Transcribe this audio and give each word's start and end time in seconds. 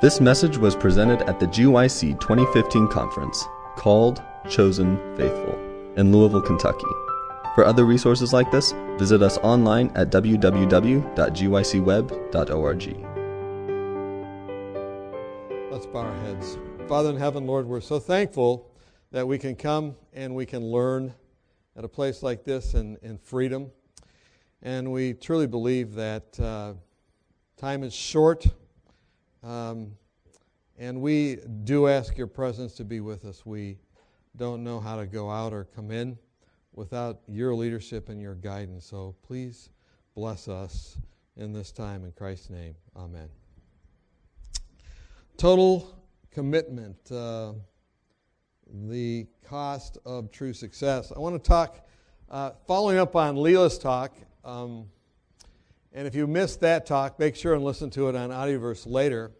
This 0.00 0.18
message 0.18 0.56
was 0.56 0.74
presented 0.74 1.20
at 1.28 1.38
the 1.38 1.46
GYC 1.46 2.18
2015 2.20 2.88
conference 2.88 3.44
called 3.76 4.22
Chosen 4.48 4.96
Faithful 5.14 5.58
in 5.98 6.10
Louisville, 6.10 6.40
Kentucky. 6.40 6.86
For 7.54 7.66
other 7.66 7.84
resources 7.84 8.32
like 8.32 8.50
this, 8.50 8.72
visit 8.96 9.20
us 9.20 9.36
online 9.42 9.92
at 9.94 10.10
www.gycweb.org. 10.10 11.10
Let's 15.70 15.84
bow 15.84 15.98
our 15.98 16.16
heads. 16.22 16.56
Father 16.88 17.10
in 17.10 17.16
heaven, 17.16 17.46
Lord, 17.46 17.66
we're 17.66 17.82
so 17.82 17.98
thankful 17.98 18.70
that 19.10 19.28
we 19.28 19.36
can 19.36 19.54
come 19.54 19.96
and 20.14 20.34
we 20.34 20.46
can 20.46 20.62
learn 20.62 21.12
at 21.76 21.84
a 21.84 21.88
place 21.88 22.22
like 22.22 22.42
this 22.42 22.72
in, 22.72 22.96
in 23.02 23.18
freedom. 23.18 23.70
And 24.62 24.92
we 24.92 25.12
truly 25.12 25.46
believe 25.46 25.92
that 25.96 26.40
uh, 26.40 26.72
time 27.58 27.82
is 27.82 27.92
short. 27.92 28.46
Um, 29.42 29.92
and 30.78 31.00
we 31.00 31.38
do 31.64 31.88
ask 31.88 32.16
your 32.16 32.26
presence 32.26 32.74
to 32.74 32.84
be 32.84 33.00
with 33.00 33.24
us. 33.24 33.44
We 33.44 33.78
don't 34.36 34.64
know 34.64 34.80
how 34.80 34.96
to 34.96 35.06
go 35.06 35.30
out 35.30 35.52
or 35.52 35.64
come 35.64 35.90
in 35.90 36.18
without 36.72 37.20
your 37.26 37.54
leadership 37.54 38.08
and 38.08 38.20
your 38.20 38.34
guidance. 38.34 38.86
So 38.86 39.14
please 39.22 39.70
bless 40.14 40.48
us 40.48 40.98
in 41.36 41.52
this 41.52 41.72
time. 41.72 42.04
In 42.04 42.12
Christ's 42.12 42.50
name, 42.50 42.74
amen. 42.96 43.28
Total 45.36 45.96
commitment, 46.30 46.96
uh, 47.10 47.52
the 48.88 49.26
cost 49.44 49.98
of 50.04 50.30
true 50.30 50.52
success. 50.52 51.12
I 51.14 51.18
want 51.18 51.42
to 51.42 51.48
talk, 51.48 51.88
uh, 52.30 52.52
following 52.66 52.98
up 52.98 53.16
on 53.16 53.36
Lela's 53.36 53.78
talk. 53.78 54.14
Um, 54.44 54.86
and 55.92 56.06
if 56.06 56.14
you 56.14 56.26
missed 56.26 56.60
that 56.60 56.86
talk, 56.86 57.18
make 57.18 57.34
sure 57.34 57.54
and 57.54 57.64
listen 57.64 57.90
to 57.90 58.08
it 58.08 58.14
on 58.14 58.30
Audioverse 58.30 58.86
later. 58.86 59.32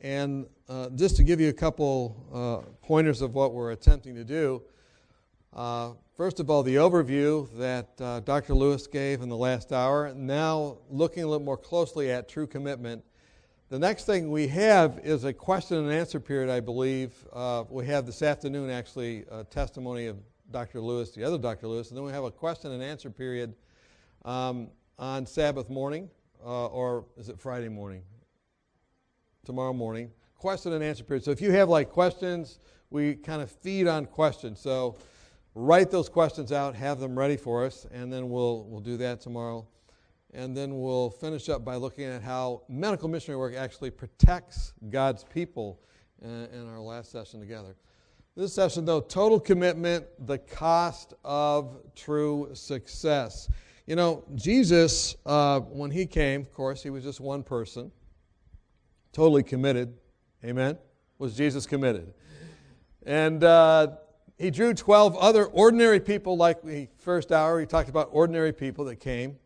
And 0.00 0.46
uh, 0.68 0.90
just 0.90 1.16
to 1.16 1.22
give 1.22 1.40
you 1.40 1.48
a 1.48 1.52
couple 1.52 2.16
uh, 2.32 2.68
pointers 2.84 3.22
of 3.22 3.34
what 3.34 3.54
we're 3.54 3.70
attempting 3.70 4.16
to 4.16 4.24
do, 4.24 4.62
uh, 5.52 5.92
first 6.16 6.40
of 6.40 6.50
all, 6.50 6.64
the 6.64 6.76
overview 6.76 7.48
that 7.56 8.00
uh, 8.00 8.18
Dr. 8.20 8.54
Lewis 8.54 8.88
gave 8.88 9.20
in 9.20 9.28
the 9.28 9.36
last 9.36 9.72
hour. 9.72 10.12
Now, 10.12 10.78
looking 10.90 11.22
a 11.22 11.26
little 11.26 11.44
more 11.44 11.56
closely 11.56 12.10
at 12.10 12.28
true 12.28 12.48
commitment. 12.48 13.04
The 13.68 13.78
next 13.78 14.04
thing 14.04 14.30
we 14.30 14.48
have 14.48 14.98
is 15.04 15.22
a 15.24 15.32
question 15.32 15.78
and 15.78 15.92
answer 15.92 16.18
period, 16.18 16.50
I 16.50 16.58
believe. 16.58 17.14
Uh, 17.32 17.64
we 17.70 17.86
have 17.86 18.06
this 18.06 18.22
afternoon 18.22 18.70
actually 18.70 19.24
a 19.30 19.44
testimony 19.44 20.06
of 20.06 20.16
Dr. 20.50 20.80
Lewis, 20.80 21.12
the 21.12 21.22
other 21.22 21.38
Dr. 21.38 21.68
Lewis, 21.68 21.90
and 21.90 21.96
then 21.96 22.04
we 22.04 22.12
have 22.12 22.24
a 22.24 22.30
question 22.30 22.72
and 22.72 22.82
answer 22.82 23.08
period. 23.08 23.54
Um, 24.24 24.68
on 24.98 25.26
Sabbath 25.26 25.70
morning, 25.70 26.08
uh, 26.44 26.66
or 26.66 27.06
is 27.16 27.28
it 27.28 27.38
Friday 27.38 27.68
morning? 27.68 28.02
Tomorrow 29.44 29.72
morning. 29.72 30.10
Question 30.36 30.72
and 30.72 30.82
answer 30.82 31.04
period. 31.04 31.24
So 31.24 31.30
if 31.30 31.40
you 31.40 31.52
have 31.52 31.68
like 31.68 31.90
questions, 31.90 32.58
we 32.90 33.14
kind 33.14 33.42
of 33.42 33.50
feed 33.50 33.86
on 33.86 34.06
questions. 34.06 34.60
So 34.60 34.96
write 35.54 35.90
those 35.90 36.08
questions 36.08 36.52
out, 36.52 36.74
have 36.74 37.00
them 37.00 37.18
ready 37.18 37.36
for 37.36 37.64
us, 37.64 37.86
and 37.92 38.12
then 38.12 38.28
we'll, 38.30 38.64
we'll 38.64 38.80
do 38.80 38.96
that 38.98 39.20
tomorrow. 39.20 39.66
And 40.34 40.56
then 40.56 40.80
we'll 40.80 41.10
finish 41.10 41.48
up 41.48 41.64
by 41.64 41.76
looking 41.76 42.04
at 42.04 42.22
how 42.22 42.62
medical 42.68 43.08
missionary 43.08 43.38
work 43.38 43.54
actually 43.54 43.90
protects 43.90 44.72
God's 44.88 45.24
people 45.24 45.80
in, 46.22 46.46
in 46.46 46.68
our 46.68 46.80
last 46.80 47.12
session 47.12 47.38
together. 47.38 47.76
This 48.34 48.54
session, 48.54 48.86
though, 48.86 49.00
total 49.00 49.38
commitment, 49.38 50.06
the 50.26 50.38
cost 50.38 51.12
of 51.22 51.76
true 51.94 52.48
success. 52.54 53.50
You 53.86 53.96
know, 53.96 54.24
Jesus, 54.36 55.16
uh, 55.26 55.60
when 55.60 55.90
he 55.90 56.06
came, 56.06 56.42
of 56.42 56.52
course, 56.52 56.82
he 56.82 56.90
was 56.90 57.02
just 57.02 57.20
one 57.20 57.42
person, 57.42 57.90
totally 59.12 59.42
committed. 59.42 59.94
Amen? 60.44 60.78
Was 61.18 61.36
Jesus 61.36 61.66
committed? 61.66 62.14
And 63.04 63.42
uh, 63.42 63.88
he 64.38 64.50
drew 64.50 64.72
12 64.72 65.16
other 65.16 65.46
ordinary 65.46 65.98
people, 65.98 66.36
like 66.36 66.62
the 66.62 66.88
first 66.98 67.32
hour, 67.32 67.58
he 67.58 67.66
talked 67.66 67.88
about 67.88 68.08
ordinary 68.12 68.52
people 68.52 68.84
that 68.84 68.96
came. 68.96 69.36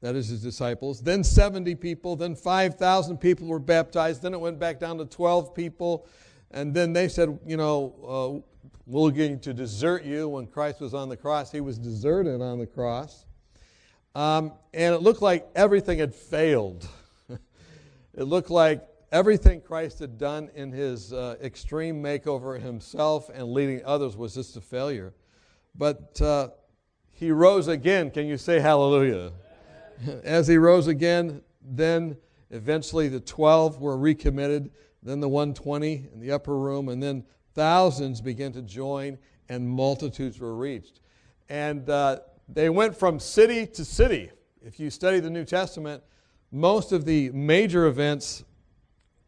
That 0.00 0.16
is 0.16 0.28
his 0.28 0.42
disciples. 0.42 1.00
Then 1.00 1.24
70 1.24 1.74
people, 1.76 2.16
then 2.16 2.34
5,000 2.34 3.18
people 3.18 3.46
were 3.46 3.58
baptized. 3.58 4.22
Then 4.22 4.32
it 4.32 4.40
went 4.40 4.58
back 4.58 4.78
down 4.78 4.98
to 4.98 5.04
12 5.04 5.54
people. 5.54 6.06
And 6.50 6.72
then 6.72 6.92
they 6.92 7.08
said, 7.08 7.38
you 7.46 7.56
know, 7.56 8.42
uh, 8.44 8.70
we're 8.86 9.10
going 9.10 9.40
to 9.40 9.52
desert 9.52 10.04
you. 10.04 10.28
When 10.28 10.46
Christ 10.46 10.80
was 10.80 10.94
on 10.94 11.08
the 11.08 11.16
cross, 11.16 11.50
he 11.52 11.60
was 11.60 11.78
deserted 11.78 12.40
on 12.40 12.58
the 12.58 12.66
cross. 12.66 13.26
Um, 14.18 14.50
and 14.74 14.96
it 14.96 14.98
looked 14.98 15.22
like 15.22 15.46
everything 15.54 16.00
had 16.00 16.12
failed. 16.12 16.88
it 17.30 18.24
looked 18.24 18.50
like 18.50 18.84
everything 19.12 19.60
Christ 19.60 20.00
had 20.00 20.18
done 20.18 20.50
in 20.56 20.72
his 20.72 21.12
uh, 21.12 21.36
extreme 21.40 22.02
makeover 22.02 22.60
himself 22.60 23.30
and 23.32 23.52
leading 23.52 23.80
others 23.84 24.16
was 24.16 24.34
just 24.34 24.56
a 24.56 24.60
failure. 24.60 25.14
But 25.76 26.20
uh, 26.20 26.48
he 27.12 27.30
rose 27.30 27.68
again. 27.68 28.10
Can 28.10 28.26
you 28.26 28.38
say 28.38 28.58
hallelujah? 28.58 29.30
As 30.24 30.48
he 30.48 30.56
rose 30.56 30.88
again, 30.88 31.40
then 31.62 32.16
eventually 32.50 33.06
the 33.06 33.20
12 33.20 33.80
were 33.80 33.96
recommitted, 33.96 34.72
then 35.00 35.20
the 35.20 35.28
120 35.28 36.08
in 36.12 36.18
the 36.18 36.32
upper 36.32 36.58
room, 36.58 36.88
and 36.88 37.00
then 37.00 37.22
thousands 37.54 38.20
began 38.20 38.50
to 38.50 38.62
join, 38.62 39.16
and 39.48 39.68
multitudes 39.68 40.40
were 40.40 40.56
reached. 40.56 41.02
And 41.48 41.88
uh, 41.88 42.18
they 42.48 42.70
went 42.70 42.96
from 42.96 43.20
city 43.20 43.66
to 43.66 43.84
city. 43.84 44.30
If 44.62 44.80
you 44.80 44.90
study 44.90 45.20
the 45.20 45.30
New 45.30 45.44
Testament, 45.44 46.02
most 46.50 46.92
of 46.92 47.04
the 47.04 47.30
major 47.30 47.86
events, 47.86 48.44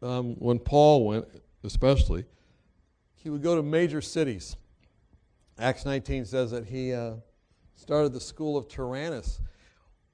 um, 0.01 0.35
when 0.39 0.57
Paul 0.57 1.05
went, 1.05 1.25
especially, 1.63 2.25
he 3.13 3.29
would 3.29 3.43
go 3.43 3.55
to 3.55 3.61
major 3.61 4.01
cities. 4.01 4.55
Acts 5.59 5.85
19 5.85 6.25
says 6.25 6.49
that 6.51 6.65
he 6.65 6.93
uh, 6.93 7.13
started 7.75 8.13
the 8.13 8.19
school 8.19 8.57
of 8.57 8.67
Tyrannus, 8.67 9.39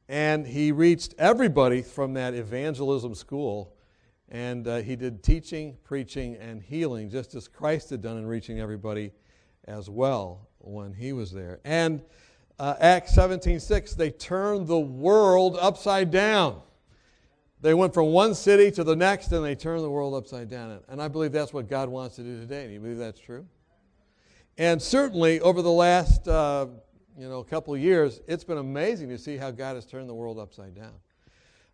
and 0.09 0.45
he 0.45 0.73
reached 0.73 1.13
everybody 1.17 1.81
from 1.81 2.13
that 2.13 2.33
evangelism 2.33 3.15
school. 3.15 3.73
And 4.29 4.67
uh, 4.67 4.77
he 4.81 4.97
did 4.97 5.23
teaching, 5.23 5.77
preaching, 5.85 6.35
and 6.35 6.61
healing, 6.61 7.09
just 7.09 7.33
as 7.33 7.47
Christ 7.47 7.91
had 7.91 8.01
done 8.01 8.17
in 8.17 8.25
reaching 8.25 8.59
everybody 8.59 9.13
as 9.65 9.89
well 9.89 10.49
when 10.59 10.93
he 10.93 11.13
was 11.13 11.31
there. 11.31 11.59
And 11.63 12.01
uh, 12.59 12.75
Acts 12.79 13.15
17:6, 13.15 13.95
they 13.95 14.09
turned 14.09 14.67
the 14.67 14.79
world 14.79 15.57
upside 15.59 16.11
down. 16.11 16.61
They 17.61 17.73
went 17.73 17.93
from 17.93 18.07
one 18.07 18.35
city 18.35 18.69
to 18.71 18.83
the 18.83 18.95
next 18.95 19.31
and 19.31 19.43
they 19.43 19.55
turned 19.55 19.83
the 19.83 19.89
world 19.89 20.13
upside 20.13 20.49
down. 20.49 20.79
And 20.87 21.01
I 21.01 21.07
believe 21.07 21.31
that's 21.31 21.53
what 21.53 21.67
God 21.67 21.89
wants 21.89 22.15
to 22.17 22.23
do 22.23 22.39
today. 22.39 22.67
Do 22.67 22.73
you 22.73 22.79
believe 22.79 22.97
that's 22.97 23.19
true? 23.19 23.47
And 24.57 24.81
certainly 24.81 25.39
over 25.41 25.61
the 25.61 25.71
last 25.71 26.27
uh, 26.27 26.67
you 27.17 27.27
know, 27.27 27.43
couple 27.43 27.73
of 27.73 27.79
years, 27.79 28.21
it's 28.27 28.43
been 28.43 28.59
amazing 28.59 29.09
to 29.09 29.17
see 29.17 29.37
how 29.37 29.49
God 29.49 29.75
has 29.75 29.85
turned 29.85 30.07
the 30.07 30.13
world 30.13 30.37
upside 30.37 30.75
down. 30.75 30.93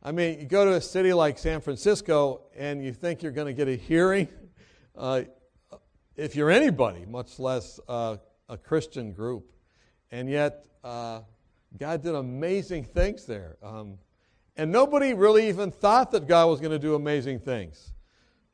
I 0.01 0.11
mean, 0.11 0.39
you 0.39 0.45
go 0.45 0.65
to 0.65 0.73
a 0.73 0.81
city 0.81 1.13
like 1.13 1.37
San 1.37 1.61
Francisco 1.61 2.41
and 2.57 2.83
you 2.83 2.93
think 2.93 3.21
you're 3.21 3.31
going 3.31 3.47
to 3.47 3.53
get 3.53 3.67
a 3.67 3.75
hearing. 3.75 4.27
Uh, 4.97 5.23
if 6.15 6.35
you're 6.35 6.51
anybody, 6.51 7.05
much 7.05 7.39
less 7.39 7.79
uh, 7.87 8.17
a 8.49 8.57
Christian 8.57 9.11
group. 9.11 9.51
And 10.11 10.29
yet, 10.29 10.65
uh, 10.83 11.21
God 11.77 12.03
did 12.03 12.15
amazing 12.15 12.83
things 12.83 13.25
there. 13.25 13.57
Um, 13.63 13.97
and 14.55 14.71
nobody 14.71 15.13
really 15.13 15.47
even 15.49 15.71
thought 15.71 16.11
that 16.11 16.27
God 16.27 16.47
was 16.47 16.59
going 16.59 16.71
to 16.71 16.79
do 16.79 16.95
amazing 16.95 17.39
things. 17.39 17.93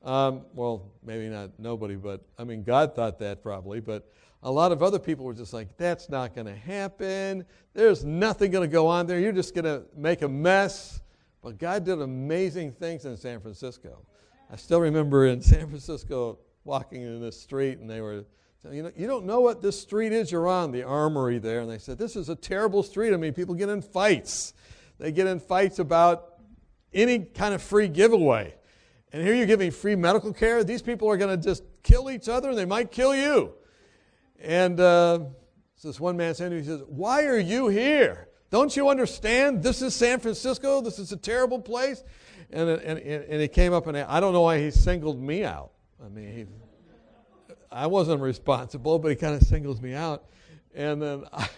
Um, 0.03 0.45
well, 0.53 0.91
maybe 1.03 1.27
not 1.27 1.51
nobody, 1.59 1.95
but 1.95 2.23
I 2.37 2.45
mean, 2.45 2.63
God 2.63 2.95
thought 2.95 3.19
that 3.19 3.43
probably. 3.43 3.81
But 3.81 4.09
a 4.43 4.51
lot 4.51 4.71
of 4.71 4.81
other 4.81 4.99
people 4.99 5.25
were 5.25 5.33
just 5.33 5.51
like, 5.51 5.75
that's 5.75 6.09
not 6.09 6.33
going 6.33 6.47
to 6.47 6.55
happen. 6.55 7.45
There's 7.73 8.05
nothing 8.05 8.51
going 8.51 8.67
to 8.67 8.71
go 8.71 8.87
on 8.87 9.07
there. 9.07 9.19
You're 9.19 9.33
just 9.33 9.53
going 9.53 9.65
to 9.65 9.83
make 9.95 10.21
a 10.21 10.29
mess. 10.29 11.01
But 11.41 11.57
God 11.57 11.83
did 11.83 12.01
amazing 12.01 12.71
things 12.71 13.05
in 13.05 13.17
San 13.17 13.41
Francisco. 13.41 14.05
I 14.51 14.55
still 14.55 14.79
remember 14.79 15.27
in 15.27 15.41
San 15.41 15.67
Francisco 15.67 16.39
walking 16.63 17.01
in 17.01 17.19
the 17.19 17.31
street, 17.31 17.79
and 17.79 17.89
they 17.89 18.01
were 18.01 18.25
so, 18.61 18.71
you 18.71 18.83
know, 18.83 18.91
you 18.95 19.07
don't 19.07 19.25
know 19.25 19.39
what 19.39 19.61
this 19.61 19.79
street 19.79 20.11
is 20.11 20.31
you're 20.31 20.47
on, 20.47 20.71
the 20.71 20.83
armory 20.83 21.39
there. 21.39 21.61
And 21.61 21.71
they 21.71 21.77
said, 21.77 21.97
This 21.97 22.17
is 22.17 22.27
a 22.27 22.35
terrible 22.35 22.83
street. 22.83 23.13
I 23.13 23.17
mean, 23.17 23.33
people 23.33 23.55
get 23.55 23.69
in 23.69 23.81
fights. 23.81 24.53
They 24.97 25.13
get 25.13 25.27
in 25.27 25.39
fights 25.39 25.79
about 25.79 26.33
any 26.93 27.19
kind 27.19 27.53
of 27.53 27.61
free 27.61 27.87
giveaway. 27.87 28.53
And 29.13 29.25
here 29.25 29.33
you're 29.33 29.47
giving 29.47 29.71
free 29.71 29.95
medical 29.95 30.33
care. 30.33 30.63
These 30.63 30.81
people 30.81 31.09
are 31.09 31.15
going 31.15 31.35
to 31.35 31.41
just 31.41 31.63
kill 31.83 32.11
each 32.11 32.27
other 32.27 32.49
and 32.49 32.57
they 32.57 32.65
might 32.65 32.91
kill 32.91 33.15
you. 33.15 33.53
And 34.41 34.77
uh, 34.79 35.19
this 35.81 35.99
one 35.99 36.17
man 36.17 36.35
said, 36.35 36.49
to 36.49 36.55
me, 36.55 36.61
he 36.61 36.67
says, 36.67 36.83
Why 36.87 37.25
are 37.25 37.39
you 37.39 37.69
here? 37.69 38.27
Don't 38.49 38.75
you 38.75 38.89
understand? 38.89 39.63
This 39.63 39.81
is 39.81 39.95
San 39.95 40.19
Francisco. 40.19 40.81
This 40.81 40.99
is 40.99 41.13
a 41.13 41.17
terrible 41.17 41.59
place. 41.59 42.03
And, 42.49 42.67
and, 42.69 42.99
and 42.99 43.41
he 43.41 43.47
came 43.47 43.71
up 43.71 43.87
and 43.87 43.95
I 43.95 44.19
don't 44.19 44.33
know 44.33 44.41
why 44.41 44.59
he 44.59 44.71
singled 44.71 45.21
me 45.21 45.45
out. 45.45 45.71
I 46.03 46.09
mean, 46.09 46.33
he, 46.33 46.45
I 47.71 47.87
wasn't 47.87 48.21
responsible, 48.21 48.99
but 48.99 49.09
he 49.09 49.15
kind 49.15 49.35
of 49.35 49.43
singles 49.43 49.81
me 49.81 49.93
out. 49.93 50.25
And 50.73 51.01
then 51.01 51.23
I, 51.31 51.49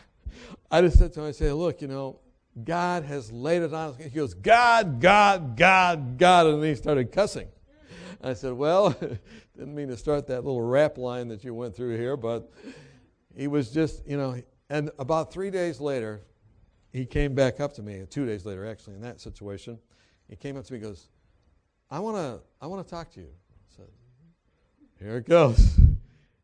I 0.70 0.82
just 0.82 0.98
said 0.98 1.14
to 1.14 1.22
him, 1.22 1.28
I 1.28 1.32
said, 1.32 1.54
look, 1.54 1.82
you 1.82 1.88
know, 1.88 2.20
God 2.64 3.04
has 3.04 3.32
laid 3.32 3.62
it 3.62 3.74
on 3.74 3.90
us. 3.90 3.96
He 3.98 4.10
goes, 4.10 4.34
God, 4.34 5.00
God, 5.00 5.56
God, 5.56 6.18
God. 6.18 6.48
And 6.48 6.62
then 6.62 6.70
he 6.70 6.76
started 6.76 7.12
cussing. 7.12 7.48
I 8.24 8.34
said, 8.34 8.54
Well, 8.54 8.90
didn't 9.58 9.76
mean 9.76 9.88
to 9.88 9.98
start 9.98 10.28
that 10.28 10.44
little 10.44 10.62
rap 10.62 10.98
line 10.98 11.28
that 11.30 11.44
you 11.44 11.54
went 11.54 11.76
through 11.76 11.98
here, 11.98 12.18
but 12.18 12.52
he 13.36 13.48
was 13.48 13.72
just, 13.72 14.06
you 14.08 14.18
know, 14.18 14.42
and 14.70 14.92
about 15.00 15.34
three 15.34 15.50
days 15.50 15.80
later, 15.80 16.22
he 16.92 17.06
came 17.06 17.34
back 17.34 17.60
up 17.60 17.74
to 17.74 17.82
me, 17.82 18.04
two 18.10 18.26
days 18.26 18.46
later, 18.46 18.66
actually, 18.66 18.96
in 18.96 19.02
that 19.02 19.20
situation. 19.22 19.80
He 20.30 20.36
came 20.36 20.58
up 20.58 20.66
to 20.66 20.74
me 20.74 20.80
and 20.80 20.88
goes, 20.88 21.08
I 21.90 22.00
want 22.00 22.18
to 22.18 22.42
I 22.62 22.68
wanna 22.68 22.84
talk 22.84 23.12
to 23.12 23.22
you. 23.22 23.28
I 23.28 23.76
said, 23.76 23.88
Here 25.00 25.18
it 25.18 25.28
goes. 25.28 25.78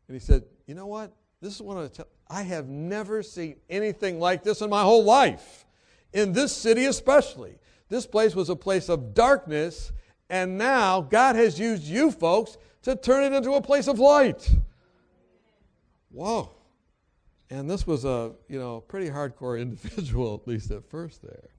And 0.07 0.15
he 0.15 0.19
said, 0.19 0.43
You 0.65 0.75
know 0.75 0.87
what? 0.87 1.13
This 1.41 1.55
is 1.55 1.61
what 1.61 1.77
I 1.77 1.87
tell 1.87 2.07
I 2.29 2.43
have 2.43 2.67
never 2.67 3.23
seen 3.23 3.57
anything 3.69 4.19
like 4.19 4.43
this 4.43 4.61
in 4.61 4.69
my 4.69 4.83
whole 4.83 5.03
life. 5.03 5.65
In 6.13 6.33
this 6.33 6.55
city, 6.55 6.85
especially. 6.85 7.59
This 7.89 8.05
place 8.05 8.35
was 8.35 8.49
a 8.49 8.55
place 8.55 8.89
of 8.89 9.13
darkness, 9.13 9.93
and 10.29 10.57
now 10.57 11.01
God 11.01 11.35
has 11.35 11.59
used 11.59 11.83
you 11.83 12.11
folks 12.11 12.57
to 12.83 12.95
turn 12.95 13.31
it 13.31 13.35
into 13.35 13.53
a 13.53 13.61
place 13.61 13.87
of 13.87 13.99
light. 13.99 14.49
Whoa. 16.11 16.51
And 17.49 17.69
this 17.69 17.87
was 17.87 18.03
a, 18.03 18.33
you 18.49 18.59
know, 18.59 18.81
pretty 18.81 19.09
hardcore 19.09 19.59
individual, 19.61 20.35
at 20.41 20.47
least 20.47 20.71
at 20.71 20.89
first 20.89 21.21
there. 21.21 21.49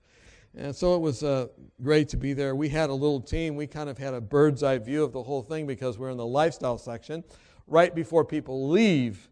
And 0.56 0.74
so 0.74 0.96
it 0.96 1.00
was 1.00 1.22
uh, 1.22 1.48
great 1.82 2.08
to 2.10 2.16
be 2.16 2.32
there. 2.32 2.54
We 2.54 2.68
had 2.68 2.90
a 2.90 2.94
little 2.94 3.20
team. 3.20 3.54
We 3.54 3.66
kind 3.66 3.88
of 3.88 3.96
had 3.96 4.12
a 4.12 4.20
bird's 4.20 4.62
eye 4.62 4.78
view 4.78 5.04
of 5.04 5.12
the 5.12 5.22
whole 5.22 5.42
thing 5.42 5.66
because 5.66 5.98
we're 5.98 6.10
in 6.10 6.16
the 6.16 6.26
lifestyle 6.26 6.78
section 6.78 7.22
right 7.68 7.94
before 7.94 8.24
people 8.24 8.68
leave 8.68 9.28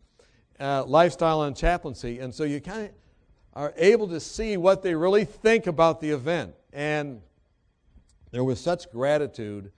uh, 0.60 0.84
lifestyle 0.84 1.42
and 1.42 1.56
chaplaincy. 1.56 2.20
And 2.20 2.34
so 2.34 2.44
you 2.44 2.60
kind 2.60 2.86
of 2.86 2.90
are 3.54 3.74
able 3.76 4.08
to 4.08 4.20
see 4.20 4.56
what 4.56 4.82
they 4.82 4.94
really 4.94 5.24
think 5.24 5.66
about 5.66 6.00
the 6.00 6.10
event. 6.10 6.54
And 6.72 7.20
there 8.30 8.44
was 8.44 8.60
such 8.60 8.90
gratitude. 8.90 9.72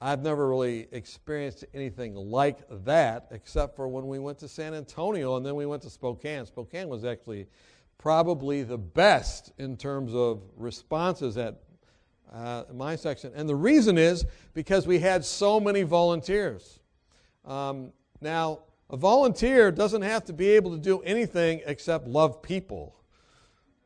I've 0.00 0.22
never 0.22 0.48
really 0.48 0.88
experienced 0.92 1.64
anything 1.74 2.14
like 2.14 2.60
that 2.84 3.28
except 3.30 3.76
for 3.76 3.88
when 3.88 4.06
we 4.06 4.18
went 4.18 4.38
to 4.38 4.48
San 4.48 4.74
Antonio 4.74 5.36
and 5.36 5.44
then 5.44 5.56
we 5.56 5.66
went 5.66 5.82
to 5.82 5.90
Spokane. 5.90 6.46
Spokane 6.46 6.88
was 6.88 7.04
actually 7.04 7.46
probably 7.98 8.62
the 8.62 8.78
best 8.78 9.52
in 9.58 9.76
terms 9.76 10.14
of 10.14 10.42
responses 10.56 11.36
at 11.38 11.56
uh, 12.32 12.64
my 12.74 12.94
section. 12.94 13.32
And 13.34 13.48
the 13.48 13.54
reason 13.54 13.96
is 13.96 14.26
because 14.52 14.86
we 14.86 14.98
had 14.98 15.24
so 15.24 15.58
many 15.58 15.82
volunteers. 15.82 16.80
Um, 17.46 17.92
now, 18.20 18.60
a 18.90 18.96
volunteer 18.96 19.70
doesn't 19.70 20.02
have 20.02 20.24
to 20.26 20.32
be 20.32 20.48
able 20.50 20.72
to 20.72 20.78
do 20.78 21.00
anything 21.00 21.62
except 21.66 22.06
love 22.06 22.42
people, 22.42 22.96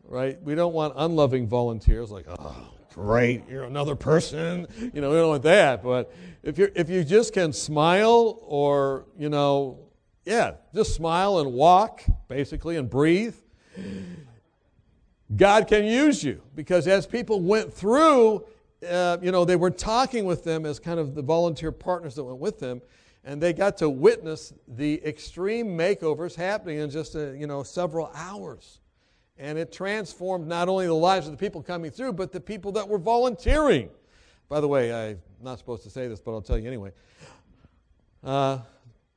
right? 0.05 0.41
We 0.43 0.55
don't 0.55 0.73
want 0.73 0.95
unloving 0.97 1.47
volunteers 1.47 2.11
like, 2.11 2.27
oh, 2.29 2.69
great, 2.95 3.49
you're 3.49 3.65
another 3.65 3.95
person. 3.97 4.67
You 4.95 5.01
know, 5.01 5.11
we 5.11 5.17
don't 5.17 5.29
want 5.29 5.43
that. 5.45 5.83
But 5.83 6.12
if, 6.43 6.59
you 6.59 6.71
if 6.75 6.89
you 6.89 7.05
just 7.05 7.33
can 7.33 7.53
smile 7.53 8.39
or, 8.43 9.07
you 9.19 9.29
know, 9.29 9.79
yeah, 10.25 10.53
just 10.75 10.95
smile 10.95 11.41
and 11.41 11.53
walk, 11.53 12.03
basically, 12.29 12.77
and 12.77 12.89
breathe, 12.89 13.37
God 15.35 15.67
can 15.67 15.85
use 15.85 16.23
you. 16.23 16.43
Because 16.55 16.87
as 16.87 17.06
people 17.06 17.41
went 17.41 17.73
through, 17.73 18.45
uh, 18.89 19.19
you 19.23 19.33
know, 19.33 19.45
they 19.45 19.56
were 19.56 19.71
talking 19.71 20.25
with 20.25 20.45
them 20.45 20.67
as 20.67 20.79
kind 20.79 21.01
of 21.01 21.15
the 21.15 21.23
volunteer 21.23 21.73
partners 21.73 22.15
that 22.17 22.25
went 22.25 22.39
with 22.39 22.59
them 22.59 22.81
and 23.25 23.40
they 23.40 23.52
got 23.52 23.76
to 23.78 23.90
witness 23.90 24.52
the 24.67 25.05
extreme 25.05 25.76
makeovers 25.76 26.34
happening 26.34 26.78
in 26.78 26.90
just 26.90 27.14
a, 27.14 27.37
you 27.37 27.46
know 27.46 27.62
several 27.62 28.11
hours. 28.14 28.81
And 29.38 29.58
it 29.58 29.72
transformed 29.72 30.46
not 30.46 30.69
only 30.69 30.87
the 30.87 30.93
lives 30.93 31.26
of 31.26 31.32
the 31.32 31.38
people 31.38 31.62
coming 31.62 31.90
through 31.90 32.14
but 32.14 32.32
the 32.32 32.40
people 32.40 32.72
that 32.72 32.88
were 32.88 32.99
volunteering. 32.99 33.90
By 34.49 34.61
the 34.61 34.69
way 34.69 34.93
i'm 34.93 35.20
not 35.43 35.58
supposed 35.58 35.82
to 35.84 35.90
say 35.90 36.08
this 36.08 36.20
but 36.20 36.32
i'll 36.32 36.43
tell 36.43 36.58
you 36.58 36.67
anyway. 36.67 36.93
Uh, 38.22 38.58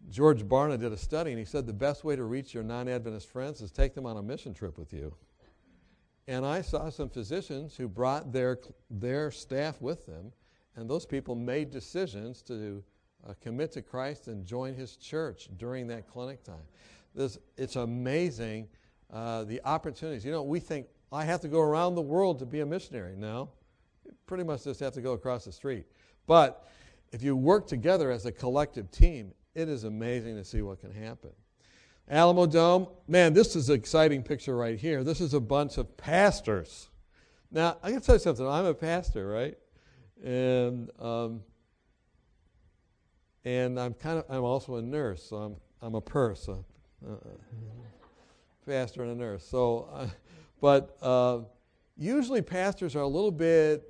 george 0.09 0.43
barna 0.43 0.79
did 0.79 0.91
a 0.91 0.97
study 0.97 1.31
and 1.31 1.39
he 1.39 1.45
said 1.45 1.65
the 1.65 1.73
best 1.73 2.03
way 2.03 2.15
to 2.15 2.23
reach 2.23 2.53
your 2.53 2.63
non-adventist 2.63 3.29
friends 3.29 3.61
is 3.61 3.71
take 3.71 3.95
them 3.95 4.05
on 4.05 4.17
a 4.17 4.21
mission 4.21 4.53
trip 4.53 4.77
with 4.77 4.91
you. 4.93 5.15
And 6.27 6.45
i 6.45 6.61
saw 6.61 6.89
some 6.89 7.09
physicians 7.09 7.75
who 7.75 7.87
brought 7.87 8.33
their, 8.33 8.59
their 8.89 9.31
staff 9.31 9.81
with 9.81 10.05
them 10.05 10.33
and 10.75 10.89
those 10.89 11.05
people 11.05 11.35
made 11.35 11.71
decisions 11.71 12.41
to 12.43 12.83
uh, 13.27 13.33
commit 13.41 13.71
to 13.73 13.81
Christ 13.81 14.27
and 14.27 14.45
join 14.45 14.73
his 14.73 14.95
church 14.95 15.49
during 15.57 15.87
that 15.87 16.07
clinic 16.07 16.43
time. 16.43 16.65
This, 17.15 17.37
it's 17.57 17.75
amazing 17.75 18.67
uh, 19.11 19.43
the 19.43 19.61
opportunities. 19.63 20.25
You 20.25 20.31
know, 20.31 20.43
we 20.43 20.59
think, 20.59 20.87
I 21.11 21.23
have 21.25 21.39
to 21.41 21.47
go 21.47 21.61
around 21.61 21.95
the 21.95 22.01
world 22.01 22.39
to 22.39 22.45
be 22.45 22.61
a 22.61 22.65
missionary. 22.65 23.15
No, 23.15 23.49
you 24.05 24.11
pretty 24.25 24.43
much 24.43 24.63
just 24.63 24.79
have 24.79 24.93
to 24.93 25.01
go 25.01 25.13
across 25.13 25.45
the 25.45 25.51
street. 25.51 25.85
But 26.25 26.67
if 27.11 27.21
you 27.21 27.35
work 27.35 27.67
together 27.67 28.09
as 28.11 28.25
a 28.25 28.31
collective 28.31 28.89
team, 28.89 29.33
it 29.53 29.69
is 29.69 29.83
amazing 29.83 30.35
to 30.35 30.43
see 30.43 30.63
what 30.63 30.79
can 30.79 30.91
happen. 30.91 31.29
Alamodome, 32.11 32.89
man, 33.07 33.33
this 33.33 33.55
is 33.55 33.69
an 33.69 33.75
exciting 33.75 34.23
picture 34.23 34.57
right 34.57 34.77
here. 34.77 35.03
This 35.03 35.21
is 35.21 35.33
a 35.33 35.39
bunch 35.39 35.77
of 35.77 35.95
pastors. 35.95 36.89
Now, 37.51 37.77
I 37.83 37.91
can 37.91 38.01
tell 38.01 38.15
you 38.15 38.19
something. 38.19 38.45
I'm 38.45 38.65
a 38.65 38.73
pastor, 38.73 39.27
right? 39.27 39.55
And 40.23 40.89
um, 40.99 41.41
and 43.45 43.79
I'm 43.79 43.93
kind 43.93 44.19
of 44.19 44.25
I'm 44.29 44.43
also 44.43 44.75
a 44.75 44.81
nurse, 44.81 45.23
so 45.23 45.37
I'm 45.37 45.55
I'm 45.81 45.95
a 45.95 46.01
purse, 46.01 46.47
a 46.47 46.63
pastor 48.65 49.03
and 49.03 49.11
a 49.11 49.15
nurse. 49.15 49.45
So, 49.45 49.89
uh, 49.91 50.07
but 50.61 50.97
uh, 51.01 51.41
usually 51.97 52.41
pastors 52.41 52.95
are 52.95 53.01
a 53.01 53.07
little 53.07 53.31
bit 53.31 53.83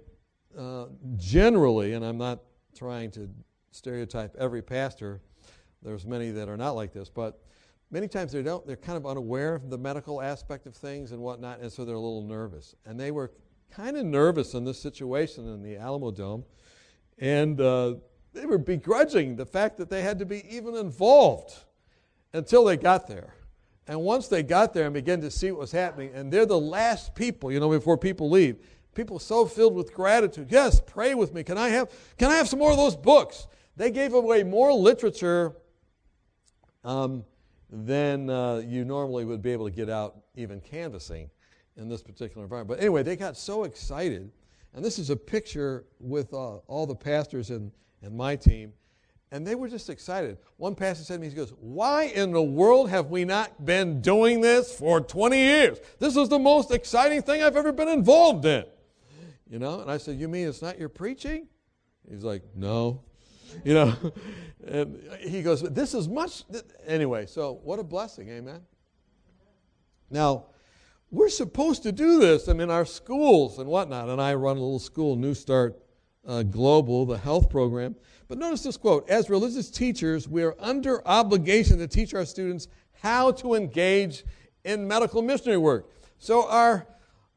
uh, 0.58 0.86
generally, 1.18 1.94
and 1.94 2.04
I'm 2.04 2.18
not 2.18 2.40
trying 2.76 3.12
to 3.12 3.30
stereotype 3.72 4.36
every 4.38 4.62
pastor. 4.62 5.22
There's 5.82 6.06
many 6.06 6.32
that 6.32 6.50
are 6.50 6.58
not 6.58 6.72
like 6.72 6.94
this, 6.94 7.10
but 7.10 7.42
many 7.92 8.08
times 8.08 8.32
they 8.32 8.42
don't. 8.42 8.66
They're 8.66 8.76
kind 8.76 8.98
of 8.98 9.06
unaware 9.06 9.56
of 9.56 9.70
the 9.70 9.78
medical 9.78 10.22
aspect 10.22 10.66
of 10.66 10.76
things 10.76 11.12
and 11.12 11.22
whatnot, 11.22 11.60
and 11.60 11.72
so 11.72 11.86
they're 11.86 11.96
a 11.96 12.00
little 12.00 12.24
nervous. 12.24 12.76
And 12.86 13.00
they 13.00 13.12
were 13.12 13.32
kind 13.72 13.98
of 13.98 14.06
nervous 14.06 14.54
in 14.54 14.64
this 14.64 14.80
situation 14.80 15.48
in 15.48 15.62
the 15.62 15.76
Alamodome, 15.76 16.44
and 17.20 17.60
uh, 17.60 17.96
they 18.34 18.46
were 18.46 18.58
begrudging 18.58 19.36
the 19.36 19.46
fact 19.46 19.78
that 19.78 19.90
they 19.90 20.02
had 20.02 20.20
to 20.20 20.26
be 20.26 20.44
even 20.54 20.76
involved 20.76 21.64
until 22.34 22.64
they 22.66 22.78
got 22.78 23.08
there. 23.08 23.36
And 23.88 24.02
once 24.02 24.28
they 24.28 24.44
got 24.44 24.74
there 24.74 24.86
and 24.86 24.94
began 24.94 25.22
to 25.22 25.30
see 25.30 25.52
what 25.52 25.62
was 25.62 25.72
happening, 25.72 26.12
and 26.14 26.32
they're 26.32 26.46
the 26.46 26.60
last 26.60 27.16
people, 27.16 27.52
you 27.52 27.60
know, 27.60 27.70
before 27.70 27.98
people 27.98 28.30
leave, 28.30 28.58
people 28.96 29.20
so 29.20 29.46
filled 29.46 29.76
with 29.76 29.94
gratitude. 29.94 30.48
Yes, 30.50 30.82
pray 30.86 31.16
with 31.16 31.34
me. 31.34 31.44
Can 31.44 31.58
I 31.58 31.70
have, 31.70 31.92
can 32.18 32.32
I 32.32 32.36
have 32.36 32.48
some 32.48 32.60
more 32.60 32.72
of 32.72 32.78
those 32.78 32.96
books? 32.96 33.48
They 33.76 33.92
gave 33.92 34.14
away 34.14 34.44
more 34.44 34.72
literature 34.74 35.56
um, 36.84 37.26
than 37.70 38.30
uh, 38.30 38.58
you 38.66 38.86
normally 38.86 39.26
would 39.26 39.42
be 39.42 39.52
able 39.52 39.66
to 39.66 39.76
get 39.76 39.90
out 39.90 40.18
even 40.36 40.62
canvassing 40.62 41.30
in 41.76 41.90
this 41.90 42.04
particular 42.04 42.44
environment. 42.44 42.78
But 42.78 42.80
anyway, 42.80 43.04
they 43.04 43.16
got 43.16 43.36
so 43.36 43.64
excited. 43.64 44.32
And 44.74 44.84
this 44.84 44.98
is 44.98 45.10
a 45.10 45.16
picture 45.16 45.86
with 46.00 46.34
uh, 46.34 46.58
all 46.68 46.86
the 46.86 46.96
pastors 46.96 47.50
and 47.50 47.72
and 48.04 48.16
my 48.16 48.36
team, 48.36 48.74
and 49.32 49.48
they 49.48 49.56
were 49.56 49.68
just 49.68 49.90
excited. 49.90 50.38
One 50.58 50.76
pastor 50.76 51.04
said 51.04 51.16
to 51.16 51.22
me, 51.22 51.30
he 51.30 51.36
goes, 51.36 51.54
Why 51.60 52.04
in 52.04 52.32
the 52.32 52.44
world 52.44 52.90
have 52.90 53.10
we 53.10 53.26
not 53.26 53.66
been 53.66 54.02
doing 54.02 54.42
this 54.42 54.78
for 54.78 55.02
20 55.02 55.38
years? 55.38 55.80
This 56.00 56.16
is 56.16 56.30
the 56.30 56.38
most 56.38 56.72
exciting 56.72 57.24
thing 57.24 57.42
I've 57.42 57.56
ever 57.56 57.72
been 57.72 57.88
involved 57.88 58.46
in. 58.46 58.66
You 59.50 59.60
know, 59.60 59.82
and 59.82 59.90
I 59.90 59.98
said, 59.98 60.20
You 60.20 60.28
mean 60.28 60.48
it's 60.48 60.62
not 60.62 60.78
your 60.78 60.90
preaching? 60.90 61.48
He's 62.08 62.24
like, 62.24 62.44
No. 62.56 63.02
You 63.64 63.76
know, 63.76 63.96
and 64.68 65.00
he 65.20 65.44
goes, 65.44 65.62
This 65.62 65.94
is 65.94 66.10
much. 66.10 66.44
Anyway, 66.88 67.28
so 67.28 67.60
what 67.64 67.78
a 67.78 67.84
blessing, 67.84 68.28
amen? 68.30 68.62
Now, 70.10 70.46
we're 71.12 71.30
supposed 71.30 71.84
to 71.84 71.92
do 71.92 72.20
this 72.20 72.48
I 72.48 72.54
in 72.54 72.72
our 72.72 72.86
schools 72.86 73.60
and 73.60 73.70
whatnot, 73.70 74.10
and 74.10 74.20
I 74.20 74.34
run 74.34 74.58
a 74.58 74.60
little 74.60 74.80
school, 74.80 75.16
New 75.16 75.36
Start 75.36 75.83
uh, 76.26 76.44
Global, 76.44 77.06
the 77.06 77.18
health 77.18 77.50
program. 77.50 77.96
But 78.28 78.38
notice 78.38 78.64
this 78.64 78.78
quote 78.78 79.10
As 79.10 79.30
religious 79.30 79.70
teachers, 79.70 80.28
we 80.28 80.44
are 80.44 80.56
under 80.60 81.06
obligation 81.08 81.78
to 81.80 81.88
teach 81.88 82.14
our 82.14 82.26
students 82.26 82.68
how 83.02 83.32
to 83.32 83.54
engage 83.54 84.24
in 84.64 84.88
medical 84.88 85.22
missionary 85.22 85.58
work. 85.58 85.90
So, 86.20 86.48
our, 86.48 86.88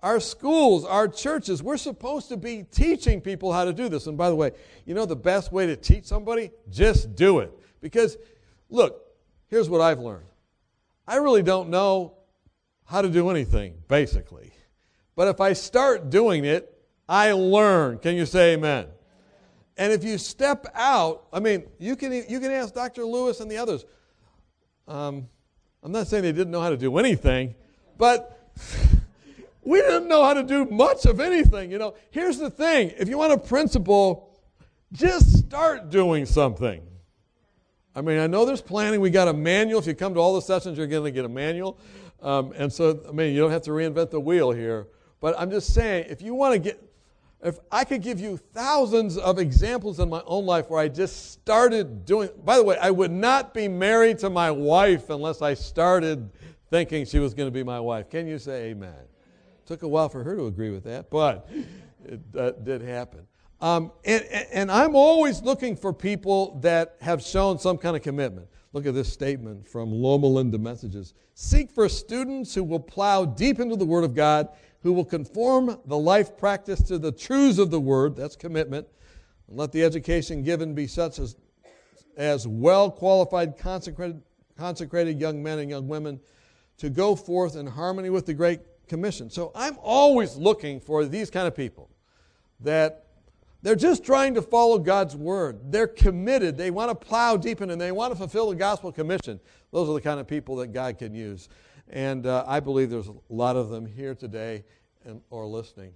our 0.03 0.21
schools, 0.21 0.85
our 0.85 1.09
churches, 1.09 1.63
we're 1.63 1.77
supposed 1.77 2.29
to 2.29 2.37
be 2.37 2.63
teaching 2.71 3.21
people 3.21 3.53
how 3.53 3.65
to 3.65 3.73
do 3.73 3.89
this. 3.89 4.07
And 4.07 4.17
by 4.17 4.29
the 4.29 4.37
way, 4.37 4.53
you 4.85 4.95
know 4.95 5.07
the 5.07 5.17
best 5.17 5.51
way 5.51 5.67
to 5.67 5.77
teach 5.77 6.05
somebody? 6.05 6.51
Just 6.71 7.17
do 7.17 7.41
it. 7.41 7.53
Because, 7.81 8.17
look, 8.69 9.03
here's 9.49 9.69
what 9.69 9.81
I've 9.81 9.99
learned 9.99 10.27
I 11.07 11.17
really 11.17 11.43
don't 11.43 11.69
know 11.69 12.15
how 12.85 13.03
to 13.03 13.09
do 13.09 13.31
anything, 13.31 13.75
basically. 13.89 14.53
But 15.17 15.29
if 15.29 15.41
I 15.41 15.55
start 15.55 16.11
doing 16.11 16.45
it, 16.45 16.76
I 17.09 17.33
learn. 17.33 17.99
Can 17.99 18.17
you 18.17 18.27
say 18.27 18.55
amen? 18.55 18.87
And 19.77 19.93
if 19.93 20.03
you 20.03 20.19
step 20.19 20.67
out, 20.75 21.27
I 21.33 21.41
mean, 21.41 21.65
you 21.79 21.97
can, 21.97 22.13
you 22.13 22.41
can 22.41 22.51
ask 22.51 22.75
Dr. 22.75 23.05
Lewis 23.05 23.41
and 23.41 23.51
the 23.51 23.59
others. 23.59 23.85
Um, 24.89 25.29
I'm 25.83 25.93
not 25.93 26.07
saying 26.07 26.23
they 26.23 26.33
didn't 26.33 26.51
know 26.51 26.63
how 26.63 26.71
to 26.71 26.77
do 26.77 26.97
anything, 26.99 27.55
but 27.99 28.41
we 29.63 29.81
didn't 29.81 30.09
know 30.09 30.25
how 30.25 30.35
to 30.35 30.43
do 30.43 30.65
much 30.65 31.05
of 31.05 31.21
anything. 31.21 31.71
You 31.71 31.79
know, 31.79 31.95
here's 32.11 32.39
the 32.39 32.51
thing 32.51 32.93
if 32.99 33.09
you 33.09 33.19
want 33.19 33.33
a 33.33 33.39
principle 33.39 34.35
Just 34.93 35.39
start 35.39 35.91
doing 35.91 36.27
something. 36.27 36.83
I 37.95 38.03
mean, 38.03 38.19
I 38.19 38.27
know 38.27 38.45
there's 38.45 38.63
planning. 38.63 39.01
We 39.01 39.11
got 39.11 39.27
a 39.29 39.33
manual. 39.33 39.81
If 39.81 39.87
you 39.87 39.95
come 39.95 40.15
to 40.15 40.21
all 40.21 40.35
the 40.35 40.43
sessions, 40.43 40.77
you're 40.79 40.87
going 40.87 41.05
to 41.05 41.11
get 41.11 41.25
a 41.25 41.29
manual. 41.29 41.79
Um, 42.23 42.53
and 42.57 42.73
so, 42.73 43.01
I 43.09 43.13
mean, 43.13 43.35
you 43.35 43.41
don't 43.41 43.51
have 43.51 43.63
to 43.63 43.71
reinvent 43.71 44.11
the 44.11 44.21
wheel 44.21 44.51
here. 44.53 44.89
But 45.21 45.35
I'm 45.39 45.51
just 45.51 45.73
saying, 45.73 46.07
if 46.09 46.21
you 46.21 46.35
want 46.35 46.53
to 46.55 46.59
get, 46.59 46.83
if 47.47 47.61
I 47.71 47.85
could 47.85 48.03
give 48.03 48.19
you 48.19 48.37
thousands 48.37 49.17
of 49.17 49.39
examples 49.39 50.01
in 50.01 50.09
my 50.09 50.21
own 50.27 50.47
life 50.47 50.69
where 50.69 50.81
I 50.81 50.89
just 50.89 51.31
started 51.31 52.05
doing, 52.05 52.29
by 52.45 52.57
the 52.57 52.65
way, 52.65 52.77
I 52.77 52.91
would 52.91 53.13
not 53.13 53.55
be 53.55 53.69
married 53.69 54.19
to 54.19 54.31
my 54.31 54.51
wife 54.51 55.11
unless 55.11 55.43
I 55.43 55.55
started 55.55 56.29
thinking 56.71 57.07
she 57.07 57.21
was 57.21 57.35
going 57.35 57.47
to 57.47 57.53
be 57.53 57.63
my 57.63 57.79
wife. 57.79 58.11
Can 58.11 58.27
you 58.27 58.41
say 58.41 58.71
amen? 58.71 58.97
Took 59.65 59.85
a 59.85 59.89
while 59.89 60.09
for 60.09 60.25
her 60.25 60.35
to 60.35 60.47
agree 60.47 60.71
with 60.71 60.83
that, 60.85 61.09
but 61.09 61.49
it 62.05 62.65
did 62.65 62.83
happen. 62.83 63.21
Um, 63.61 63.93
and, 64.05 64.25
and 64.53 64.71
I'm 64.71 64.97
always 64.97 65.41
looking 65.41 65.77
for 65.77 65.93
people 65.93 66.59
that 66.63 66.97
have 67.01 67.23
shown 67.23 67.61
some 67.61 67.79
kind 67.79 67.95
of 67.95 68.03
commitment. 68.03 68.49
Look 68.73 68.87
at 68.87 68.95
this 68.95 69.11
statement 69.13 69.69
from 69.69 69.93
Loma 69.93 70.27
Linda 70.27 70.59
Messages. 70.59 71.15
Seek 71.35 71.71
for 71.71 71.89
students 71.89 72.55
who 72.55 72.65
will 72.65 72.81
plow 72.81 73.25
deep 73.25 73.61
into 73.61 73.77
the 73.77 73.87
Word 73.87 74.03
of 74.03 74.15
God, 74.15 74.49
who 74.87 74.93
will 74.93 75.05
conform 75.05 75.81
the 75.87 75.99
life 75.99 76.39
practice 76.39 76.81
to 76.81 76.97
the 76.97 77.11
truths 77.11 77.59
of 77.59 77.73
the 77.73 77.81
Word, 77.81 78.15
that's 78.15 78.37
commitment, 78.37 78.87
and 79.49 79.57
let 79.57 79.73
the 79.73 79.83
education 79.83 80.45
given 80.45 80.75
be 80.75 80.87
such 80.87 81.19
as, 81.19 81.35
as 82.17 82.47
well 82.47 82.89
qualified, 82.89 83.59
consecrated, 83.59 84.23
consecrated 84.57 85.21
young 85.21 85.43
men 85.43 85.59
and 85.59 85.69
young 85.69 85.89
women 85.89 86.21
to 86.79 86.89
go 86.89 87.17
forth 87.17 87.57
in 87.57 87.67
harmony 87.67 88.11
with 88.11 88.27
the 88.27 88.35
Great 88.35 88.61
Commission. 88.87 89.29
So 89.29 89.51
I'm 89.57 89.77
always 89.83 90.37
looking 90.37 90.79
for 90.79 91.05
these 91.05 91.31
kind 91.31 91.49
of 91.49 91.57
people 91.57 91.91
that 92.61 93.07
they're 93.63 93.75
just 93.75 94.05
trying 94.05 94.35
to 94.35 94.43
follow 94.43 94.79
God's 94.79 95.17
word. 95.17 95.73
They're 95.73 95.89
committed. 95.89 96.57
They 96.57 96.71
want 96.71 96.91
to 96.91 96.95
plow 96.95 97.37
deep 97.37 97.61
in 97.61 97.71
and 97.71 97.81
they 97.81 97.91
want 97.91 98.13
to 98.13 98.17
fulfill 98.17 98.51
the 98.51 98.55
gospel 98.55 98.93
commission. 98.93 99.41
Those 99.73 99.89
are 99.89 99.95
the 99.95 100.01
kind 100.01 100.21
of 100.21 100.29
people 100.29 100.55
that 100.57 100.69
God 100.69 100.97
can 100.97 101.13
use. 101.13 101.49
And 101.89 102.27
uh, 102.27 102.45
I 102.47 102.61
believe 102.61 102.91
there's 102.91 103.09
a 103.09 103.15
lot 103.29 103.57
of 103.57 103.71
them 103.71 103.87
here 103.87 104.15
today 104.15 104.65
and, 105.05 105.21
or 105.31 105.47
listening. 105.47 105.93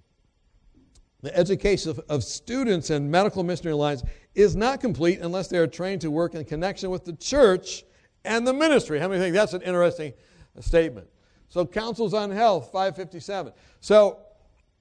The 1.22 1.36
education 1.36 1.90
of, 1.90 2.00
of 2.08 2.24
students 2.24 2.90
in 2.90 3.10
medical 3.10 3.42
missionary 3.42 3.76
lines 3.76 4.02
is 4.34 4.56
not 4.56 4.80
complete 4.80 5.20
unless 5.20 5.48
they 5.48 5.58
are 5.58 5.66
trained 5.66 6.00
to 6.02 6.10
work 6.10 6.34
in 6.34 6.44
connection 6.44 6.90
with 6.90 7.04
the 7.04 7.12
church 7.14 7.84
and 8.24 8.46
the 8.46 8.54
ministry. 8.54 8.98
How 8.98 9.08
many 9.08 9.20
think 9.20 9.34
that's 9.34 9.52
an 9.52 9.62
interesting 9.62 10.12
statement? 10.60 11.08
So, 11.48 11.66
Counsels 11.66 12.14
on 12.14 12.30
Health, 12.30 12.70
557. 12.72 13.52
So, 13.80 14.18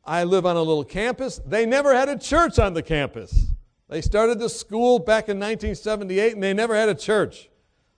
I 0.05 0.23
live 0.23 0.45
on 0.45 0.55
a 0.55 0.61
little 0.61 0.83
campus. 0.83 1.39
They 1.45 1.65
never 1.65 1.93
had 1.93 2.09
a 2.09 2.17
church 2.17 2.57
on 2.57 2.73
the 2.73 2.81
campus. 2.81 3.47
They 3.89 4.01
started 4.01 4.39
the 4.39 4.49
school 4.49 4.99
back 4.99 5.29
in 5.29 5.37
1978 5.37 6.33
and 6.33 6.43
they 6.43 6.53
never 6.53 6.75
had 6.75 6.89
a 6.89 6.95
church. 6.95 7.49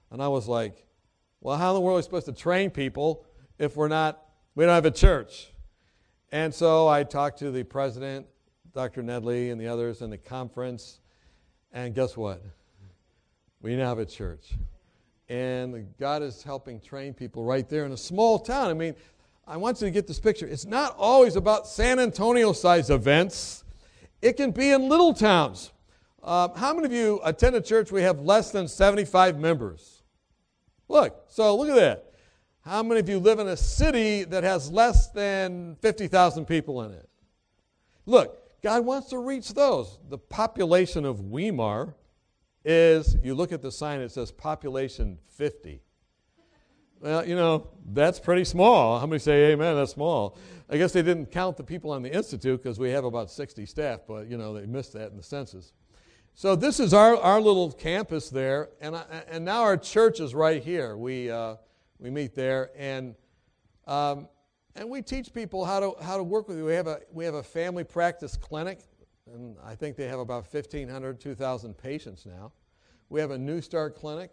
And 0.10 0.22
I 0.22 0.28
was 0.28 0.48
like, 0.48 0.86
well, 1.42 1.58
how 1.58 1.72
in 1.72 1.76
the 1.76 1.82
world 1.82 1.96
are 1.96 1.98
we 1.98 2.04
supposed 2.04 2.28
to 2.28 2.34
train 2.34 2.70
people 2.70 3.26
if 3.58 3.76
we're 3.76 3.88
not, 3.88 4.24
we 4.54 4.64
don't 4.64 4.76
have 4.76 4.86
a 4.86 4.92
church? 4.92 5.52
And 6.32 6.54
so 6.54 6.88
I 6.88 7.04
talked 7.04 7.40
to 7.40 7.50
the 7.52 7.64
president, 7.64 8.28
Dr. 8.74 9.02
Nedley, 9.02 9.52
and 9.52 9.60
the 9.60 9.68
others 9.68 10.02
in 10.02 10.12
the 10.12 10.18
conference, 10.18 11.00
and 11.74 11.96
guess 11.96 12.16
what? 12.16 12.44
We 13.62 13.76
now 13.76 13.90
have 13.90 14.00
a 14.00 14.06
church. 14.06 14.54
And 15.30 15.88
God 15.98 16.22
is 16.22 16.44
helping 16.44 16.80
train 16.80 17.14
people 17.14 17.44
right 17.44 17.68
there 17.68 17.86
in 17.86 17.92
a 17.92 17.98
small 17.98 18.38
town. 18.38 18.70
I 18.70 18.74
mean, 18.74 18.96
I 19.48 19.58
want 19.58 19.82
you 19.82 19.88
to 19.88 19.92
get 19.92 20.08
this 20.08 20.20
picture. 20.20 20.46
It's 20.46 20.66
not 20.66 20.96
always 20.98 21.36
about 21.36 21.68
San 21.68 22.00
Antonio 22.00 22.54
sized 22.54 22.92
events, 22.92 23.64
it 24.22 24.34
can 24.38 24.52
be 24.52 24.70
in 24.70 24.88
little 24.88 25.14
towns. 25.14 25.72
Uh, 26.24 26.50
how 26.54 26.72
many 26.76 26.86
of 26.86 26.94
you 26.94 27.20
attend 27.24 27.56
a 27.56 27.62
church 27.62 27.92
we 27.92 28.04
have 28.04 28.20
less 28.20 28.52
than 28.52 28.68
75 28.68 29.40
members? 29.40 30.01
Look, 30.92 31.24
so 31.30 31.56
look 31.56 31.70
at 31.70 31.76
that. 31.76 32.14
How 32.66 32.84
many 32.84 33.00
of 33.00 33.08
you 33.08 33.18
live 33.18 33.40
in 33.40 33.48
a 33.48 33.56
city 33.56 34.26
that 34.26 34.44
has 34.44 34.70
less 34.70 35.10
than 35.10 35.78
50,000 35.82 36.46
people 36.46 36.82
in 36.84 36.92
it? 36.92 37.10
Look, 38.06 38.62
God 38.62 38.86
wants 38.86 39.08
to 39.12 39.18
reach 39.20 39.54
those. 39.54 40.00
The 40.10 40.18
population 40.18 41.06
of 41.06 41.22
Weimar 41.22 41.96
is, 42.66 43.16
you 43.24 43.34
look 43.36 43.54
at 43.54 43.62
the 43.62 43.72
sign, 43.72 44.02
it 44.02 44.12
says 44.12 44.34
population 44.34 45.18
50. 45.30 45.82
Well, 47.00 47.26
you 47.26 47.36
know, 47.36 47.70
that's 47.94 48.20
pretty 48.20 48.44
small. 48.44 49.00
How 49.00 49.06
many 49.06 49.20
say 49.20 49.54
amen? 49.54 49.78
That's 49.78 49.94
small. 49.94 50.38
I 50.70 50.76
guess 50.76 50.92
they 50.92 51.02
didn't 51.02 51.32
count 51.32 51.56
the 51.56 51.64
people 51.64 51.92
on 51.92 52.04
the 52.04 52.14
Institute 52.14 52.62
because 52.62 52.80
we 52.80 52.90
have 52.90 53.06
about 53.06 53.32
60 53.32 53.66
staff, 53.66 54.02
but, 54.06 54.28
you 54.28 54.38
know, 54.38 54.54
they 54.54 54.66
missed 54.66 54.92
that 54.94 55.10
in 55.10 55.16
the 55.16 55.24
census. 55.24 55.72
So 56.34 56.56
this 56.56 56.80
is 56.80 56.94
our, 56.94 57.18
our 57.18 57.40
little 57.40 57.72
campus 57.72 58.30
there, 58.30 58.70
and, 58.80 58.96
I, 58.96 59.04
and 59.30 59.46
now 59.46 59.62
our 59.62 59.78
church 59.78 60.20
is 60.20 60.34
right 60.34 60.64
here. 60.64 60.98
We, 60.98 61.30
uh, 61.30 61.58
we 62.00 62.10
meet 62.10 62.34
there, 62.34 62.72
and, 62.76 63.16
um, 63.86 64.28
and 64.76 64.90
we 64.90 65.02
teach 65.02 65.34
people 65.34 65.66
how 65.66 65.80
to, 65.80 65.94
how 66.02 66.18
to 66.18 66.24
work 66.24 66.48
with 66.48 66.58
you. 66.58 66.66
We 66.66 66.74
have, 66.74 66.88
a, 66.88 67.02
we 67.12 67.26
have 67.26 67.36
a 67.36 67.44
family 67.44 67.84
practice 67.84 68.38
clinic, 68.38 68.80
and 69.32 69.56
I 69.64 69.76
think 69.76 69.98
they 69.98 70.08
have 70.08 70.20
about 70.20 70.52
1,500, 70.52 71.20
2,000 71.20 71.78
patients 71.78 72.26
now. 72.26 72.54
We 73.10 73.20
have 73.20 73.32
a 73.32 73.38
New 73.38 73.62
Start 73.62 73.96
clinic 73.96 74.32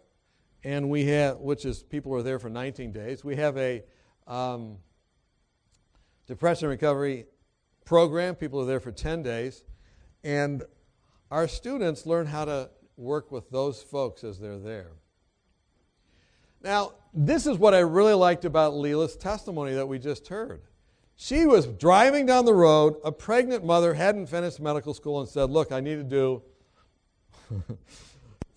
and 0.63 0.89
we 0.89 1.05
have, 1.05 1.37
which 1.39 1.65
is 1.65 1.83
people 1.83 2.13
are 2.15 2.23
there 2.23 2.39
for 2.39 2.49
19 2.49 2.91
days. 2.91 3.23
We 3.23 3.35
have 3.37 3.57
a 3.57 3.83
um, 4.27 4.77
depression 6.27 6.69
recovery 6.69 7.25
program. 7.85 8.35
People 8.35 8.61
are 8.61 8.65
there 8.65 8.79
for 8.79 8.91
10 8.91 9.23
days, 9.23 9.63
and 10.23 10.63
our 11.31 11.47
students 11.47 12.05
learn 12.05 12.27
how 12.27 12.45
to 12.45 12.69
work 12.97 13.31
with 13.31 13.49
those 13.49 13.81
folks 13.81 14.23
as 14.23 14.39
they're 14.39 14.59
there. 14.59 14.91
Now, 16.61 16.93
this 17.13 17.47
is 17.47 17.57
what 17.57 17.73
I 17.73 17.79
really 17.79 18.13
liked 18.13 18.45
about 18.45 18.75
Lela's 18.75 19.15
testimony 19.15 19.73
that 19.73 19.87
we 19.87 19.99
just 19.99 20.27
heard. 20.27 20.61
She 21.15 21.45
was 21.45 21.67
driving 21.67 22.25
down 22.25 22.45
the 22.45 22.53
road, 22.53 22.95
a 23.03 23.11
pregnant 23.11 23.65
mother 23.65 23.93
hadn't 23.93 24.27
finished 24.27 24.59
medical 24.59 24.93
school, 24.93 25.19
and 25.19 25.27
said, 25.27 25.49
Look, 25.49 25.71
I 25.71 25.79
need 25.79 25.95
to 25.95 26.03
do 26.03 26.41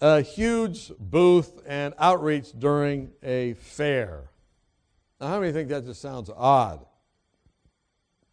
a 0.00 0.21
huge 0.21 0.93
booth 0.99 1.61
and 1.67 1.95
outreach 1.99 2.52
during 2.59 3.11
a 3.23 3.55
fair. 3.55 4.31
Now, 5.21 5.29
how 5.29 5.41
many 5.41 5.52
think 5.52 5.69
that 5.71 5.85
just 5.85 6.00
sounds 6.00 6.31
odd? 6.35 6.85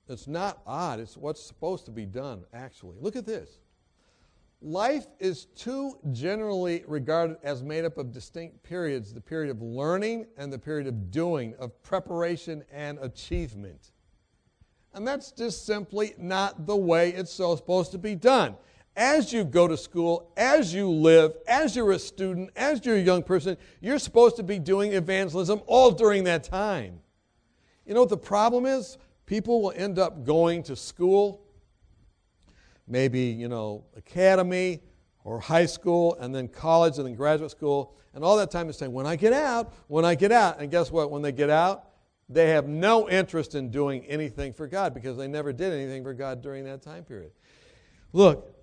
It's 0.08 0.28
not 0.28 0.62
odd, 0.66 1.00
it's 1.00 1.16
what's 1.16 1.44
supposed 1.44 1.86
to 1.86 1.92
be 1.92 2.06
done, 2.06 2.44
actually. 2.54 2.98
Look 3.00 3.16
at 3.16 3.28
this. 3.28 3.60
Life 4.62 5.08
is 5.20 5.46
too 5.56 5.98
generally 6.12 6.84
regarded 6.86 7.38
as 7.44 7.64
made 7.64 7.86
up 7.86 7.98
of 7.98 8.12
distinct 8.12 8.62
periods 8.62 9.14
the 9.14 9.22
period 9.22 9.50
of 9.50 9.62
learning 9.62 10.28
and 10.38 10.52
the 10.52 10.60
period 10.60 10.86
of 10.88 11.12
doing, 11.12 11.56
of 11.60 11.82
preparation 11.82 12.64
and 12.72 13.00
achievement. 13.00 13.92
And 14.94 15.08
that's 15.08 15.32
just 15.32 15.66
simply 15.66 16.14
not 16.18 16.66
the 16.66 16.76
way 16.76 17.12
it's 17.12 17.32
so 17.32 17.56
supposed 17.56 17.92
to 17.92 17.98
be 17.98 18.16
done 18.16 18.56
as 19.00 19.32
you 19.32 19.46
go 19.46 19.66
to 19.66 19.78
school, 19.78 20.30
as 20.36 20.74
you 20.74 20.90
live, 20.90 21.38
as 21.48 21.74
you're 21.74 21.92
a 21.92 22.00
student, 22.00 22.50
as 22.58 22.86
you're 22.86 22.98
a 22.98 23.02
young 23.02 23.24
person, 23.24 23.56
you're 23.80 23.98
supposed 23.98 24.36
to 24.36 24.44
be 24.44 24.60
doing 24.60 24.92
evangelism 24.92 25.62
all 25.68 25.90
during 25.90 26.26
that 26.26 26.44
time. 26.44 27.00
You 27.86 27.94
know 27.94 28.02
what 28.02 28.10
the 28.10 28.18
problem 28.18 28.66
is? 28.66 28.98
People 29.26 29.62
will 29.62 29.74
end 29.74 30.00
up 30.00 30.26
going 30.26 30.64
to 30.64 30.76
school, 30.76 31.42
maybe, 32.90 33.22
you 33.22 33.48
know, 33.48 33.86
academy 33.96 34.82
or 35.24 35.40
high 35.40 35.66
school, 35.66 36.18
and 36.20 36.34
then 36.34 36.48
college, 36.48 36.98
and 36.98 37.06
then 37.06 37.14
graduate 37.14 37.52
school, 37.52 37.96
and 38.14 38.24
all 38.24 38.38
that 38.38 38.52
time 38.52 38.70
is 38.70 38.78
saying, 38.78 38.92
when 38.92 39.06
I 39.06 39.16
get 39.16 39.34
out, 39.34 39.74
when 39.88 40.04
I 40.04 40.16
get 40.16 40.32
out. 40.32 40.60
And 40.60 40.72
guess 40.72 40.92
what? 40.92 41.12
When 41.12 41.22
they 41.22 41.32
get 41.32 41.50
out, 41.50 41.86
they 42.28 42.50
have 42.50 42.68
no 42.68 43.10
interest 43.10 43.56
in 43.56 43.70
doing 43.70 44.06
anything 44.06 44.54
for 44.54 44.68
God 44.68 44.94
because 44.94 45.18
they 45.18 45.28
never 45.28 45.54
did 45.54 45.74
anything 45.74 46.04
for 46.04 46.14
God 46.14 46.42
during 46.42 46.64
that 46.66 46.82
time 46.82 47.04
period. 47.04 47.32
Look, 48.14 48.56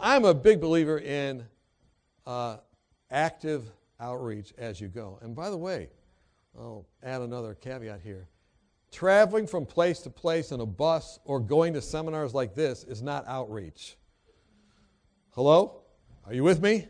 I'm 0.00 0.24
a 0.24 0.34
big 0.34 0.60
believer 0.60 0.98
in 0.98 1.44
uh, 2.26 2.58
active 3.10 3.70
outreach 3.98 4.52
as 4.58 4.80
you 4.80 4.88
go. 4.88 5.18
And 5.22 5.34
by 5.34 5.50
the 5.50 5.56
way, 5.56 5.88
I'll 6.58 6.86
add 7.02 7.20
another 7.22 7.54
caveat 7.54 8.00
here. 8.02 8.28
Traveling 8.92 9.46
from 9.46 9.66
place 9.66 10.00
to 10.00 10.10
place 10.10 10.50
in 10.52 10.60
a 10.60 10.66
bus 10.66 11.20
or 11.24 11.40
going 11.40 11.74
to 11.74 11.82
seminars 11.82 12.34
like 12.34 12.54
this 12.54 12.84
is 12.84 13.02
not 13.02 13.26
outreach. 13.28 13.96
Hello? 15.30 15.82
Are 16.26 16.34
you 16.34 16.42
with 16.42 16.60
me? 16.60 16.88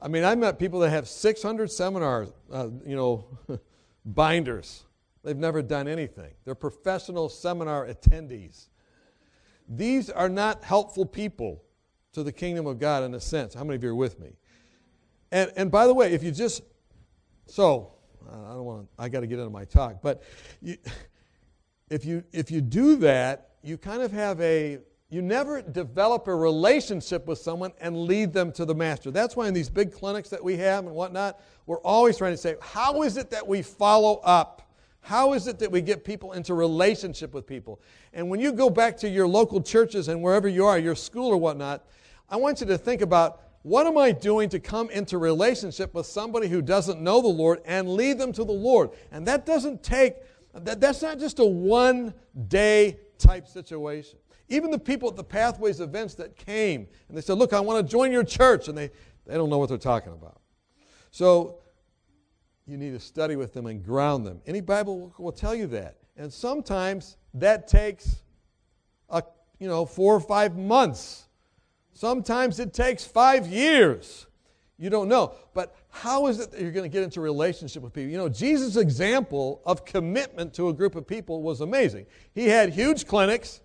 I 0.00 0.08
mean, 0.08 0.24
I've 0.24 0.38
met 0.38 0.58
people 0.58 0.80
that 0.80 0.90
have 0.90 1.08
600 1.08 1.70
seminars, 1.70 2.32
uh, 2.52 2.68
you 2.84 2.96
know, 2.96 3.26
binders. 4.04 4.84
They've 5.24 5.36
never 5.36 5.62
done 5.62 5.88
anything. 5.88 6.32
They're 6.44 6.54
professional 6.54 7.28
seminar 7.28 7.86
attendees. 7.86 8.68
These 9.68 10.08
are 10.10 10.28
not 10.28 10.62
helpful 10.62 11.04
people 11.04 11.64
to 12.12 12.22
the 12.22 12.32
kingdom 12.32 12.66
of 12.66 12.78
God 12.78 13.02
in 13.02 13.14
a 13.14 13.20
sense. 13.20 13.52
How 13.52 13.64
many 13.64 13.76
of 13.76 13.82
you 13.82 13.90
are 13.90 13.94
with 13.94 14.20
me? 14.20 14.36
And, 15.32 15.50
and 15.56 15.70
by 15.70 15.86
the 15.86 15.94
way, 15.94 16.12
if 16.12 16.22
you 16.22 16.30
just, 16.30 16.62
so, 17.46 17.92
I 18.30 18.54
don't 18.54 18.64
want 18.64 18.82
to, 18.82 19.02
I 19.02 19.08
got 19.08 19.20
to 19.20 19.26
get 19.26 19.38
into 19.38 19.50
my 19.50 19.64
talk, 19.64 20.00
but 20.02 20.22
you, 20.62 20.76
if, 21.90 22.04
you, 22.04 22.24
if 22.32 22.50
you 22.50 22.60
do 22.60 22.96
that, 22.96 23.50
you 23.62 23.78
kind 23.78 24.02
of 24.02 24.12
have 24.12 24.40
a, 24.40 24.78
you 25.08 25.22
never 25.22 25.62
develop 25.62 26.26
a 26.28 26.34
relationship 26.34 27.26
with 27.26 27.38
someone 27.38 27.72
and 27.80 27.96
lead 27.96 28.32
them 28.32 28.52
to 28.52 28.64
the 28.64 28.74
master. 28.74 29.10
That's 29.10 29.36
why 29.36 29.48
in 29.48 29.54
these 29.54 29.70
big 29.70 29.92
clinics 29.92 30.28
that 30.30 30.42
we 30.42 30.56
have 30.56 30.84
and 30.84 30.94
whatnot, 30.94 31.40
we're 31.66 31.80
always 31.80 32.18
trying 32.18 32.32
to 32.32 32.36
say, 32.36 32.56
how 32.60 33.02
is 33.02 33.16
it 33.16 33.30
that 33.30 33.46
we 33.46 33.62
follow 33.62 34.16
up? 34.24 34.62
How 35.00 35.34
is 35.34 35.46
it 35.46 35.60
that 35.60 35.70
we 35.70 35.80
get 35.80 36.04
people 36.04 36.32
into 36.32 36.54
relationship 36.54 37.32
with 37.32 37.46
people? 37.46 37.80
And 38.12 38.28
when 38.28 38.40
you 38.40 38.52
go 38.52 38.68
back 38.68 38.96
to 38.98 39.08
your 39.08 39.28
local 39.28 39.62
churches 39.62 40.08
and 40.08 40.20
wherever 40.20 40.48
you 40.48 40.66
are, 40.66 40.78
your 40.78 40.96
school 40.96 41.28
or 41.28 41.36
whatnot, 41.36 41.84
I 42.28 42.36
want 42.36 42.60
you 42.60 42.66
to 42.66 42.76
think 42.76 43.02
about 43.02 43.40
what 43.62 43.86
am 43.86 43.98
I 43.98 44.10
doing 44.10 44.48
to 44.48 44.58
come 44.58 44.90
into 44.90 45.18
relationship 45.18 45.94
with 45.94 46.06
somebody 46.06 46.48
who 46.48 46.62
doesn't 46.62 47.00
know 47.00 47.20
the 47.20 47.28
Lord 47.28 47.60
and 47.64 47.88
lead 47.88 48.18
them 48.18 48.32
to 48.32 48.44
the 48.44 48.52
Lord? 48.52 48.90
And 49.12 49.26
that 49.26 49.46
doesn't 49.46 49.82
take, 49.84 50.14
that, 50.64 50.80
that's 50.80 51.02
not 51.02 51.18
just 51.18 51.38
a 51.38 51.44
one 51.44 52.14
day 52.48 52.98
type 53.18 53.46
situation. 53.46 54.18
Even 54.48 54.70
the 54.70 54.78
people 54.78 55.08
at 55.08 55.16
the 55.16 55.24
Pathways 55.24 55.80
events 55.80 56.14
that 56.14 56.36
came 56.36 56.86
and 57.08 57.16
they 57.16 57.20
said, 57.20 57.38
Look, 57.38 57.52
I 57.52 57.60
want 57.60 57.86
to 57.86 57.90
join 57.90 58.12
your 58.12 58.24
church, 58.24 58.68
and 58.68 58.76
they, 58.76 58.90
they 59.26 59.34
don't 59.34 59.50
know 59.50 59.58
what 59.58 59.68
they're 59.68 59.78
talking 59.78 60.12
about. 60.12 60.40
So 61.10 61.58
you 62.66 62.76
need 62.76 62.92
to 62.92 63.00
study 63.00 63.36
with 63.36 63.52
them 63.52 63.66
and 63.66 63.84
ground 63.84 64.26
them. 64.26 64.40
Any 64.46 64.60
Bible 64.60 65.14
will 65.18 65.32
tell 65.32 65.54
you 65.54 65.66
that. 65.68 65.96
And 66.16 66.32
sometimes 66.32 67.16
that 67.34 67.68
takes 67.68 68.22
a, 69.08 69.22
you 69.58 69.68
know, 69.68 69.84
four 69.84 70.14
or 70.14 70.20
five 70.20 70.56
months. 70.56 71.26
Sometimes 71.92 72.58
it 72.60 72.72
takes 72.72 73.04
five 73.04 73.46
years. 73.46 74.26
You 74.78 74.90
don't 74.90 75.08
know. 75.08 75.34
But 75.54 75.74
how 76.02 76.26
is 76.26 76.40
it 76.40 76.50
that 76.50 76.60
you're 76.60 76.72
going 76.72 76.88
to 76.88 76.92
get 76.92 77.02
into 77.02 77.22
relationship 77.22 77.82
with 77.82 77.94
people? 77.94 78.10
You 78.10 78.18
know, 78.18 78.28
Jesus' 78.28 78.76
example 78.76 79.62
of 79.64 79.86
commitment 79.86 80.52
to 80.54 80.68
a 80.68 80.72
group 80.72 80.94
of 80.94 81.06
people 81.06 81.42
was 81.42 81.62
amazing. 81.62 82.06
He 82.34 82.48
had 82.48 82.70
huge 82.70 83.06
clinics. 83.06 83.62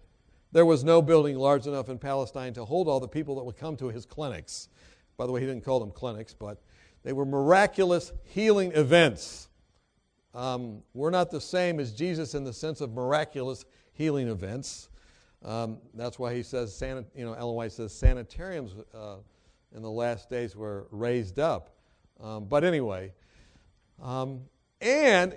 There 0.54 0.66
was 0.66 0.84
no 0.84 1.02
building 1.02 1.38
large 1.38 1.68
enough 1.68 1.90
in 1.90 1.98
Palestine 1.98 2.54
to 2.54 2.64
hold 2.64 2.88
all 2.88 3.02
the 3.02 3.08
people 3.08 3.36
that 3.36 3.44
would 3.44 3.58
come 3.58 3.76
to 3.78 3.90
his 3.90 4.06
clinics. 4.06 4.70
By 5.18 5.26
the 5.26 5.34
way, 5.34 5.42
he 5.42 5.46
didn't 5.46 5.66
call 5.66 5.82
them 5.82 5.92
clinics, 5.92 6.34
but 6.34 6.62
they 7.04 7.12
were 7.12 7.26
miraculous 7.26 8.14
healing 8.24 8.72
events. 8.74 9.50
Um, 10.34 10.84
we're 10.94 11.10
not 11.10 11.32
the 11.32 11.42
same 11.42 11.82
as 11.82 11.92
Jesus 11.92 12.34
in 12.34 12.46
the 12.46 12.54
sense 12.54 12.80
of 12.80 12.94
miraculous 12.94 13.66
healing 13.92 14.30
events. 14.30 14.90
Um, 15.44 15.80
that's 15.94 16.18
why 16.18 16.34
he 16.34 16.44
says, 16.44 16.82
you 17.14 17.26
know, 17.26 17.34
Ellen 17.34 17.56
White 17.56 17.74
says 17.74 17.94
sanitariums 17.94 18.74
uh, 18.94 19.18
in 19.76 19.82
the 19.82 19.92
last 19.92 20.30
days 20.30 20.56
were 20.56 20.88
raised 20.92 21.38
up. 21.38 21.76
Um, 22.22 22.46
but 22.46 22.63
anyway, 22.63 23.13
um, 24.01 24.42
and 24.80 25.36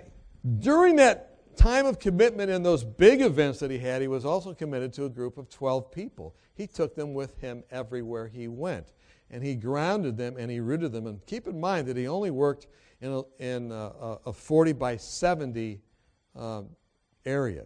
during 0.59 0.95
that 0.97 1.35
time 1.55 1.85
of 1.85 1.99
commitment 1.99 2.49
in 2.51 2.63
those 2.63 2.83
big 2.83 3.21
events 3.21 3.59
that 3.59 3.71
he 3.71 3.77
had, 3.77 4.01
he 4.01 4.07
was 4.07 4.25
also 4.25 4.53
committed 4.53 4.93
to 4.93 5.05
a 5.05 5.09
group 5.09 5.37
of 5.37 5.49
12 5.49 5.91
people. 5.91 6.35
He 6.53 6.67
took 6.67 6.95
them 6.95 7.13
with 7.13 7.39
him 7.39 7.63
everywhere 7.71 8.27
he 8.27 8.47
went. 8.47 8.93
And 9.31 9.43
he 9.43 9.55
grounded 9.55 10.17
them 10.17 10.35
and 10.37 10.51
he 10.51 10.59
rooted 10.59 10.91
them. 10.91 11.07
And 11.07 11.25
keep 11.25 11.47
in 11.47 11.59
mind 11.59 11.87
that 11.87 11.97
he 11.97 12.07
only 12.07 12.29
worked 12.29 12.67
in 13.01 13.11
a, 13.11 13.21
in 13.39 13.71
a, 13.71 14.19
a 14.27 14.33
40 14.33 14.73
by 14.73 14.97
70 14.97 15.81
uh, 16.35 16.61
area. 17.25 17.65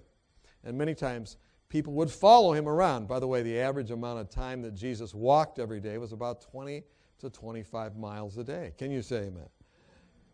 And 0.64 0.78
many 0.78 0.96
times 0.96 1.38
people 1.68 1.94
would 1.94 2.10
follow 2.10 2.54
him 2.54 2.68
around. 2.68 3.08
By 3.08 3.20
the 3.20 3.28
way, 3.28 3.42
the 3.42 3.60
average 3.60 3.92
amount 3.92 4.20
of 4.20 4.30
time 4.30 4.62
that 4.62 4.74
Jesus 4.74 5.14
walked 5.14 5.60
every 5.60 5.80
day 5.80 5.98
was 5.98 6.14
about 6.14 6.42
20 6.42 6.84
to 7.20 7.30
25 7.30 7.98
miles 7.98 8.38
a 8.38 8.44
day. 8.44 8.74
Can 8.78 8.92
you 8.92 9.02
say 9.02 9.24
amen? 9.24 9.50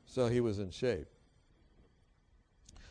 So 0.05 0.27
he 0.27 0.39
was 0.39 0.59
in 0.59 0.71
shape. 0.71 1.07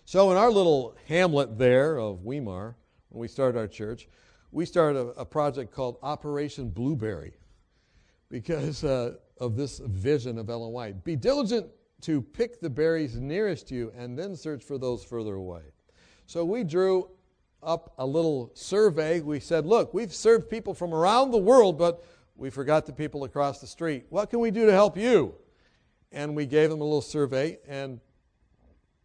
So, 0.07 0.31
in 0.31 0.37
our 0.37 0.51
little 0.51 0.97
hamlet 1.09 1.57
there 1.57 1.99
of 1.99 2.25
Weimar, 2.25 2.77
when 3.09 3.21
we 3.21 3.29
started 3.29 3.59
our 3.59 3.67
church, 3.67 4.07
we 4.53 4.67
started 4.67 4.99
a, 4.99 5.21
a 5.21 5.25
project 5.25 5.73
called 5.73 5.97
Operation 6.03 6.69
Blueberry 6.69 7.33
because 8.29 8.85
uh, 8.85 9.15
of 9.41 9.57
this 9.57 9.79
vision 9.79 10.39
of 10.39 10.51
Ellen 10.51 10.73
White. 10.73 11.05
Be 11.05 11.17
diligent 11.17 11.69
to 12.03 12.21
pick 12.21 12.61
the 12.61 12.69
berries 12.69 13.17
nearest 13.17 13.71
you 13.71 13.93
and 13.97 14.19
then 14.19 14.37
search 14.37 14.63
for 14.63 14.77
those 14.77 15.03
further 15.03 15.37
away. 15.37 15.63
So, 16.27 16.45
we 16.45 16.65
drew 16.65 17.09
up 17.63 17.95
a 17.97 18.07
little 18.07 18.51
survey. 18.53 19.21
We 19.21 19.41
said, 19.41 19.65
Look, 19.65 19.95
we've 19.95 20.13
served 20.13 20.51
people 20.51 20.75
from 20.75 20.93
around 20.93 21.31
the 21.31 21.39
world, 21.39 21.79
but 21.79 22.05
we 22.37 22.51
forgot 22.51 22.87
the 22.87 22.93
people 22.93 23.25
across 23.25 23.61
the 23.61 23.67
street. 23.67 24.07
What 24.11 24.31
can 24.31 24.41
we 24.41 24.51
do 24.51 24.67
to 24.67 24.73
help 24.73 24.97
you? 24.97 25.35
And 26.13 26.35
we 26.35 26.47
gave 26.47 26.71
them 26.71 26.81
a 26.81 26.85
little 26.85 27.03
survey, 27.03 27.59
and 27.67 28.01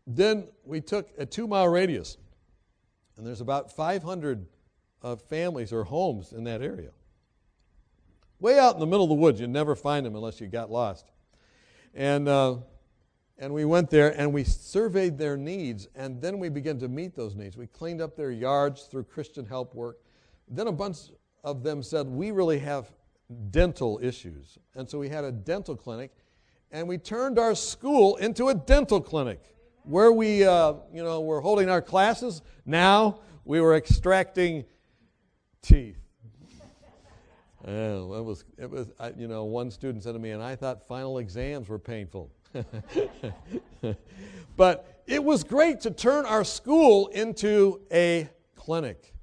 then 0.06 0.48
we 0.64 0.82
took 0.82 1.10
a 1.18 1.26
two 1.26 1.48
mile 1.48 1.68
radius, 1.68 2.18
and 3.18 3.26
there's 3.26 3.42
about 3.42 3.72
500 3.72 4.46
uh, 5.02 5.16
families 5.16 5.72
or 5.72 5.84
homes 5.84 6.34
in 6.34 6.44
that 6.46 6.62
area. 6.62 6.92
Way 8.40 8.58
out 8.58 8.74
in 8.74 8.80
the 8.80 8.88
middle 8.88 9.04
of 9.04 9.10
the 9.10 9.16
woods, 9.16 9.40
you'd 9.42 9.50
never 9.50 9.76
find 9.76 10.06
them 10.06 10.16
unless 10.16 10.40
you 10.40 10.48
got 10.48 10.72
lost. 10.72 11.12
And, 11.94 12.28
uh, 12.28 12.58
and 13.38 13.54
we 13.54 13.66
went 13.66 13.90
there 13.90 14.18
and 14.18 14.32
we 14.34 14.44
surveyed 14.44 15.18
their 15.18 15.36
needs, 15.36 15.88
and 15.96 16.22
then 16.22 16.40
we 16.40 16.50
began 16.50 16.80
to 16.80 16.88
meet 16.88 17.16
those 17.16 17.36
needs. 17.36 17.58
We 17.58 17.68
cleaned 17.68 18.02
up 18.02 18.16
their 18.16 18.32
yards 18.32 18.84
through 18.84 19.06
Christian 19.06 19.46
help 19.46 19.76
work. 19.76 19.98
Then 20.48 20.68
a 20.68 20.72
bunch 20.72 20.98
of 21.44 21.64
them 21.64 21.84
said, 21.84 22.08
We 22.08 22.32
really 22.32 22.60
have 22.60 22.92
dental 23.52 24.00
issues. 24.02 24.58
And 24.76 24.90
so 24.90 25.00
we 25.00 25.10
had 25.10 25.24
a 25.24 25.32
dental 25.32 25.76
clinic, 25.76 26.12
and 26.72 26.88
we 26.88 26.98
turned 26.98 27.38
our 27.40 27.56
school 27.56 28.16
into 28.18 28.50
a 28.50 28.54
dental 28.54 29.02
clinic 29.02 29.42
where 29.84 30.12
we, 30.12 30.46
uh, 30.46 30.74
you 30.94 31.04
know, 31.04 31.22
were 31.22 31.42
holding 31.42 31.70
our 31.70 31.82
classes, 31.82 32.42
now 32.66 33.22
we 33.46 33.60
were 33.62 33.76
extracting 33.76 34.66
teeth. 35.62 35.98
It 37.68 38.24
was, 38.24 38.46
it 38.58 38.70
was 38.70 38.90
I, 39.00 39.12
you 39.18 39.28
know, 39.28 39.44
one 39.44 39.70
student 39.70 40.04
said 40.04 40.14
to 40.14 40.20
me, 40.20 40.32
and 40.32 40.42
I 40.42 40.56
thought 40.56 40.88
final 40.88 41.18
exams 41.18 41.68
were 41.68 41.78
painful. 41.78 42.32
but 44.58 45.04
it 45.06 45.24
was 45.24 45.44
great 45.44 45.82
to 45.82 45.92
turn 45.92 46.26
our 46.26 46.44
school 46.46 47.08
into 47.08 47.82
a 47.92 48.30
clinic. 48.56 49.14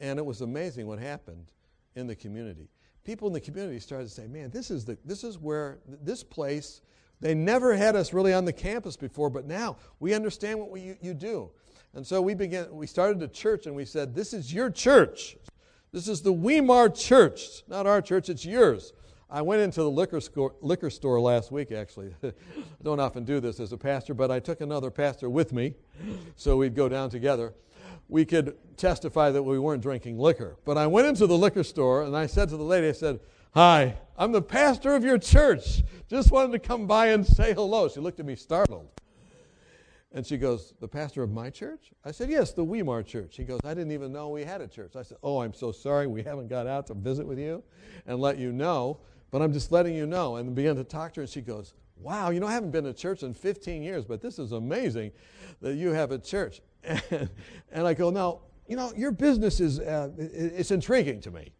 And 0.00 0.18
it 0.18 0.26
was 0.26 0.40
amazing 0.40 0.86
what 0.88 0.98
happened 0.98 1.52
in 1.94 2.06
the 2.06 2.16
community. 2.16 2.68
People 3.04 3.28
in 3.28 3.34
the 3.34 3.40
community 3.40 3.78
started 3.80 4.08
to 4.08 4.10
say, 4.10 4.26
man, 4.26 4.50
this 4.50 4.70
is, 4.70 4.84
the, 4.84 4.96
this 5.04 5.24
is 5.24 5.38
where 5.38 5.78
this 5.86 6.22
place 6.22 6.80
they 7.20 7.34
never 7.34 7.74
had 7.74 7.96
us 7.96 8.12
really 8.12 8.34
on 8.34 8.44
the 8.44 8.52
campus 8.52 8.96
before, 8.96 9.30
but 9.30 9.46
now 9.46 9.76
we 10.00 10.14
understand 10.14 10.58
what 10.58 10.70
we, 10.70 10.80
you, 10.80 10.96
you 11.00 11.14
do. 11.14 11.50
And 11.94 12.06
so 12.06 12.20
we 12.20 12.34
began, 12.34 12.74
we 12.74 12.86
started 12.86 13.22
a 13.22 13.28
church 13.28 13.66
and 13.66 13.74
we 13.74 13.84
said, 13.84 14.14
This 14.14 14.34
is 14.34 14.52
your 14.52 14.68
church. 14.68 15.36
This 15.92 16.08
is 16.08 16.22
the 16.22 16.32
Weimar 16.32 16.88
church. 16.88 17.62
not 17.68 17.86
our 17.86 18.02
church, 18.02 18.28
it's 18.28 18.44
yours. 18.44 18.92
I 19.30 19.42
went 19.42 19.62
into 19.62 19.80
the 19.80 19.90
liquor 19.90 20.20
store, 20.20 20.54
liquor 20.60 20.90
store 20.90 21.20
last 21.20 21.50
week, 21.50 21.72
actually. 21.72 22.14
I 22.22 22.32
don't 22.82 23.00
often 23.00 23.24
do 23.24 23.40
this 23.40 23.58
as 23.58 23.72
a 23.72 23.78
pastor, 23.78 24.12
but 24.12 24.30
I 24.30 24.40
took 24.40 24.60
another 24.60 24.90
pastor 24.90 25.30
with 25.30 25.52
me 25.52 25.74
so 26.36 26.56
we'd 26.56 26.74
go 26.74 26.88
down 26.88 27.10
together. 27.10 27.54
We 28.08 28.24
could 28.24 28.56
testify 28.76 29.30
that 29.30 29.42
we 29.42 29.58
weren't 29.58 29.82
drinking 29.82 30.18
liquor. 30.18 30.56
But 30.64 30.78
I 30.78 30.86
went 30.86 31.06
into 31.06 31.26
the 31.26 31.38
liquor 31.38 31.62
store 31.62 32.02
and 32.02 32.16
I 32.16 32.26
said 32.26 32.48
to 32.50 32.56
the 32.56 32.62
lady, 32.62 32.88
I 32.88 32.92
said, 32.92 33.20
Hi, 33.54 33.96
I'm 34.18 34.32
the 34.32 34.42
pastor 34.42 34.94
of 34.94 35.04
your 35.04 35.18
church. 35.18 35.82
Just 36.08 36.30
wanted 36.32 36.52
to 36.52 36.58
come 36.58 36.86
by 36.86 37.08
and 37.08 37.26
say 37.26 37.54
hello. 37.54 37.88
She 37.88 38.00
looked 38.00 38.20
at 38.20 38.26
me 38.26 38.34
startled. 38.34 38.88
And 40.12 40.24
she 40.24 40.36
goes, 40.36 40.74
The 40.80 40.88
pastor 40.88 41.22
of 41.22 41.30
my 41.30 41.50
church? 41.50 41.92
I 42.04 42.12
said, 42.12 42.30
Yes, 42.30 42.52
the 42.52 42.64
Weimar 42.64 43.02
church. 43.02 43.34
She 43.34 43.44
goes, 43.44 43.60
I 43.64 43.74
didn't 43.74 43.92
even 43.92 44.12
know 44.12 44.28
we 44.28 44.44
had 44.44 44.60
a 44.60 44.68
church. 44.68 44.96
I 44.96 45.02
said, 45.02 45.18
Oh, 45.22 45.40
I'm 45.40 45.54
so 45.54 45.72
sorry. 45.72 46.06
We 46.06 46.22
haven't 46.22 46.48
got 46.48 46.66
out 46.66 46.86
to 46.88 46.94
visit 46.94 47.26
with 47.26 47.38
you 47.38 47.62
and 48.06 48.20
let 48.20 48.38
you 48.38 48.52
know, 48.52 48.98
but 49.30 49.42
I'm 49.42 49.52
just 49.52 49.72
letting 49.72 49.94
you 49.94 50.06
know. 50.06 50.36
And 50.36 50.54
began 50.54 50.76
to 50.76 50.84
talk 50.84 51.12
to 51.14 51.20
her, 51.20 51.22
and 51.22 51.30
she 51.30 51.40
goes, 51.40 51.74
Wow, 51.96 52.30
you 52.30 52.40
know, 52.40 52.46
I 52.46 52.52
haven't 52.52 52.70
been 52.70 52.84
to 52.84 52.92
church 52.92 53.22
in 53.22 53.34
15 53.34 53.82
years, 53.82 54.04
but 54.04 54.20
this 54.20 54.38
is 54.38 54.52
amazing 54.52 55.12
that 55.60 55.74
you 55.74 55.90
have 55.90 56.12
a 56.12 56.18
church. 56.18 56.60
And, 56.84 57.30
and 57.72 57.86
I 57.86 57.94
go, 57.94 58.10
Now, 58.10 58.40
you 58.66 58.76
know, 58.76 58.92
your 58.96 59.10
business 59.10 59.60
is 59.60 59.80
uh, 59.80 60.10
it's 60.18 60.70
intriguing 60.70 61.20
to 61.22 61.30
me. 61.30 61.52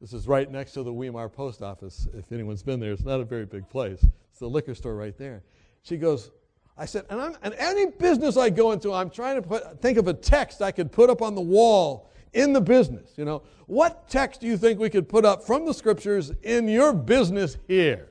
This 0.00 0.12
is 0.12 0.28
right 0.28 0.50
next 0.50 0.72
to 0.72 0.82
the 0.82 0.92
Weimar 0.92 1.28
post 1.28 1.62
office, 1.62 2.06
if 2.14 2.30
anyone's 2.30 2.62
been 2.62 2.80
there. 2.80 2.92
It's 2.92 3.04
not 3.04 3.20
a 3.20 3.24
very 3.24 3.46
big 3.46 3.68
place. 3.68 4.04
It's 4.30 4.40
the 4.40 4.48
liquor 4.48 4.74
store 4.74 4.94
right 4.94 5.16
there. 5.16 5.42
She 5.82 5.96
goes, 5.96 6.30
I 6.76 6.84
said, 6.84 7.06
and, 7.08 7.20
I'm, 7.20 7.36
and 7.42 7.54
any 7.54 7.86
business 7.86 8.36
I 8.36 8.50
go 8.50 8.72
into, 8.72 8.92
I'm 8.92 9.08
trying 9.08 9.36
to 9.36 9.48
put, 9.48 9.80
think 9.80 9.96
of 9.96 10.08
a 10.08 10.12
text 10.12 10.60
I 10.60 10.70
could 10.70 10.92
put 10.92 11.08
up 11.08 11.22
on 11.22 11.34
the 11.34 11.40
wall 11.40 12.10
in 12.34 12.52
the 12.52 12.60
business. 12.60 13.12
You 13.16 13.24
know, 13.24 13.42
what 13.66 14.08
text 14.08 14.42
do 14.42 14.46
you 14.46 14.58
think 14.58 14.78
we 14.78 14.90
could 14.90 15.08
put 15.08 15.24
up 15.24 15.44
from 15.44 15.64
the 15.64 15.72
scriptures 15.72 16.30
in 16.42 16.68
your 16.68 16.92
business 16.92 17.56
here? 17.66 18.10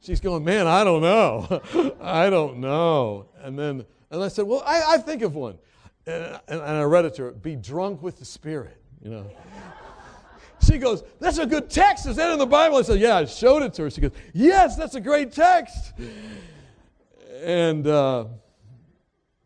She's 0.00 0.20
going, 0.20 0.44
man, 0.44 0.68
I 0.68 0.84
don't 0.84 1.02
know. 1.02 1.96
I 2.00 2.30
don't 2.30 2.58
know. 2.58 3.26
And 3.42 3.58
then, 3.58 3.84
and 4.10 4.22
I 4.22 4.28
said, 4.28 4.46
well, 4.46 4.62
I, 4.66 4.94
I 4.94 4.98
think 4.98 5.22
of 5.22 5.34
one. 5.34 5.58
And, 6.06 6.24
and, 6.48 6.60
and 6.60 6.62
I 6.62 6.82
read 6.82 7.04
it 7.04 7.14
to 7.14 7.24
her, 7.24 7.30
be 7.32 7.56
drunk 7.56 8.02
with 8.02 8.18
the 8.18 8.24
Spirit, 8.24 8.76
you 9.02 9.10
know. 9.10 9.30
She 10.62 10.78
goes, 10.78 11.02
That's 11.18 11.38
a 11.38 11.46
good 11.46 11.70
text. 11.70 12.06
Is 12.06 12.16
that 12.16 12.30
in 12.30 12.38
the 12.38 12.46
Bible? 12.46 12.76
I 12.76 12.82
said, 12.82 13.00
Yeah, 13.00 13.16
I 13.16 13.24
showed 13.24 13.62
it 13.62 13.72
to 13.74 13.82
her. 13.84 13.90
She 13.90 14.00
goes, 14.00 14.12
Yes, 14.34 14.76
that's 14.76 14.94
a 14.94 15.00
great 15.00 15.32
text. 15.32 15.94
And, 17.42 17.86
uh, 17.86 18.26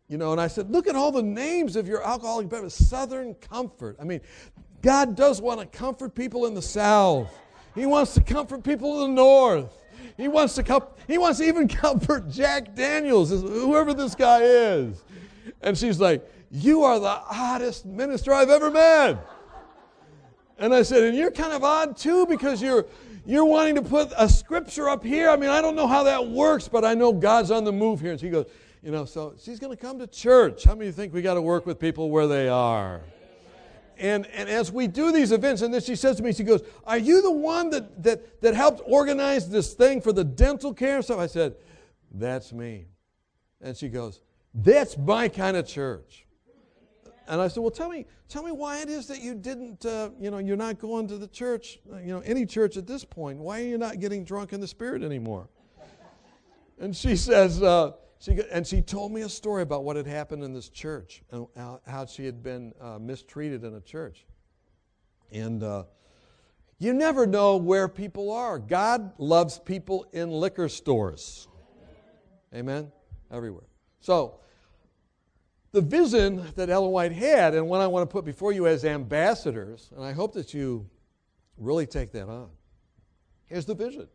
you 0.09 0.17
know, 0.17 0.33
and 0.33 0.41
I 0.41 0.47
said, 0.47 0.69
Look 0.69 0.87
at 0.87 0.95
all 0.95 1.11
the 1.11 1.23
names 1.23 1.75
of 1.75 1.87
your 1.87 2.05
alcoholic 2.05 2.49
beverage. 2.49 2.73
Southern 2.73 3.33
Comfort. 3.35 3.95
I 3.99 4.03
mean, 4.03 4.21
God 4.81 5.15
does 5.15 5.41
want 5.41 5.59
to 5.61 5.65
comfort 5.65 6.15
people 6.15 6.45
in 6.45 6.53
the 6.53 6.61
South. 6.61 7.33
He 7.73 7.85
wants 7.85 8.13
to 8.15 8.21
comfort 8.21 8.63
people 8.63 9.03
in 9.05 9.15
the 9.15 9.21
North. 9.21 9.73
He 10.17 10.27
wants 10.27 10.55
to 10.55 10.63
com- 10.63 10.87
he 11.07 11.17
wants 11.17 11.39
to 11.39 11.45
even 11.45 11.67
comfort 11.83 12.29
Jack 12.29 12.75
Daniels, 12.75 13.29
whoever 13.29 13.93
this 13.93 14.15
guy 14.15 14.41
is. 14.43 15.03
And 15.61 15.77
she's 15.77 15.99
like, 15.99 16.29
"You 16.51 16.83
are 16.83 16.99
the 16.99 17.21
oddest 17.29 17.85
minister 17.85 18.33
I've 18.33 18.49
ever 18.49 18.71
met." 18.71 19.17
And 20.57 20.73
I 20.73 20.83
said, 20.83 21.03
"And 21.03 21.17
you're 21.17 21.31
kind 21.31 21.53
of 21.53 21.63
odd 21.63 21.97
too 21.97 22.25
because 22.27 22.61
you're 22.61 22.85
you're 23.25 23.45
wanting 23.45 23.75
to 23.75 23.81
put 23.81 24.11
a 24.17 24.29
scripture 24.29 24.87
up 24.87 25.03
here. 25.03 25.29
I 25.29 25.35
mean, 25.35 25.49
I 25.49 25.61
don't 25.61 25.75
know 25.75 25.87
how 25.87 26.03
that 26.03 26.27
works, 26.27 26.67
but 26.67 26.85
I 26.85 26.93
know 26.93 27.11
God's 27.11 27.51
on 27.51 27.63
the 27.63 27.73
move 27.73 27.99
here." 27.99 28.11
And 28.11 28.19
she 28.19 28.29
goes, 28.29 28.45
"You 28.81 28.91
know, 28.91 29.05
so 29.05 29.33
she's 29.39 29.59
going 29.59 29.75
to 29.75 29.81
come 29.81 29.99
to 29.99 30.07
church. 30.07 30.63
How 30.63 30.75
many 30.75 30.91
think 30.91 31.13
we 31.13 31.21
got 31.21 31.33
to 31.33 31.41
work 31.41 31.65
with 31.65 31.79
people 31.79 32.09
where 32.09 32.27
they 32.27 32.47
are?" 32.47 33.01
And, 33.97 34.25
and 34.27 34.49
as 34.49 34.71
we 34.71 34.87
do 34.87 35.11
these 35.11 35.31
events, 35.31 35.61
and 35.61 35.73
then 35.73 35.81
she 35.81 35.95
says 35.95 36.17
to 36.17 36.23
me, 36.23 36.33
she 36.33 36.43
goes, 36.43 36.61
Are 36.85 36.97
you 36.97 37.21
the 37.21 37.31
one 37.31 37.69
that, 37.69 38.03
that, 38.03 38.41
that 38.41 38.53
helped 38.53 38.81
organize 38.85 39.49
this 39.49 39.73
thing 39.73 40.01
for 40.01 40.11
the 40.11 40.23
dental 40.23 40.73
care 40.73 41.01
stuff? 41.01 41.19
I 41.19 41.27
said, 41.27 41.55
That's 42.11 42.51
me. 42.51 42.87
And 43.61 43.75
she 43.75 43.87
goes, 43.87 44.21
That's 44.53 44.97
my 44.97 45.29
kind 45.29 45.55
of 45.55 45.65
church. 45.65 46.25
And 47.27 47.41
I 47.41 47.47
said, 47.47 47.61
Well, 47.61 47.71
tell 47.71 47.89
me, 47.89 48.05
tell 48.27 48.43
me 48.43 48.51
why 48.51 48.81
it 48.81 48.89
is 48.89 49.07
that 49.07 49.21
you 49.21 49.33
didn't, 49.33 49.85
uh, 49.85 50.09
you 50.19 50.29
know, 50.29 50.39
you're 50.39 50.57
not 50.57 50.79
going 50.79 51.07
to 51.07 51.17
the 51.17 51.27
church, 51.27 51.79
uh, 51.91 51.97
you 51.97 52.07
know, 52.07 52.19
any 52.19 52.45
church 52.45 52.77
at 52.77 52.85
this 52.87 53.05
point. 53.05 53.39
Why 53.39 53.61
are 53.61 53.65
you 53.65 53.77
not 53.77 53.99
getting 53.99 54.23
drunk 54.23 54.51
in 54.51 54.59
the 54.59 54.67
spirit 54.67 55.03
anymore? 55.03 55.49
And 56.77 56.95
she 56.95 57.15
says, 57.15 57.63
uh, 57.63 57.93
she, 58.19 58.39
and 58.51 58.65
she 58.65 58.81
told 58.81 59.11
me 59.11 59.21
a 59.21 59.29
story 59.29 59.61
about 59.61 59.83
what 59.83 59.95
had 59.95 60.07
happened 60.07 60.43
in 60.43 60.53
this 60.53 60.69
church 60.69 61.21
and 61.31 61.47
how, 61.55 62.05
she 62.05 62.25
had 62.25 62.41
been 62.41 62.73
uh, 62.79 62.97
mistreated 62.99 63.63
in 63.63 63.75
a 63.75 63.81
church. 63.81 64.25
And 65.31 65.63
uh, 65.63 65.83
you 66.79 66.93
never 66.93 67.25
know 67.25 67.57
where 67.57 67.87
people 67.87 68.31
are. 68.31 68.59
God 68.59 69.11
loves 69.17 69.59
people 69.59 70.07
in 70.13 70.31
liquor 70.31 70.69
stores. 70.69 71.47
Amen? 72.53 72.91
Everywhere. 73.31 73.67
So, 73.99 74.39
the 75.71 75.81
vision 75.81 76.45
that 76.55 76.69
Ellen 76.69 76.91
White 76.91 77.11
had, 77.11 77.53
and 77.53 77.67
what 77.67 77.81
I 77.81 77.87
want 77.87 78.09
to 78.09 78.11
put 78.11 78.23
before 78.23 78.53
you 78.53 78.65
as 78.65 78.85
ambassadors, 78.85 79.91
and 79.93 80.05
I 80.05 80.13
hope 80.13 80.33
that 80.33 80.53
you 80.53 80.89
really 81.57 81.85
take 81.85 82.13
that 82.13 82.29
on. 82.29 82.49
Here's 83.45 83.65
the 83.65 83.75
vision 83.75 84.07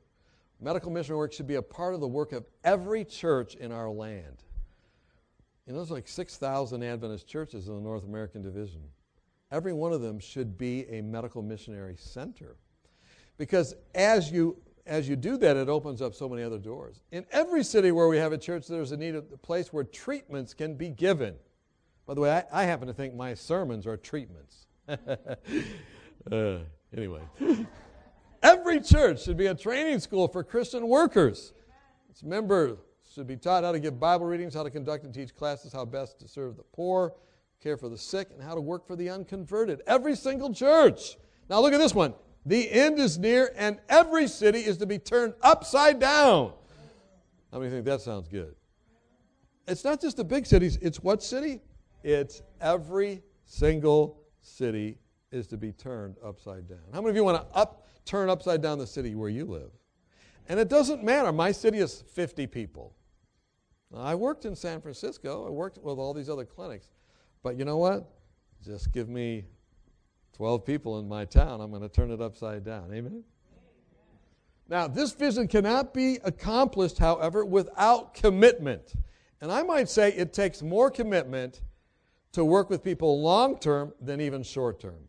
Medical 0.60 0.90
mission 0.90 1.16
work 1.16 1.32
should 1.32 1.46
be 1.46 1.54
a 1.54 1.62
part 1.62 1.94
of 1.94 2.00
the 2.00 2.08
work 2.08 2.32
of 2.32 2.44
every 2.64 3.04
church 3.04 3.54
in 3.54 3.72
our 3.72 3.88
land. 3.88 4.44
You 5.66 5.72
know, 5.72 5.78
there's 5.78 5.90
like 5.90 6.08
6,000 6.08 6.82
Adventist 6.82 7.26
churches 7.26 7.68
in 7.68 7.74
the 7.74 7.80
North 7.80 8.04
American 8.04 8.42
division. 8.42 8.82
Every 9.50 9.72
one 9.72 9.92
of 9.92 10.00
them 10.00 10.18
should 10.18 10.58
be 10.58 10.86
a 10.88 11.00
medical 11.00 11.42
missionary 11.42 11.96
center. 11.96 12.56
Because 13.38 13.74
as 13.94 14.30
you 14.30 14.58
as 14.86 15.08
you 15.08 15.14
do 15.14 15.36
that, 15.36 15.56
it 15.56 15.68
opens 15.68 16.02
up 16.02 16.14
so 16.14 16.28
many 16.28 16.42
other 16.42 16.58
doors. 16.58 17.02
In 17.12 17.24
every 17.30 17.62
city 17.62 17.92
where 17.92 18.08
we 18.08 18.16
have 18.16 18.32
a 18.32 18.38
church, 18.38 18.66
there's 18.66 18.90
a 18.90 18.96
need 18.96 19.14
of 19.14 19.26
a 19.32 19.36
place 19.36 19.72
where 19.72 19.84
treatments 19.84 20.52
can 20.52 20.74
be 20.74 20.88
given. 20.88 21.36
By 22.06 22.14
the 22.14 22.22
way, 22.22 22.32
I, 22.32 22.62
I 22.62 22.64
happen 22.64 22.88
to 22.88 22.94
think 22.94 23.14
my 23.14 23.34
sermons 23.34 23.86
are 23.86 23.96
treatments. 23.96 24.66
uh, 24.88 26.58
anyway. 26.96 27.20
Every 28.42 28.80
church 28.80 29.22
should 29.22 29.36
be 29.36 29.46
a 29.46 29.54
training 29.54 30.00
school 30.00 30.28
for 30.28 30.42
Christian 30.42 30.88
workers. 30.88 31.52
Its 32.08 32.22
members 32.22 32.78
should 33.14 33.26
be 33.26 33.36
taught 33.36 33.64
how 33.64 33.72
to 33.72 33.80
give 33.80 34.00
Bible 34.00 34.26
readings, 34.26 34.54
how 34.54 34.62
to 34.62 34.70
conduct 34.70 35.04
and 35.04 35.12
teach 35.12 35.34
classes, 35.34 35.72
how 35.72 35.84
best 35.84 36.18
to 36.20 36.28
serve 36.28 36.56
the 36.56 36.62
poor, 36.72 37.14
care 37.62 37.76
for 37.76 37.88
the 37.88 37.98
sick, 37.98 38.28
and 38.32 38.42
how 38.42 38.54
to 38.54 38.60
work 38.60 38.86
for 38.86 38.96
the 38.96 39.10
unconverted. 39.10 39.82
Every 39.86 40.16
single 40.16 40.54
church. 40.54 41.16
Now 41.48 41.60
look 41.60 41.72
at 41.72 41.78
this 41.78 41.94
one. 41.94 42.14
The 42.46 42.70
end 42.70 42.98
is 42.98 43.18
near, 43.18 43.52
and 43.56 43.78
every 43.88 44.26
city 44.26 44.60
is 44.60 44.78
to 44.78 44.86
be 44.86 44.98
turned 44.98 45.34
upside 45.42 45.98
down. 45.98 46.52
How 47.52 47.58
many 47.58 47.70
think 47.70 47.84
that 47.84 48.00
sounds 48.00 48.28
good? 48.28 48.54
It's 49.68 49.84
not 49.84 50.00
just 50.00 50.16
the 50.16 50.24
big 50.24 50.46
cities, 50.46 50.78
it's 50.80 51.02
what 51.02 51.22
city? 51.22 51.60
It's 52.02 52.42
every 52.60 53.22
single 53.44 54.22
city 54.40 54.98
is 55.30 55.46
to 55.48 55.56
be 55.56 55.72
turned 55.72 56.16
upside 56.24 56.68
down. 56.68 56.78
How 56.92 57.00
many 57.00 57.10
of 57.10 57.16
you 57.16 57.24
want 57.24 57.36
to 57.36 57.56
up 57.56 57.86
turn 58.04 58.28
upside 58.28 58.62
down 58.62 58.78
the 58.78 58.86
city 58.86 59.14
where 59.14 59.30
you 59.30 59.44
live. 59.44 59.70
And 60.48 60.58
it 60.58 60.68
doesn't 60.68 61.04
matter. 61.04 61.32
My 61.32 61.52
city 61.52 61.78
is 61.78 62.02
50 62.12 62.46
people. 62.46 62.94
I 63.96 64.14
worked 64.14 64.44
in 64.44 64.54
San 64.54 64.80
Francisco, 64.80 65.46
I 65.46 65.50
worked 65.50 65.78
with 65.78 65.98
all 65.98 66.14
these 66.14 66.28
other 66.28 66.44
clinics. 66.44 66.88
But 67.42 67.58
you 67.58 67.64
know 67.64 67.78
what? 67.78 68.08
Just 68.64 68.92
give 68.92 69.08
me 69.08 69.44
12 70.34 70.64
people 70.64 70.98
in 71.00 71.08
my 71.08 71.24
town, 71.24 71.60
I'm 71.60 71.70
going 71.70 71.82
to 71.82 71.88
turn 71.88 72.10
it 72.10 72.20
upside 72.20 72.64
down. 72.64 72.92
Amen? 72.92 73.24
Now, 74.68 74.86
this 74.86 75.12
vision 75.12 75.48
cannot 75.48 75.92
be 75.92 76.18
accomplished, 76.22 76.98
however, 76.98 77.44
without 77.44 78.14
commitment. 78.14 78.94
And 79.40 79.50
I 79.50 79.62
might 79.64 79.88
say 79.88 80.12
it 80.12 80.32
takes 80.32 80.62
more 80.62 80.90
commitment 80.90 81.60
to 82.32 82.44
work 82.44 82.70
with 82.70 82.84
people 82.84 83.20
long 83.20 83.58
term 83.58 83.92
than 84.00 84.20
even 84.20 84.44
short 84.44 84.78
term. 84.78 85.08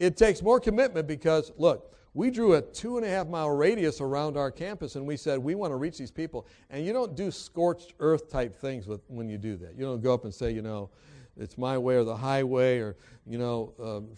It 0.00 0.16
takes 0.16 0.42
more 0.42 0.58
commitment 0.58 1.06
because, 1.06 1.52
look, 1.58 1.94
we 2.14 2.30
drew 2.30 2.54
a 2.54 2.62
two 2.62 2.96
and 2.96 3.06
a 3.06 3.08
half 3.08 3.28
mile 3.28 3.50
radius 3.50 4.00
around 4.00 4.36
our 4.36 4.50
campus 4.50 4.96
and 4.96 5.06
we 5.06 5.16
said, 5.16 5.38
we 5.38 5.54
want 5.54 5.70
to 5.72 5.76
reach 5.76 5.98
these 5.98 6.10
people. 6.10 6.48
And 6.70 6.84
you 6.84 6.92
don't 6.92 7.14
do 7.14 7.30
scorched 7.30 7.92
earth 8.00 8.30
type 8.30 8.56
things 8.56 8.86
with, 8.86 9.02
when 9.08 9.28
you 9.28 9.38
do 9.38 9.56
that. 9.58 9.76
You 9.76 9.84
don't 9.84 10.02
go 10.02 10.12
up 10.12 10.24
and 10.24 10.34
say, 10.34 10.50
you 10.52 10.62
know, 10.62 10.90
it's 11.36 11.56
my 11.56 11.78
way 11.78 11.96
or 11.96 12.04
the 12.04 12.16
highway 12.16 12.78
or, 12.78 12.96
you 13.26 13.38
know, 13.38 13.74
um, 13.80 14.08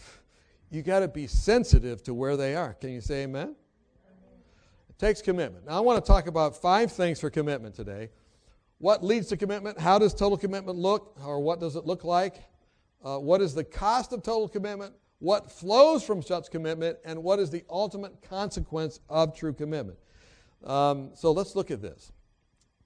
you 0.70 0.82
got 0.82 1.00
to 1.00 1.08
be 1.08 1.26
sensitive 1.26 2.02
to 2.04 2.14
where 2.14 2.36
they 2.36 2.54
are. 2.54 2.74
Can 2.74 2.90
you 2.90 3.00
say 3.00 3.24
amen? 3.24 3.54
It 4.88 4.98
takes 4.98 5.20
commitment. 5.20 5.66
Now, 5.66 5.78
I 5.78 5.80
want 5.80 6.02
to 6.02 6.08
talk 6.08 6.28
about 6.28 6.56
five 6.56 6.92
things 6.92 7.20
for 7.20 7.28
commitment 7.28 7.74
today. 7.74 8.08
What 8.78 9.04
leads 9.04 9.26
to 9.28 9.36
commitment? 9.36 9.78
How 9.80 9.98
does 9.98 10.14
total 10.14 10.38
commitment 10.38 10.78
look? 10.78 11.18
Or 11.24 11.40
what 11.40 11.60
does 11.60 11.76
it 11.76 11.84
look 11.86 12.04
like? 12.04 12.36
Uh, 13.04 13.18
what 13.18 13.40
is 13.42 13.52
the 13.52 13.64
cost 13.64 14.12
of 14.12 14.22
total 14.22 14.48
commitment? 14.48 14.94
What 15.22 15.52
flows 15.52 16.02
from 16.02 16.20
such 16.20 16.50
commitment, 16.50 16.98
and 17.04 17.22
what 17.22 17.38
is 17.38 17.48
the 17.48 17.62
ultimate 17.70 18.20
consequence 18.22 18.98
of 19.08 19.32
true 19.36 19.52
commitment. 19.52 19.96
Um, 20.64 21.10
so 21.14 21.30
let's 21.30 21.54
look 21.54 21.70
at 21.70 21.80
this. 21.80 22.10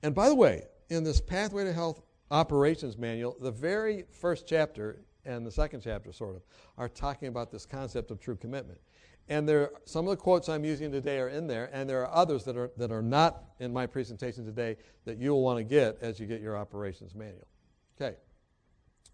And 0.03 0.14
by 0.14 0.29
the 0.29 0.35
way, 0.35 0.64
in 0.90 1.03
this 1.03 1.18
Pathway 1.18 1.64
to 1.64 1.72
Health 1.72 2.03
operations 2.31 2.99
manual, 2.99 3.38
the 3.40 3.51
very 3.51 4.05
first 4.11 4.46
chapter 4.46 5.01
and 5.25 5.46
the 5.46 5.51
second 5.51 5.81
chapter, 5.81 6.12
sort 6.12 6.37
of, 6.37 6.42
are 6.77 6.90
talking 6.90 7.29
about 7.29 7.51
this 7.51 7.64
concept 7.64 8.11
of 8.11 8.20
true 8.20 8.37
commitment. 8.37 8.81
And 9.31 9.49
there, 9.49 9.70
some 9.87 10.07
of 10.07 10.11
the 10.11 10.16
quotes 10.18 10.51
I'm 10.51 10.64
using 10.64 10.92
today 10.92 11.18
are 11.20 11.31
in 11.31 11.46
there, 11.46 11.70
and 11.72 11.88
there 11.88 12.03
are 12.03 12.14
others 12.14 12.44
that 12.44 12.59
are, 12.59 12.70
that 12.77 12.92
are 12.92 13.03
not 13.03 13.44
in 13.61 13.72
my 13.72 13.87
presentation 13.87 14.44
today 14.44 14.77
that 15.07 15.16
you'll 15.16 15.42
want 15.42 15.57
to 15.57 15.64
get 15.64 15.96
as 16.03 16.20
you 16.20 16.27
get 16.27 16.42
your 16.42 16.59
operations 16.59 17.14
manual. 17.14 17.49
Okay. 17.99 18.18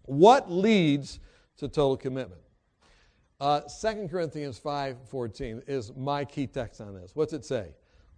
What 0.01 0.51
leads 0.51 1.21
to 1.57 1.69
total 1.69 1.95
commitment? 1.95 2.42
Uh, 3.39 3.61
2 3.61 4.07
Corinthians 4.09 4.59
5.14 4.59 5.67
is 5.67 5.91
my 5.95 6.23
key 6.23 6.47
text 6.47 6.79
on 6.81 6.93
this. 6.93 7.11
What's 7.13 7.33
it 7.33 7.43
say? 7.43 7.69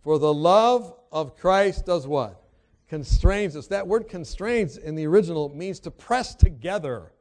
For 0.02 0.20
the 0.20 0.34
love 0.34 0.94
of 1.12 1.36
Christ 1.36 1.86
does 1.86 2.06
what? 2.06 2.44
Constrains 2.88 3.56
us. 3.56 3.68
That 3.68 3.88
word 3.88 4.08
constrains 4.08 4.78
in 4.78 4.96
the 4.96 5.08
original 5.08 5.50
means 5.50 5.80
to 5.82 5.92
press 5.92 6.36
together. 6.36 7.12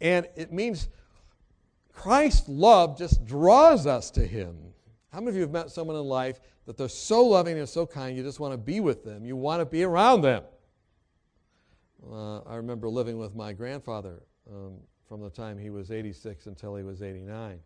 And 0.00 0.28
it 0.36 0.52
means 0.52 0.88
Christ's 1.92 2.48
love 2.48 2.96
just 2.96 3.24
draws 3.24 3.86
us 3.86 4.10
to 4.12 4.24
Him. 4.24 4.56
How 5.12 5.18
many 5.18 5.30
of 5.30 5.34
you 5.36 5.42
have 5.42 5.50
met 5.50 5.70
someone 5.70 5.96
in 5.96 6.04
life 6.04 6.40
that 6.66 6.76
they're 6.76 6.88
so 6.88 7.26
loving 7.26 7.58
and 7.58 7.68
so 7.68 7.86
kind, 7.86 8.16
you 8.16 8.22
just 8.22 8.40
want 8.40 8.52
to 8.52 8.58
be 8.58 8.80
with 8.80 9.04
them? 9.04 9.24
You 9.24 9.36
want 9.36 9.60
to 9.60 9.66
be 9.66 9.82
around 9.82 10.22
them. 10.22 10.44
Uh, 12.10 12.40
I 12.40 12.56
remember 12.56 12.88
living 12.88 13.18
with 13.18 13.34
my 13.34 13.52
grandfather 13.52 14.22
um, 14.50 14.78
from 15.12 15.20
the 15.20 15.28
time 15.28 15.58
he 15.58 15.68
was 15.68 15.90
86 15.90 16.46
until 16.46 16.74
he 16.74 16.82
was 16.82 17.02
89. 17.02 17.60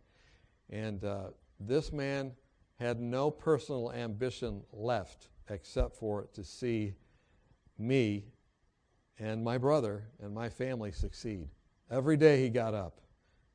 And 0.69 1.05
uh, 1.05 1.27
this 1.61 1.93
man 1.93 2.33
had 2.81 2.99
no 2.99 3.31
personal 3.31 3.93
ambition 3.93 4.63
left 4.73 5.29
except 5.49 5.95
for 5.95 6.27
to 6.33 6.43
see 6.43 6.95
me 7.79 8.25
and 9.21 9.45
my 9.45 9.59
brother 9.59 10.09
and 10.21 10.35
my 10.35 10.49
family 10.49 10.91
succeed. 10.91 11.47
Every 11.89 12.17
day 12.17 12.43
he 12.43 12.49
got 12.49 12.75
up, 12.75 13.01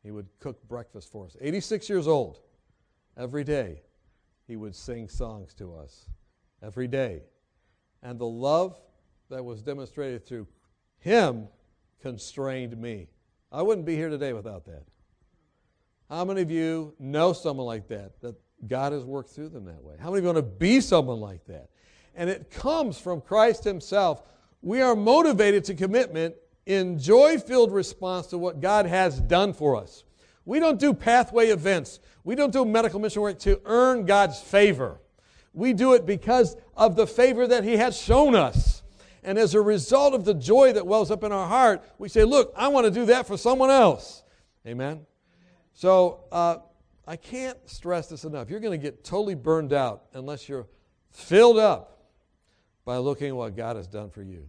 he 0.02 0.12
would 0.12 0.28
cook 0.40 0.66
breakfast 0.70 1.12
for 1.12 1.26
us. 1.26 1.36
86 1.42 1.90
years 1.90 2.08
old. 2.08 2.40
Every 3.18 3.44
day 3.44 3.82
he 4.48 4.56
would 4.56 4.74
sing 4.74 5.10
songs 5.10 5.54
to 5.56 5.76
us. 5.76 6.06
Every 6.64 6.88
day. 6.88 7.24
And 8.02 8.18
the 8.18 8.26
love 8.26 8.78
that 9.30 9.44
was 9.44 9.62
demonstrated 9.62 10.26
through 10.26 10.48
him 11.00 11.50
constrained 12.02 12.78
me. 12.78 13.10
I 13.52 13.62
wouldn't 13.62 13.86
be 13.86 13.96
here 13.96 14.10
today 14.10 14.34
without 14.34 14.66
that. 14.66 14.84
How 16.10 16.26
many 16.26 16.42
of 16.42 16.52
you 16.52 16.94
know 17.00 17.34
someone 17.34 17.66
like 17.66 17.88
that, 17.90 18.20
that 18.22 18.36
God 18.68 18.94
has 18.94 19.04
worked 19.04 19.30
through 19.30 19.50
them 19.50 19.66
that 19.66 19.84
way? 19.84 19.96
How 20.00 20.10
many 20.10 20.20
of 20.20 20.24
you 20.24 20.34
want 20.34 20.38
to 20.38 20.58
be 20.58 20.82
someone 20.82 21.20
like 21.20 21.46
that? 21.46 21.70
And 22.16 22.30
it 22.30 22.52
comes 22.52 22.98
from 23.00 23.22
Christ 23.22 23.64
Himself. 23.64 24.24
We 24.62 24.82
are 24.82 24.96
motivated 24.96 25.64
to 25.66 25.74
commitment 25.74 26.36
in 26.66 27.00
joy 27.00 27.40
filled 27.40 27.72
response 27.72 28.28
to 28.28 28.38
what 28.38 28.62
God 28.62 28.86
has 28.86 29.20
done 29.20 29.54
for 29.54 29.76
us. 29.76 30.04
We 30.46 30.60
don't 30.60 30.80
do 30.80 30.94
pathway 30.94 31.48
events. 31.48 32.00
We 32.24 32.36
don't 32.36 32.54
do 32.54 32.66
medical 32.66 33.00
mission 33.00 33.22
work 33.22 33.40
to 33.40 33.60
earn 33.66 34.06
God's 34.06 34.40
favor. 34.40 35.00
We 35.54 35.74
do 35.74 35.94
it 35.94 36.06
because 36.06 36.56
of 36.78 36.96
the 36.96 37.08
favor 37.08 37.48
that 37.48 37.64
He 37.64 37.78
has 37.78 37.98
shown 37.98 38.36
us. 38.36 38.84
And 39.24 39.38
as 39.38 39.54
a 39.54 39.62
result 39.62 40.14
of 40.14 40.26
the 40.26 40.34
joy 40.34 40.74
that 40.74 40.86
wells 40.86 41.12
up 41.12 41.24
in 41.24 41.32
our 41.32 41.48
heart, 41.48 41.84
we 41.98 42.10
say, 42.10 42.24
Look, 42.24 42.54
I 42.56 42.68
want 42.70 42.86
to 42.86 42.92
do 42.92 43.06
that 43.06 43.28
for 43.28 43.38
someone 43.38 43.70
else. 43.70 44.24
Amen? 44.66 45.06
So 45.74 46.26
uh, 46.32 46.58
I 47.08 47.16
can't 47.16 47.58
stress 47.70 48.08
this 48.08 48.24
enough. 48.24 48.50
You're 48.50 48.60
going 48.60 48.80
to 48.80 48.84
get 48.84 49.04
totally 49.04 49.36
burned 49.36 49.74
out 49.74 50.06
unless 50.14 50.48
you're 50.48 50.68
filled 51.10 51.58
up 51.58 52.08
by 52.86 52.98
looking 52.98 53.30
at 53.30 53.36
what 53.36 53.56
God 53.56 53.76
has 53.76 53.88
done 53.88 54.10
for 54.10 54.24
you. 54.24 54.48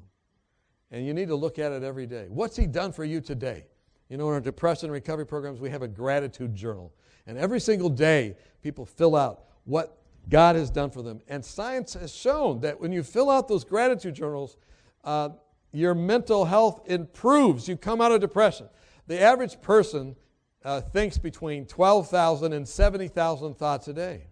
And 0.91 1.07
you 1.07 1.15
need 1.15 1.29
to 1.29 1.35
look 1.35 1.59
at 1.59 1.73
it 1.73 1.83
every 1.83 2.07
day. 2.07 2.27
What's 2.29 2.57
He 2.57 2.67
done 2.67 2.93
for 2.93 3.05
you 3.05 3.21
today? 3.21 3.67
You 4.09 4.19
know, 4.19 4.29
in 4.29 4.35
our 4.35 4.41
depression 4.41 4.91
recovery 4.91 5.27
programs, 5.27 5.61
we 5.61 5.71
have 5.71 5.83
a 5.83 5.89
gratitude 5.89 6.55
journal. 6.55 6.93
And 7.27 7.39
every 7.39 7.61
single 7.61 7.89
day, 7.89 8.37
people 8.63 8.85
fill 8.85 9.17
out 9.17 9.45
what 9.65 10.02
God 10.29 10.57
has 10.57 10.71
done 10.71 10.91
for 10.91 11.03
them. 11.03 11.21
And 11.29 11.45
science 11.45 11.95
has 11.95 12.15
shown 12.15 12.61
that 12.61 12.81
when 12.81 12.93
you 12.93 13.03
fill 13.03 13.31
out 13.31 13.49
those 13.49 13.65
gratitude 13.65 14.15
journals, 14.15 14.57
uh, 15.05 15.31
your 15.73 15.95
mental 15.95 16.45
health 16.45 16.83
improves. 16.87 17.69
You 17.69 17.77
come 17.77 18.01
out 18.01 18.13
of 18.13 18.21
depression. 18.21 18.69
The 19.07 19.21
average 19.21 19.61
person 19.61 20.17
uh, 20.65 20.81
thinks 20.81 21.19
between 21.19 21.67
12,000 21.67 22.53
and 22.53 22.69
70,000 22.69 23.55
thoughts 23.55 23.89
a 23.89 23.93
day. 23.93 24.27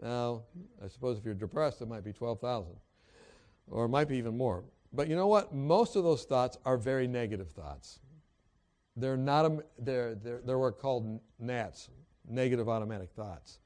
Now, 0.00 0.42
I 0.82 0.88
suppose 0.88 1.18
if 1.18 1.24
you're 1.24 1.34
depressed, 1.34 1.82
it 1.82 1.88
might 1.88 2.04
be 2.04 2.12
12,000, 2.12 2.72
or 3.68 3.84
it 3.86 3.88
might 3.88 4.08
be 4.08 4.16
even 4.16 4.36
more. 4.36 4.64
But 4.92 5.08
you 5.08 5.16
know 5.16 5.26
what? 5.26 5.52
Most 5.52 5.96
of 5.96 6.04
those 6.04 6.24
thoughts 6.24 6.56
are 6.64 6.76
very 6.76 7.06
negative 7.06 7.50
thoughts. 7.50 7.98
They're 8.96 9.16
not, 9.16 9.50
they're, 9.78 10.14
they're, 10.14 10.40
they're 10.44 10.58
what 10.58 10.66
are 10.66 10.72
called 10.72 11.20
NATs, 11.38 11.90
negative 12.28 12.68
automatic 12.68 13.10
thoughts. 13.10 13.58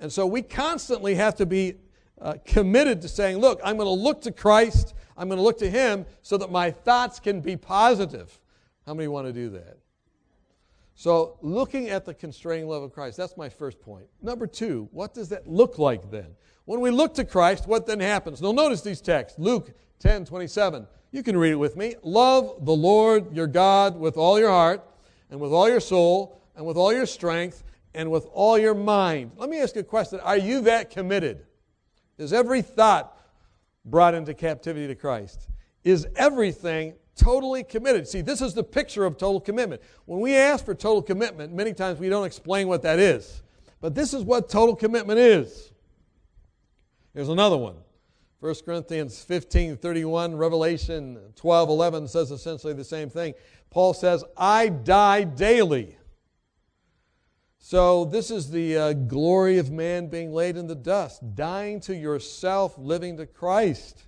And 0.00 0.12
so 0.12 0.26
we 0.26 0.42
constantly 0.42 1.14
have 1.14 1.36
to 1.36 1.46
be 1.46 1.74
uh, 2.20 2.34
committed 2.44 3.00
to 3.02 3.08
saying, 3.08 3.38
look, 3.38 3.60
I'm 3.62 3.76
going 3.76 3.86
to 3.86 4.02
look 4.02 4.22
to 4.22 4.32
Christ, 4.32 4.94
I'm 5.16 5.28
going 5.28 5.38
to 5.38 5.42
look 5.42 5.58
to 5.58 5.70
Him 5.70 6.06
so 6.22 6.36
that 6.38 6.50
my 6.50 6.70
thoughts 6.70 7.20
can 7.20 7.40
be 7.40 7.56
positive. 7.56 8.38
How 8.86 8.94
many 8.94 9.08
want 9.08 9.26
to 9.26 9.32
do 9.32 9.50
that? 9.50 9.78
So, 10.94 11.38
looking 11.40 11.88
at 11.88 12.04
the 12.04 12.12
constraining 12.12 12.68
love 12.68 12.82
of 12.82 12.92
Christ, 12.92 13.16
that's 13.16 13.36
my 13.36 13.48
first 13.48 13.80
point. 13.80 14.04
Number 14.20 14.46
two, 14.46 14.88
what 14.92 15.14
does 15.14 15.30
that 15.30 15.46
look 15.46 15.78
like 15.78 16.10
then? 16.10 16.26
When 16.66 16.80
we 16.80 16.90
look 16.90 17.14
to 17.14 17.24
Christ, 17.24 17.66
what 17.66 17.86
then 17.86 18.00
happens? 18.00 18.42
Now, 18.42 18.52
notice 18.52 18.82
these 18.82 19.00
texts 19.00 19.38
Luke 19.38 19.72
10 20.00 20.26
27. 20.26 20.86
You 21.10 21.22
can 21.22 21.36
read 21.36 21.52
it 21.52 21.56
with 21.56 21.76
me. 21.76 21.94
Love 22.02 22.66
the 22.66 22.74
Lord 22.74 23.34
your 23.34 23.46
God 23.46 23.98
with 23.98 24.16
all 24.18 24.38
your 24.38 24.50
heart, 24.50 24.86
and 25.30 25.40
with 25.40 25.52
all 25.52 25.68
your 25.68 25.80
soul, 25.80 26.42
and 26.54 26.66
with 26.66 26.76
all 26.76 26.92
your 26.92 27.06
strength, 27.06 27.64
and 27.94 28.10
with 28.10 28.26
all 28.32 28.58
your 28.58 28.74
mind. 28.74 29.32
Let 29.36 29.50
me 29.50 29.60
ask 29.60 29.74
you 29.74 29.80
a 29.80 29.84
question 29.84 30.20
Are 30.20 30.36
you 30.36 30.62
that 30.62 30.90
committed? 30.90 31.44
Is 32.18 32.32
every 32.32 32.62
thought 32.62 33.16
brought 33.84 34.14
into 34.14 34.34
captivity 34.34 34.86
to 34.86 34.94
Christ? 34.94 35.48
Is 35.84 36.06
everything 36.16 36.94
totally 37.16 37.64
committed? 37.64 38.06
See, 38.06 38.20
this 38.20 38.42
is 38.42 38.54
the 38.54 38.62
picture 38.62 39.04
of 39.04 39.16
total 39.16 39.40
commitment. 39.40 39.80
When 40.04 40.20
we 40.20 40.36
ask 40.36 40.64
for 40.64 40.74
total 40.74 41.02
commitment, 41.02 41.54
many 41.54 41.72
times 41.72 41.98
we 41.98 42.08
don't 42.08 42.26
explain 42.26 42.68
what 42.68 42.82
that 42.82 42.98
is. 42.98 43.42
But 43.80 43.94
this 43.94 44.12
is 44.12 44.22
what 44.22 44.50
total 44.50 44.76
commitment 44.76 45.18
is. 45.18 45.72
Here's 47.14 47.30
another 47.30 47.56
one. 47.56 47.76
1 48.40 48.54
Corinthians 48.64 49.22
15 49.22 49.76
31, 49.76 50.36
Revelation 50.36 51.18
12 51.36 51.68
11 51.68 52.08
says 52.08 52.30
essentially 52.30 52.72
the 52.72 52.84
same 52.84 53.10
thing. 53.10 53.34
Paul 53.70 53.94
says, 53.94 54.24
I 54.36 54.68
die 54.68 55.24
daily. 55.24 55.96
So, 57.70 58.04
this 58.04 58.32
is 58.32 58.50
the 58.50 58.76
uh, 58.76 58.92
glory 58.94 59.58
of 59.58 59.70
man 59.70 60.08
being 60.08 60.32
laid 60.32 60.56
in 60.56 60.66
the 60.66 60.74
dust, 60.74 61.36
dying 61.36 61.78
to 61.82 61.94
yourself, 61.94 62.76
living 62.76 63.16
to 63.18 63.26
Christ. 63.26 64.02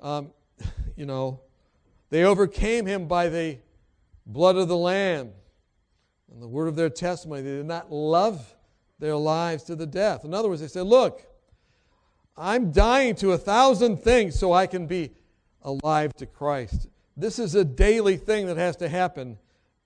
Um, 0.00 0.32
you 0.96 1.06
know, 1.06 1.40
they 2.08 2.24
overcame 2.24 2.86
him 2.86 3.06
by 3.06 3.28
the 3.28 3.58
blood 4.26 4.56
of 4.56 4.66
the 4.66 4.76
Lamb 4.76 5.30
and 6.32 6.42
the 6.42 6.48
word 6.48 6.66
of 6.66 6.74
their 6.74 6.90
testimony. 6.90 7.42
They 7.42 7.58
did 7.58 7.66
not 7.66 7.92
love 7.92 8.56
their 8.98 9.14
lives 9.14 9.62
to 9.64 9.76
the 9.76 9.86
death. 9.86 10.24
In 10.24 10.34
other 10.34 10.48
words, 10.48 10.60
they 10.60 10.66
said, 10.66 10.86
Look, 10.86 11.24
I'm 12.36 12.72
dying 12.72 13.14
to 13.14 13.34
a 13.34 13.38
thousand 13.38 13.98
things 13.98 14.36
so 14.36 14.52
I 14.52 14.66
can 14.66 14.88
be 14.88 15.12
alive 15.62 16.12
to 16.14 16.26
Christ. 16.26 16.88
This 17.16 17.38
is 17.38 17.54
a 17.54 17.64
daily 17.64 18.16
thing 18.16 18.46
that 18.46 18.56
has 18.56 18.74
to 18.78 18.88
happen 18.88 19.38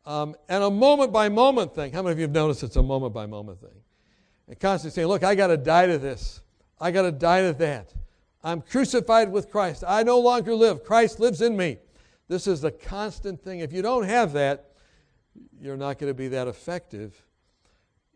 um, 0.06 0.34
and 0.48 0.62
a 0.62 0.70
moment 0.70 1.12
by 1.12 1.28
moment 1.28 1.74
thing. 1.74 1.92
How 1.92 2.02
many 2.02 2.12
of 2.12 2.18
you 2.18 2.22
have 2.22 2.32
noticed 2.32 2.62
it's 2.62 2.76
a 2.76 2.82
moment 2.82 3.14
by 3.14 3.26
moment 3.26 3.60
thing? 3.60 3.82
And 4.48 4.58
constantly 4.58 4.94
saying, 4.94 5.08
Look, 5.08 5.24
I 5.24 5.34
got 5.34 5.48
to 5.48 5.56
die 5.56 5.86
to 5.86 5.98
this. 5.98 6.40
I 6.80 6.90
got 6.90 7.02
to 7.02 7.12
die 7.12 7.42
to 7.42 7.52
that. 7.54 7.94
I'm 8.42 8.60
crucified 8.60 9.32
with 9.32 9.50
Christ. 9.50 9.84
I 9.86 10.02
no 10.02 10.18
longer 10.20 10.54
live. 10.54 10.84
Christ 10.84 11.18
lives 11.18 11.40
in 11.40 11.56
me. 11.56 11.78
This 12.28 12.46
is 12.46 12.60
the 12.60 12.70
constant 12.70 13.42
thing. 13.42 13.60
If 13.60 13.72
you 13.72 13.80
don't 13.80 14.04
have 14.04 14.34
that, 14.34 14.72
you're 15.58 15.76
not 15.76 15.98
going 15.98 16.10
to 16.10 16.14
be 16.14 16.28
that 16.28 16.46
effective 16.46 17.24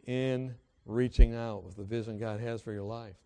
in 0.07 0.55
reaching 0.85 1.35
out 1.35 1.65
with 1.65 1.77
the 1.77 1.85
vision 1.85 2.19
God 2.19 2.41
has 2.41 2.61
for 2.61 2.73
your 2.73 2.83
life. 2.83 3.17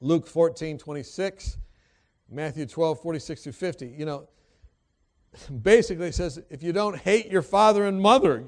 Luke 0.00 0.26
14, 0.26 0.78
26, 0.78 1.58
Matthew 2.30 2.66
12, 2.66 3.00
46 3.00 3.42
to 3.42 3.52
50. 3.52 3.86
You 3.86 4.04
know, 4.04 4.28
basically 5.62 6.12
says, 6.12 6.40
if 6.50 6.62
you 6.62 6.72
don't 6.72 6.96
hate 6.96 7.30
your 7.30 7.42
father 7.42 7.86
and 7.86 8.00
mother, 8.00 8.44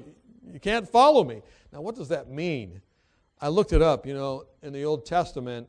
you 0.51 0.59
can't 0.59 0.87
follow 0.87 1.23
me. 1.23 1.41
Now, 1.73 1.81
what 1.81 1.95
does 1.95 2.09
that 2.09 2.29
mean? 2.29 2.81
I 3.41 3.49
looked 3.49 3.73
it 3.73 3.81
up. 3.81 4.05
You 4.05 4.13
know, 4.13 4.45
in 4.61 4.71
the 4.71 4.83
Old 4.83 5.05
Testament, 5.05 5.67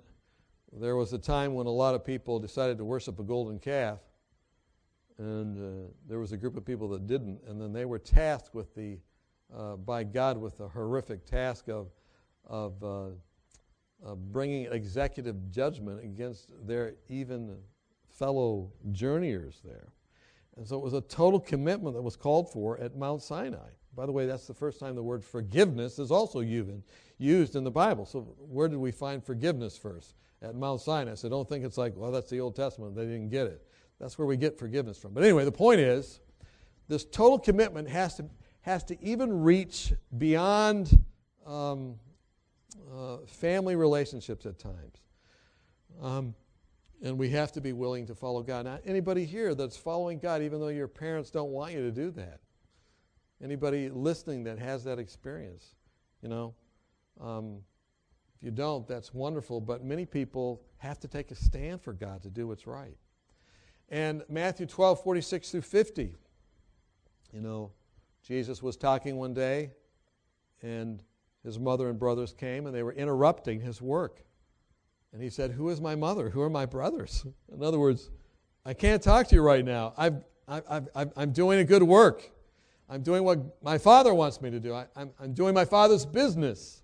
there 0.72 0.96
was 0.96 1.12
a 1.12 1.18
time 1.18 1.54
when 1.54 1.66
a 1.66 1.70
lot 1.70 1.94
of 1.94 2.04
people 2.04 2.38
decided 2.38 2.78
to 2.78 2.84
worship 2.84 3.18
a 3.18 3.22
golden 3.22 3.58
calf, 3.58 3.98
and 5.18 5.56
uh, 5.56 5.88
there 6.06 6.18
was 6.18 6.32
a 6.32 6.36
group 6.36 6.56
of 6.56 6.64
people 6.64 6.88
that 6.90 7.06
didn't, 7.06 7.40
and 7.48 7.60
then 7.60 7.72
they 7.72 7.86
were 7.86 7.98
tasked 7.98 8.54
with 8.54 8.74
the, 8.74 8.98
uh, 9.56 9.76
by 9.76 10.04
God, 10.04 10.36
with 10.36 10.58
the 10.58 10.68
horrific 10.68 11.24
task 11.24 11.68
of, 11.68 11.88
of 12.46 12.82
uh, 12.84 14.14
bringing 14.14 14.66
executive 14.70 15.50
judgment 15.50 16.04
against 16.04 16.52
their 16.66 16.94
even 17.08 17.56
fellow 18.08 18.70
journeyers 18.92 19.60
there. 19.64 19.88
And 20.56 20.66
so 20.66 20.76
it 20.76 20.82
was 20.82 20.94
a 20.94 21.02
total 21.02 21.38
commitment 21.38 21.94
that 21.94 22.02
was 22.02 22.16
called 22.16 22.50
for 22.50 22.78
at 22.80 22.96
Mount 22.96 23.22
Sinai. 23.22 23.68
By 23.94 24.06
the 24.06 24.12
way, 24.12 24.26
that's 24.26 24.46
the 24.46 24.54
first 24.54 24.78
time 24.78 24.94
the 24.94 25.02
word 25.02 25.24
forgiveness 25.24 25.98
is 25.98 26.10
also 26.10 26.40
used 26.40 27.56
in 27.56 27.64
the 27.64 27.70
Bible. 27.70 28.04
So 28.04 28.20
where 28.38 28.68
did 28.68 28.78
we 28.78 28.90
find 28.90 29.24
forgiveness 29.24 29.76
first? 29.76 30.14
At 30.42 30.54
Mount 30.54 30.82
Sinai. 30.82 31.14
So 31.14 31.28
don't 31.28 31.48
think 31.48 31.64
it's 31.64 31.78
like, 31.78 31.94
well, 31.96 32.10
that's 32.10 32.28
the 32.28 32.40
Old 32.40 32.56
Testament. 32.56 32.94
They 32.94 33.04
didn't 33.04 33.30
get 33.30 33.46
it. 33.46 33.66
That's 33.98 34.18
where 34.18 34.26
we 34.26 34.36
get 34.36 34.58
forgiveness 34.58 34.98
from. 34.98 35.14
But 35.14 35.24
anyway, 35.24 35.44
the 35.46 35.52
point 35.52 35.80
is, 35.80 36.20
this 36.88 37.04
total 37.04 37.38
commitment 37.38 37.88
has 37.88 38.16
to, 38.16 38.26
has 38.60 38.84
to 38.84 39.02
even 39.02 39.42
reach 39.42 39.94
beyond 40.18 41.02
um, 41.46 41.94
uh, 42.94 43.18
family 43.26 43.76
relationships 43.76 44.44
at 44.44 44.58
times. 44.58 45.00
Um, 46.02 46.34
and 47.02 47.18
we 47.18 47.30
have 47.30 47.52
to 47.52 47.60
be 47.60 47.72
willing 47.72 48.06
to 48.06 48.14
follow 48.14 48.42
God. 48.42 48.64
Now, 48.64 48.78
anybody 48.84 49.24
here 49.24 49.54
that's 49.54 49.76
following 49.76 50.18
God, 50.18 50.42
even 50.42 50.60
though 50.60 50.68
your 50.68 50.88
parents 50.88 51.30
don't 51.30 51.50
want 51.50 51.72
you 51.72 51.82
to 51.82 51.90
do 51.90 52.10
that? 52.12 52.40
Anybody 53.42 53.90
listening 53.90 54.44
that 54.44 54.58
has 54.58 54.84
that 54.84 54.98
experience? 54.98 55.74
You 56.22 56.28
know, 56.30 56.54
um, 57.20 57.58
if 58.36 58.42
you 58.42 58.50
don't, 58.50 58.88
that's 58.88 59.12
wonderful. 59.12 59.60
But 59.60 59.84
many 59.84 60.06
people 60.06 60.62
have 60.78 60.98
to 61.00 61.08
take 61.08 61.30
a 61.30 61.34
stand 61.34 61.82
for 61.82 61.92
God 61.92 62.22
to 62.22 62.30
do 62.30 62.48
what's 62.48 62.66
right. 62.66 62.96
And 63.88 64.22
Matthew 64.28 64.66
12, 64.66 65.02
46 65.02 65.50
through 65.50 65.60
50. 65.60 66.14
You 67.32 67.40
know, 67.40 67.72
Jesus 68.26 68.62
was 68.62 68.76
talking 68.76 69.16
one 69.16 69.34
day, 69.34 69.70
and 70.62 71.02
his 71.44 71.58
mother 71.58 71.88
and 71.90 71.98
brothers 71.98 72.32
came, 72.32 72.66
and 72.66 72.74
they 72.74 72.82
were 72.82 72.92
interrupting 72.92 73.60
his 73.60 73.80
work. 73.80 74.25
And 75.16 75.22
he 75.22 75.30
said, 75.30 75.52
Who 75.52 75.70
is 75.70 75.80
my 75.80 75.94
mother? 75.94 76.28
Who 76.28 76.42
are 76.42 76.50
my 76.50 76.66
brothers? 76.66 77.24
In 77.50 77.62
other 77.62 77.78
words, 77.78 78.10
I 78.66 78.74
can't 78.74 79.02
talk 79.02 79.26
to 79.28 79.34
you 79.34 79.40
right 79.40 79.64
now. 79.64 79.94
I've, 79.96 80.16
I've, 80.46 80.88
I've, 80.94 81.10
I'm 81.16 81.32
doing 81.32 81.58
a 81.58 81.64
good 81.64 81.82
work. 81.82 82.30
I'm 82.90 83.00
doing 83.00 83.24
what 83.24 83.62
my 83.62 83.78
father 83.78 84.12
wants 84.12 84.42
me 84.42 84.50
to 84.50 84.60
do. 84.60 84.74
I, 84.74 84.84
I'm, 84.94 85.10
I'm 85.18 85.32
doing 85.32 85.54
my 85.54 85.64
father's 85.64 86.04
business. 86.04 86.82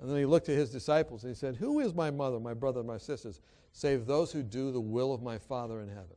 And 0.00 0.10
then 0.10 0.18
he 0.18 0.24
looked 0.24 0.48
at 0.48 0.56
his 0.56 0.70
disciples 0.70 1.22
and 1.22 1.30
he 1.30 1.38
said, 1.38 1.54
Who 1.54 1.78
is 1.78 1.94
my 1.94 2.10
mother, 2.10 2.40
my 2.40 2.54
brother, 2.54 2.82
my 2.82 2.98
sisters, 2.98 3.40
save 3.70 4.04
those 4.04 4.32
who 4.32 4.42
do 4.42 4.72
the 4.72 4.80
will 4.80 5.14
of 5.14 5.22
my 5.22 5.38
Father 5.38 5.80
in 5.80 5.88
heaven? 5.88 6.16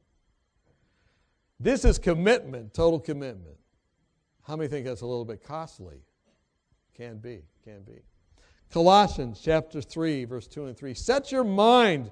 This 1.60 1.86
is 1.86 2.00
commitment, 2.00 2.74
total 2.74 3.00
commitment. 3.00 3.58
How 4.42 4.56
many 4.56 4.70
think 4.70 4.88
that's 4.88 5.02
a 5.02 5.06
little 5.06 5.24
bit 5.24 5.44
costly? 5.44 5.98
Can 6.96 7.20
be, 7.20 7.44
can 7.64 7.84
be. 7.84 8.02
Colossians 8.72 9.40
chapter 9.44 9.82
3, 9.82 10.26
verse 10.26 10.48
2 10.48 10.66
and 10.66 10.78
3. 10.78 10.94
Set 10.94 11.32
your 11.32 11.44
mind, 11.44 12.12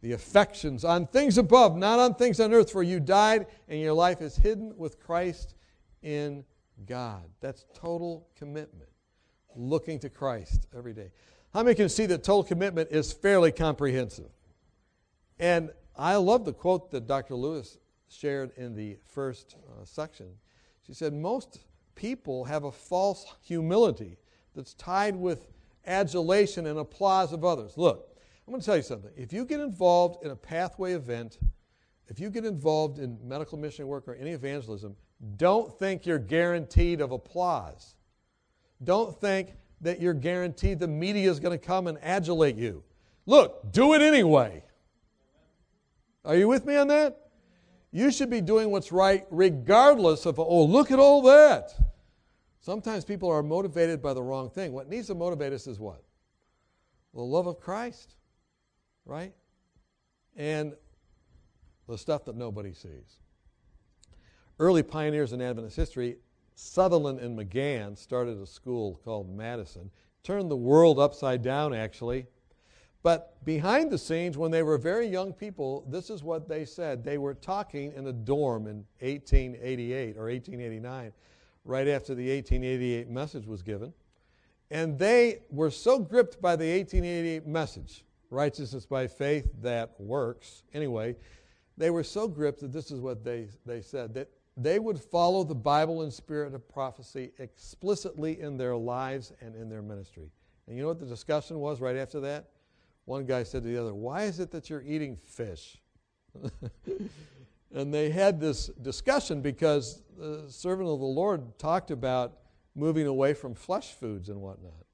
the 0.00 0.12
affections, 0.12 0.84
on 0.84 1.06
things 1.06 1.38
above, 1.38 1.76
not 1.76 1.98
on 1.98 2.14
things 2.14 2.40
on 2.40 2.52
earth, 2.52 2.70
for 2.70 2.82
you 2.82 3.00
died, 3.00 3.46
and 3.68 3.80
your 3.80 3.92
life 3.92 4.20
is 4.20 4.36
hidden 4.36 4.74
with 4.76 4.98
Christ 4.98 5.54
in 6.02 6.44
God. 6.86 7.24
That's 7.40 7.64
total 7.74 8.28
commitment, 8.36 8.90
looking 9.54 9.98
to 10.00 10.08
Christ 10.08 10.66
every 10.76 10.94
day. 10.94 11.10
How 11.52 11.62
many 11.62 11.74
can 11.74 11.88
see 11.88 12.06
that 12.06 12.22
total 12.22 12.44
commitment 12.44 12.90
is 12.90 13.12
fairly 13.12 13.52
comprehensive? 13.52 14.30
And 15.38 15.70
I 15.96 16.16
love 16.16 16.44
the 16.44 16.52
quote 16.52 16.90
that 16.92 17.06
Dr. 17.06 17.34
Lewis 17.34 17.78
shared 18.08 18.52
in 18.56 18.74
the 18.74 18.96
first 19.04 19.56
uh, 19.68 19.84
section. 19.84 20.28
She 20.86 20.94
said, 20.94 21.12
Most 21.12 21.60
people 21.94 22.44
have 22.44 22.64
a 22.64 22.72
false 22.72 23.26
humility 23.42 24.18
that's 24.54 24.74
tied 24.74 25.16
with 25.16 25.48
adulation 25.88 26.66
and 26.66 26.78
applause 26.78 27.32
of 27.32 27.44
others. 27.44 27.76
Look, 27.76 28.16
I'm 28.46 28.52
going 28.52 28.60
to 28.60 28.66
tell 28.66 28.76
you 28.76 28.82
something. 28.82 29.10
If 29.16 29.32
you 29.32 29.44
get 29.44 29.60
involved 29.60 30.24
in 30.24 30.30
a 30.30 30.36
pathway 30.36 30.92
event, 30.92 31.38
if 32.08 32.20
you 32.20 32.30
get 32.30 32.44
involved 32.44 32.98
in 32.98 33.18
medical 33.22 33.58
mission 33.58 33.86
work 33.86 34.08
or 34.08 34.14
any 34.14 34.30
evangelism, 34.30 34.96
don't 35.36 35.76
think 35.78 36.06
you're 36.06 36.18
guaranteed 36.18 37.00
of 37.00 37.12
applause. 37.12 37.94
Don't 38.84 39.18
think 39.20 39.54
that 39.80 40.00
you're 40.00 40.14
guaranteed 40.14 40.78
the 40.78 40.88
media 40.88 41.30
is 41.30 41.40
going 41.40 41.58
to 41.58 41.64
come 41.64 41.86
and 41.86 41.98
adulate 42.02 42.56
you. 42.56 42.82
Look, 43.26 43.72
do 43.72 43.94
it 43.94 44.02
anyway. 44.02 44.64
Are 46.24 46.36
you 46.36 46.48
with 46.48 46.64
me 46.64 46.76
on 46.76 46.88
that? 46.88 47.28
You 47.90 48.10
should 48.10 48.30
be 48.30 48.40
doing 48.40 48.70
what's 48.70 48.92
right 48.92 49.26
regardless 49.30 50.26
of, 50.26 50.38
oh, 50.38 50.64
look 50.64 50.90
at 50.90 50.98
all 50.98 51.22
that. 51.22 51.74
Sometimes 52.68 53.02
people 53.02 53.30
are 53.30 53.42
motivated 53.42 54.02
by 54.02 54.12
the 54.12 54.22
wrong 54.22 54.50
thing. 54.50 54.74
What 54.74 54.90
needs 54.90 55.06
to 55.06 55.14
motivate 55.14 55.54
us 55.54 55.66
is 55.66 55.80
what? 55.80 56.02
The 57.14 57.22
love 57.22 57.46
of 57.46 57.58
Christ, 57.58 58.14
right? 59.06 59.32
And 60.36 60.74
the 61.88 61.96
stuff 61.96 62.26
that 62.26 62.36
nobody 62.36 62.74
sees. 62.74 63.20
Early 64.58 64.82
pioneers 64.82 65.32
in 65.32 65.40
Adventist 65.40 65.76
history, 65.76 66.18
Sutherland 66.56 67.20
and 67.20 67.34
Magan 67.34 67.96
started 67.96 68.38
a 68.38 68.46
school 68.46 69.00
called 69.02 69.34
Madison, 69.34 69.90
turned 70.22 70.50
the 70.50 70.56
world 70.56 70.98
upside 70.98 71.40
down, 71.40 71.72
actually. 71.72 72.26
But 73.02 73.42
behind 73.46 73.90
the 73.90 73.96
scenes, 73.96 74.36
when 74.36 74.50
they 74.50 74.62
were 74.62 74.76
very 74.76 75.06
young 75.06 75.32
people, 75.32 75.86
this 75.88 76.10
is 76.10 76.22
what 76.22 76.50
they 76.50 76.66
said. 76.66 77.02
They 77.02 77.16
were 77.16 77.32
talking 77.32 77.94
in 77.94 78.08
a 78.08 78.12
dorm 78.12 78.66
in 78.66 78.84
1888 79.00 80.18
or 80.18 80.24
1889, 80.24 81.12
right 81.68 81.86
after 81.86 82.14
the 82.14 82.34
1888 82.34 83.10
message 83.10 83.46
was 83.46 83.62
given. 83.62 83.92
And 84.70 84.98
they 84.98 85.40
were 85.50 85.70
so 85.70 85.98
gripped 85.98 86.40
by 86.40 86.56
the 86.56 86.78
1888 86.78 87.46
message, 87.46 88.04
righteousness 88.30 88.86
by 88.86 89.06
faith 89.06 89.50
that 89.62 89.94
works, 90.00 90.62
anyway, 90.72 91.14
they 91.76 91.90
were 91.90 92.02
so 92.02 92.26
gripped 92.26 92.60
that 92.60 92.72
this 92.72 92.90
is 92.90 93.00
what 93.00 93.22
they, 93.22 93.48
they 93.66 93.82
said 93.82 94.14
that 94.14 94.30
they 94.56 94.78
would 94.78 94.98
follow 94.98 95.44
the 95.44 95.54
Bible 95.54 96.02
and 96.02 96.12
spirit 96.12 96.54
of 96.54 96.68
prophecy 96.68 97.30
explicitly 97.38 98.40
in 98.40 98.56
their 98.56 98.76
lives 98.76 99.32
and 99.40 99.54
in 99.54 99.68
their 99.68 99.82
ministry. 99.82 100.32
And 100.66 100.76
you 100.76 100.82
know 100.82 100.88
what 100.88 100.98
the 100.98 101.06
discussion 101.06 101.60
was 101.60 101.80
right 101.80 101.96
after 101.96 102.18
that? 102.20 102.48
One 103.04 103.24
guy 103.24 103.42
said 103.42 103.62
to 103.62 103.68
the 103.68 103.78
other, 103.80 103.94
Why 103.94 104.24
is 104.24 104.40
it 104.40 104.50
that 104.50 104.68
you're 104.68 104.82
eating 104.82 105.16
fish? 105.16 105.80
and 107.74 107.92
they 107.92 108.10
had 108.10 108.40
this 108.40 108.68
discussion 108.82 109.40
because 109.40 110.02
the 110.16 110.46
servant 110.48 110.88
of 110.88 110.98
the 110.98 111.06
Lord 111.06 111.58
talked 111.58 111.90
about 111.90 112.38
moving 112.74 113.06
away 113.06 113.34
from 113.34 113.54
flesh 113.54 113.92
foods 113.92 114.28
and 114.28 114.40
whatnot. 114.40 114.86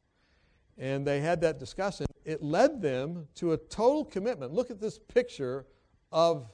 And 0.76 1.06
they 1.06 1.20
had 1.20 1.40
that 1.42 1.60
discussion. 1.60 2.06
It 2.24 2.42
led 2.42 2.82
them 2.82 3.28
to 3.36 3.52
a 3.52 3.56
total 3.56 4.04
commitment. 4.04 4.52
Look 4.52 4.70
at 4.70 4.80
this 4.80 4.98
picture 4.98 5.66
of 6.10 6.50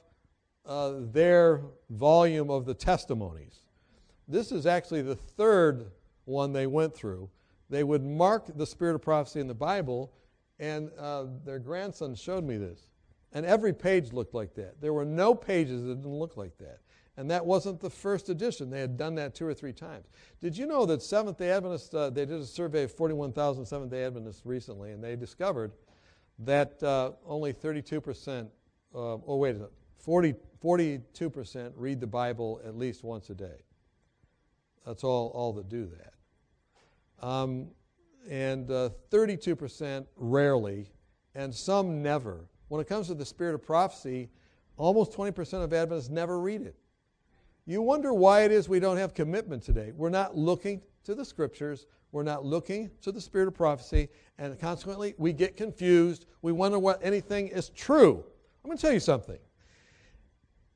uh, 0.65 0.93
their 1.11 1.61
volume 1.89 2.51
of 2.51 2.65
the 2.65 2.73
testimonies. 2.73 3.61
This 4.27 4.51
is 4.51 4.65
actually 4.65 5.01
the 5.01 5.15
third 5.15 5.91
one 6.25 6.53
they 6.53 6.67
went 6.67 6.93
through. 6.93 7.29
They 7.69 7.83
would 7.83 8.03
mark 8.03 8.45
the 8.55 8.65
spirit 8.65 8.95
of 8.95 9.01
prophecy 9.01 9.39
in 9.39 9.47
the 9.47 9.55
Bible, 9.55 10.13
and 10.59 10.91
uh, 10.99 11.25
their 11.43 11.57
grandson 11.57 12.13
showed 12.13 12.43
me 12.43 12.57
this. 12.57 12.90
And 13.33 13.45
every 13.45 13.73
page 13.73 14.11
looked 14.11 14.33
like 14.33 14.53
that. 14.55 14.81
There 14.81 14.93
were 14.93 15.05
no 15.05 15.33
pages 15.33 15.83
that 15.83 15.95
didn't 15.95 16.19
look 16.19 16.35
like 16.37 16.57
that. 16.57 16.79
And 17.17 17.29
that 17.29 17.45
wasn't 17.45 17.79
the 17.79 17.89
first 17.89 18.29
edition. 18.29 18.69
They 18.69 18.79
had 18.79 18.97
done 18.97 19.15
that 19.15 19.35
two 19.35 19.45
or 19.45 19.53
three 19.53 19.73
times. 19.73 20.07
Did 20.41 20.57
you 20.57 20.65
know 20.65 20.85
that 20.85 21.01
Seventh 21.01 21.37
day 21.37 21.51
Adventists, 21.51 21.93
uh, 21.93 22.09
they 22.09 22.25
did 22.25 22.39
a 22.39 22.45
survey 22.45 22.83
of 22.83 22.91
41,000 22.93 23.65
Seventh 23.65 23.91
day 23.91 24.05
Adventists 24.05 24.45
recently, 24.45 24.91
and 24.91 25.03
they 25.03 25.15
discovered 25.15 25.71
that 26.39 26.81
uh, 26.81 27.11
only 27.25 27.53
32%, 27.53 28.43
uh, 28.43 28.97
oh, 28.97 29.35
wait 29.35 29.51
a 29.51 29.53
minute, 29.53 29.71
40, 29.99 30.35
42% 30.63 31.73
read 31.75 31.99
the 31.99 32.07
Bible 32.07 32.61
at 32.65 32.75
least 32.77 33.03
once 33.03 33.29
a 33.29 33.35
day. 33.35 33.65
That's 34.85 35.03
all, 35.03 35.27
all 35.35 35.53
that 35.53 35.69
do 35.69 35.89
that. 35.97 37.25
Um, 37.25 37.67
and 38.29 38.69
uh, 38.69 38.89
32% 39.11 40.05
rarely, 40.15 40.89
and 41.35 41.53
some 41.53 42.01
never. 42.01 42.47
When 42.71 42.79
it 42.79 42.87
comes 42.87 43.07
to 43.07 43.13
the 43.13 43.25
spirit 43.25 43.53
of 43.53 43.61
prophecy, 43.61 44.29
almost 44.77 45.11
20% 45.11 45.61
of 45.61 45.73
Adventists 45.73 46.09
never 46.09 46.39
read 46.39 46.61
it. 46.61 46.73
You 47.65 47.81
wonder 47.81 48.13
why 48.13 48.45
it 48.45 48.51
is 48.53 48.69
we 48.69 48.79
don't 48.79 48.95
have 48.95 49.13
commitment 49.13 49.61
today. 49.61 49.91
We're 49.93 50.07
not 50.09 50.37
looking 50.37 50.81
to 51.03 51.13
the 51.13 51.25
scriptures, 51.25 51.85
we're 52.13 52.23
not 52.23 52.45
looking 52.45 52.89
to 53.01 53.11
the 53.11 53.19
spirit 53.19 53.49
of 53.49 53.55
prophecy, 53.55 54.07
and 54.37 54.57
consequently, 54.57 55.15
we 55.17 55.33
get 55.33 55.57
confused. 55.57 56.27
We 56.43 56.53
wonder 56.53 56.79
what 56.79 57.03
anything 57.03 57.49
is 57.49 57.67
true. 57.71 58.23
I'm 58.63 58.69
going 58.69 58.77
to 58.77 58.81
tell 58.81 58.93
you 58.93 59.01
something. 59.01 59.39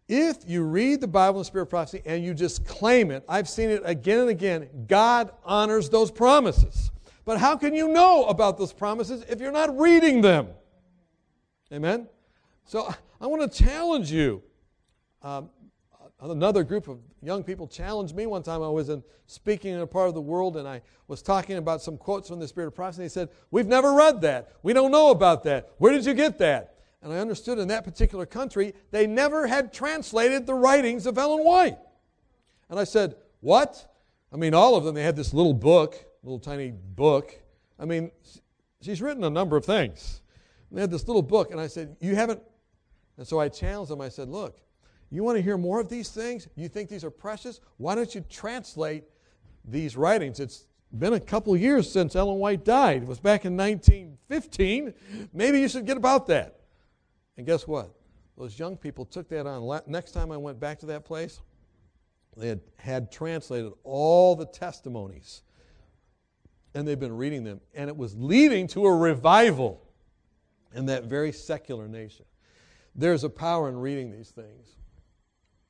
If 0.09 0.39
you 0.45 0.63
read 0.63 0.99
the 0.99 1.07
Bible 1.07 1.39
and 1.39 1.47
Spirit 1.47 1.63
of 1.63 1.69
prophecy 1.69 2.01
and 2.05 2.25
you 2.25 2.33
just 2.33 2.65
claim 2.65 3.09
it, 3.09 3.23
I've 3.29 3.47
seen 3.47 3.69
it 3.69 3.81
again 3.85 4.19
and 4.19 4.29
again, 4.29 4.67
God 4.87 5.31
honors 5.45 5.89
those 5.89 6.11
promises. 6.11 6.91
But 7.23 7.37
how 7.37 7.55
can 7.55 7.73
you 7.73 7.87
know 7.87 8.25
about 8.25 8.57
those 8.57 8.73
promises 8.73 9.23
if 9.29 9.39
you're 9.39 9.53
not 9.53 9.79
reading 9.79 10.19
them? 10.19 10.49
Amen? 11.71 12.07
So 12.65 12.93
I 13.19 13.27
want 13.27 13.51
to 13.51 13.63
challenge 13.63 14.11
you. 14.11 14.41
Um, 15.21 15.49
another 16.21 16.63
group 16.63 16.87
of 16.87 16.99
young 17.21 17.43
people 17.43 17.67
challenged 17.67 18.15
me 18.15 18.25
one 18.25 18.43
time. 18.43 18.61
I 18.61 18.69
was 18.69 18.89
in, 18.89 19.03
speaking 19.27 19.73
in 19.73 19.81
a 19.81 19.87
part 19.87 20.07
of 20.07 20.13
the 20.13 20.21
world 20.21 20.57
and 20.57 20.67
I 20.67 20.81
was 21.07 21.21
talking 21.21 21.57
about 21.57 21.81
some 21.81 21.97
quotes 21.97 22.29
from 22.29 22.39
the 22.39 22.47
Spirit 22.47 22.67
of 22.67 22.75
prophecy. 22.75 23.03
They 23.03 23.09
said, 23.09 23.29
We've 23.51 23.67
never 23.67 23.93
read 23.93 24.21
that. 24.21 24.53
We 24.63 24.73
don't 24.73 24.91
know 24.91 25.11
about 25.11 25.43
that. 25.43 25.69
Where 25.77 25.91
did 25.91 26.05
you 26.05 26.13
get 26.13 26.37
that? 26.39 26.75
And 27.01 27.13
I 27.13 27.17
understood 27.17 27.59
in 27.59 27.67
that 27.67 27.83
particular 27.83 28.25
country, 28.25 28.73
they 28.91 29.05
never 29.05 29.45
had 29.45 29.71
translated 29.71 30.47
the 30.47 30.55
writings 30.55 31.05
of 31.05 31.17
Ellen 31.17 31.43
White. 31.43 31.77
And 32.69 32.79
I 32.79 32.83
said, 32.83 33.15
What? 33.41 33.91
I 34.31 34.37
mean, 34.37 34.53
all 34.53 34.75
of 34.75 34.83
them, 34.83 34.95
they 34.95 35.03
had 35.03 35.15
this 35.15 35.33
little 35.33 35.53
book, 35.53 36.03
little 36.23 36.39
tiny 36.39 36.71
book. 36.71 37.39
I 37.79 37.85
mean, 37.85 38.11
she's 38.81 39.01
written 39.01 39.23
a 39.23 39.29
number 39.29 39.55
of 39.55 39.65
things. 39.65 40.21
They 40.75 40.81
had 40.81 40.91
this 40.91 41.07
little 41.07 41.21
book, 41.21 41.51
and 41.51 41.59
I 41.59 41.67
said, 41.67 41.95
You 42.01 42.15
haven't. 42.15 42.41
And 43.17 43.25
so 43.25 43.39
I 43.39 43.47
challenged 43.47 43.89
them. 43.89 44.01
I 44.01 44.09
said, 44.09 44.27
Look, 44.27 44.59
you 45.09 45.23
want 45.23 45.37
to 45.37 45.41
hear 45.41 45.57
more 45.57 45.79
of 45.79 45.87
these 45.87 46.09
things? 46.09 46.49
You 46.55 46.67
think 46.67 46.89
these 46.89 47.05
are 47.05 47.09
precious? 47.09 47.61
Why 47.77 47.95
don't 47.95 48.13
you 48.13 48.25
translate 48.29 49.05
these 49.63 49.95
writings? 49.95 50.41
It's 50.41 50.65
been 50.99 51.13
a 51.13 51.19
couple 51.19 51.55
years 51.55 51.89
since 51.89 52.13
Ellen 52.13 52.39
White 52.39 52.65
died. 52.65 53.03
It 53.03 53.07
was 53.07 53.21
back 53.21 53.45
in 53.45 53.55
1915. 53.55 54.93
Maybe 55.31 55.61
you 55.61 55.69
should 55.69 55.85
get 55.85 55.95
about 55.95 56.27
that. 56.27 56.59
And 57.37 57.47
guess 57.47 57.65
what? 57.65 57.95
Those 58.37 58.59
young 58.59 58.75
people 58.75 59.05
took 59.05 59.29
that 59.29 59.47
on. 59.47 59.81
Next 59.87 60.11
time 60.11 60.29
I 60.29 60.37
went 60.37 60.59
back 60.59 60.79
to 60.79 60.87
that 60.87 61.05
place, 61.05 61.39
they 62.35 62.49
had, 62.49 62.59
had 62.77 63.11
translated 63.13 63.71
all 63.85 64.35
the 64.35 64.45
testimonies 64.45 65.41
and 66.73 66.85
they've 66.85 66.99
been 66.99 67.15
reading 67.15 67.45
them. 67.45 67.61
And 67.73 67.89
it 67.89 67.95
was 67.95 68.13
leading 68.17 68.67
to 68.67 68.85
a 68.85 68.93
revival 68.93 69.84
in 70.73 70.85
that 70.87 71.05
very 71.05 71.31
secular 71.31 71.87
nation. 71.87 72.25
There's 72.95 73.23
a 73.23 73.29
power 73.29 73.69
in 73.69 73.77
reading 73.77 74.11
these 74.11 74.29
things. 74.29 74.75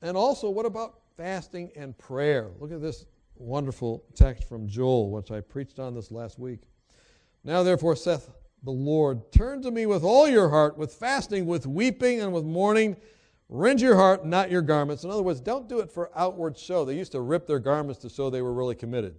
And 0.02 0.16
also, 0.16 0.50
what 0.50 0.66
about 0.66 1.00
fasting 1.18 1.72
and 1.76 1.98
prayer? 1.98 2.52
Look 2.60 2.72
at 2.72 2.82
this 2.82 3.06
wonderful 3.36 4.04
text 4.14 4.48
from 4.48 4.68
Joel, 4.68 5.10
which 5.10 5.32
I 5.32 5.42
preached 5.42 5.80
on 5.80 5.94
this 5.94 6.12
last 6.12 6.38
week. 6.38 6.62
Now, 7.44 7.64
therefore, 7.64 7.96
saith 7.96 8.30
the 8.64 8.72
Lord. 8.72 9.32
Turn 9.32 9.62
to 9.62 9.72
me 9.72 9.86
with 9.86 10.04
all 10.04 10.28
your 10.28 10.50
heart, 10.50 10.78
with 10.78 10.94
fasting, 10.94 11.46
with 11.46 11.66
weeping, 11.66 12.22
and 12.22 12.34
with 12.34 12.44
mourning. 12.44 12.98
Rend 13.50 13.80
your 13.80 13.96
heart, 13.96 14.26
not 14.26 14.50
your 14.50 14.64
garments. 14.64 15.04
In 15.04 15.12
other 15.12 15.22
words, 15.22 15.40
don't 15.40 15.70
do 15.70 15.80
it 15.80 15.92
for 15.92 16.10
outward 16.16 16.58
show. 16.58 16.84
They 16.84 16.96
used 16.96 17.12
to 17.12 17.22
rip 17.22 17.46
their 17.46 17.60
garments 17.60 18.02
to 18.02 18.10
show 18.10 18.30
they 18.30 18.42
were 18.42 18.54
really 18.54 18.76
committed. 18.76 19.16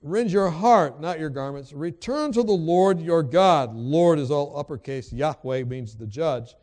Rend 0.00 0.30
your 0.30 0.50
heart, 0.50 1.00
not 1.00 1.18
your 1.18 1.30
garments. 1.30 1.72
Return 1.72 2.30
to 2.32 2.42
the 2.42 2.52
Lord 2.52 3.00
your 3.00 3.22
God. 3.22 3.74
Lord 3.74 4.18
is 4.18 4.30
all 4.30 4.58
uppercase. 4.58 5.12
Yahweh 5.12 5.64
means 5.64 5.96
the 5.96 6.06
judge. 6.06 6.54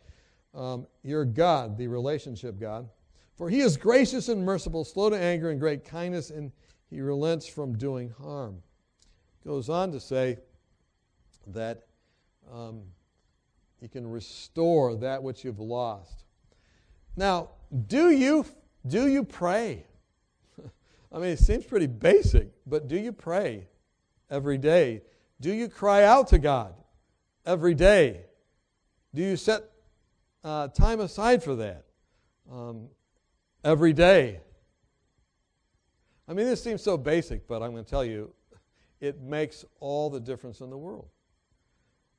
Um, 0.54 0.88
your 1.04 1.26
God, 1.26 1.78
the 1.78 1.88
relationship 1.88 2.60
God. 2.60 2.88
For 3.36 3.50
he 3.50 3.60
is 3.60 3.76
gracious 3.76 4.30
and 4.30 4.46
merciful, 4.46 4.86
slow 4.86 5.10
to 5.10 5.20
anger 5.20 5.50
and 5.50 5.60
great 5.60 5.84
kindness, 5.84 6.30
and 6.30 6.54
he 6.90 7.02
relents 7.02 7.46
from 7.46 7.78
doing 7.78 8.10
harm. 8.10 8.62
Goes 9.44 9.68
on 9.70 9.92
to 9.92 10.00
say 10.00 10.38
that 11.48 11.84
um, 12.54 12.84
he 13.82 13.90
can 13.90 14.10
restore 14.10 14.96
that 14.96 15.22
which 15.22 15.44
you've 15.44 15.60
lost. 15.60 16.24
Now, 17.18 17.50
do 17.88 18.12
you, 18.12 18.46
do 18.88 19.08
you 19.08 19.26
pray? 19.26 19.86
I 21.12 21.20
mean, 21.20 21.30
it 21.30 21.40
seems 21.40 21.66
pretty 21.66 21.88
basic, 21.88 22.50
but 22.66 22.88
do 22.88 22.98
you 22.98 23.12
pray 23.12 23.68
every 24.30 24.58
day? 24.58 25.02
Do 25.40 25.54
you 25.54 25.68
cry 25.68 26.04
out 26.04 26.28
to 26.30 26.40
God 26.40 26.74
every 27.46 27.74
day? 27.74 28.22
Do 29.14 29.22
you 29.22 29.38
set 29.38 29.64
uh, 30.44 30.68
time 30.70 31.00
aside 31.00 31.44
for 31.44 31.56
that 31.56 31.86
um, 32.52 32.88
every 33.64 33.94
day? 33.94 34.42
I 36.28 36.34
mean, 36.34 36.48
this 36.48 36.64
seems 36.64 36.82
so 36.82 36.98
basic, 36.98 37.48
but 37.48 37.62
I'm 37.62 37.72
going 37.72 37.84
to 37.84 37.90
tell 37.90 38.06
you, 38.06 38.34
it 39.00 39.22
makes 39.22 39.64
all 39.80 40.10
the 40.10 40.20
difference 40.20 40.62
in 40.62 40.70
the 40.70 40.78
world. 40.78 41.08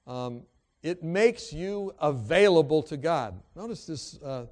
Um, 0.07 0.43
it 0.83 1.03
makes 1.03 1.53
you 1.53 1.93
available 1.99 2.83
to 2.85 2.97
God. 2.97 3.41
Notice 3.57 3.87
this 3.87 4.23
uh, 4.23 4.47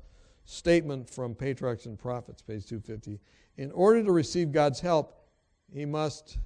statement 0.45 1.09
from 1.09 1.34
Patriarchs 1.34 1.86
and 1.86 1.99
Prophets, 1.99 2.42
page 2.42 2.66
250. 2.66 3.18
In 3.57 3.72
order 3.72 4.03
to 4.03 4.12
receive 4.12 4.53
God's 4.53 4.80
help, 4.80 5.24
he 5.72 5.84
must 5.84 6.38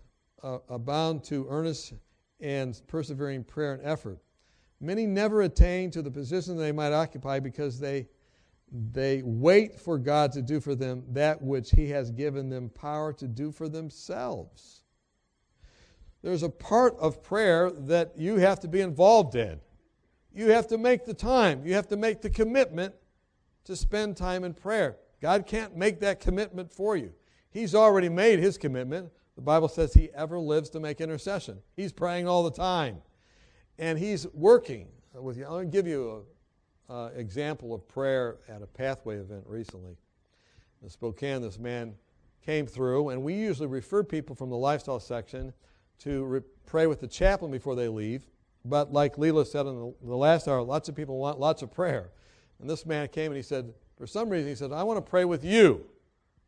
uh, 0.43 0.59
abound 0.69 1.25
to 1.25 1.47
earnest 1.49 1.95
and 2.41 2.81
persevering 2.87 3.45
prayer 3.45 3.75
and 3.75 3.85
effort. 3.85 4.19
Many 4.81 5.07
never 5.07 5.43
attain 5.43 5.91
to 5.91 6.03
the 6.03 6.11
position 6.11 6.57
they 6.57 6.73
might 6.73 6.93
occupy 6.93 7.41
because 7.41 7.81
they, 7.81 8.07
they 8.71 9.23
wait 9.25 9.79
for 9.81 9.99
God 9.99 10.31
to 10.33 10.43
do 10.43 10.61
for 10.61 10.75
them 10.75 11.03
that 11.11 11.43
which 11.43 11.71
He 11.73 11.89
has 11.91 12.11
given 12.13 12.49
them 12.49 12.71
power 12.71 13.13
to 13.15 13.27
do 13.27 13.51
for 13.51 13.69
themselves. 13.69 14.83
There's 16.23 16.45
a 16.45 16.49
part 16.49 16.97
of 16.99 17.23
prayer 17.23 17.71
that 17.71 18.17
you 18.17 18.37
have 18.37 18.61
to 18.61 18.69
be 18.69 18.81
involved 18.81 19.35
in. 19.35 19.61
You 20.33 20.51
have 20.51 20.69
to 20.69 20.79
make 20.79 21.05
the 21.05 21.15
time, 21.15 21.67
you 21.67 21.75
have 21.75 21.89
to 21.89 21.97
make 21.97 22.23
the 22.23 22.31
commitment 22.31 22.95
to 23.69 23.77
spend 23.77 24.17
time 24.17 24.45
in 24.45 24.55
prayer. 24.55 24.97
God 25.21 25.47
can't 25.47 25.77
make 25.77 26.01
that 26.01 26.21
commitment 26.21 26.73
for 26.73 26.97
you. 26.97 27.13
He's 27.51 27.75
already 27.75 28.09
made 28.09 28.39
his 28.39 28.57
commitment. 28.57 29.11
The 29.37 29.43
Bible 29.43 29.69
says 29.69 29.93
he 29.93 30.09
ever 30.15 30.39
lives 30.39 30.71
to 30.71 30.81
make 30.81 31.03
intercession. 31.03 31.59
He's 31.77 31.93
praying 31.93 32.27
all 32.27 32.43
the 32.43 32.51
time. 32.51 33.03
And 33.79 33.99
he's 33.99 34.27
working 34.33 34.89
with 35.13 35.37
you. 35.37 35.45
I'm 35.45 35.51
going 35.51 35.71
to 35.71 35.77
give 35.77 35.87
you 35.87 36.25
an 36.89 37.13
example 37.15 37.75
of 37.75 37.87
prayer 37.87 38.39
at 38.49 38.63
a 38.63 38.67
pathway 38.67 39.17
event 39.17 39.45
recently. 39.47 39.99
In 40.83 40.89
Spokane, 40.89 41.43
this 41.43 41.59
man 41.59 41.95
came 42.45 42.67
through, 42.67 43.11
and 43.11 43.23
we 43.23 43.35
usually 43.35 43.69
refer 43.69 44.03
people 44.03 44.35
from 44.35 44.49
the 44.49 44.57
lifestyle 44.57 44.99
section 44.99 45.53
to 45.99 46.25
re- 46.25 46.41
pray 46.65 46.87
with 46.87 47.01
the 47.01 47.07
chaplain 47.07 47.51
before 47.51 47.77
they 47.77 47.89
leave. 47.89 48.27
But 48.65 48.95
like 48.95 49.19
Lela 49.19 49.45
said 49.45 49.67
in 49.67 49.79
the, 49.79 49.95
the 50.03 50.17
last 50.17 50.49
hour, 50.49 50.63
lots 50.63 50.89
of 50.89 50.97
people 50.97 51.19
want 51.19 51.39
lots 51.39 51.61
of 51.61 51.71
prayer. 51.71 52.13
And 52.61 52.69
this 52.69 52.85
man 52.85 53.09
came 53.09 53.27
and 53.27 53.37
he 53.37 53.43
said, 53.43 53.73
for 53.99 54.07
some 54.07 54.31
reason, 54.31 54.49
he 54.49 54.55
said, 54.55 54.73
I 54.73 54.85
want 54.85 55.05
to 55.05 55.11
pray 55.11 55.25
with 55.25 55.45
you. 55.45 55.85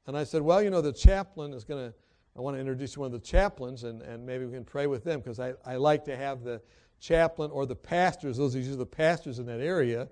And 0.07 0.17
I 0.17 0.25
said, 0.25 0.43
Well, 0.43 0.63
you 0.63 0.71
know, 0.71 0.81
the 0.81 0.93
chaplain 0.93 1.53
is 1.53 1.65
going 1.65 1.91
to, 1.91 1.95
I 2.37 2.41
want 2.41 2.57
to 2.57 2.61
introduce 2.61 2.97
one 2.97 3.07
of 3.07 3.13
the 3.13 3.19
chaplains, 3.19 3.83
and, 3.83 4.03
and 4.03 4.25
maybe 4.25 4.47
we 4.47 4.53
can 4.53 4.65
pray 4.65 4.87
with 4.87 5.05
them 5.05 5.21
because 5.21 5.41
I, 5.41 5.55
I 5.67 5.77
like 5.77 6.05
to 6.05 6.17
have 6.17 6.45
the 6.45 6.63
chaplain 7.01 7.51
or 7.51 7.67
the 7.67 7.77
pastors, 7.77 8.37
those 8.37 8.55
are 8.55 8.59
usually 8.59 8.77
the 8.77 8.87
pastors 8.87 9.41
in 9.41 9.47
that 9.47 9.61
area, 9.61 10.09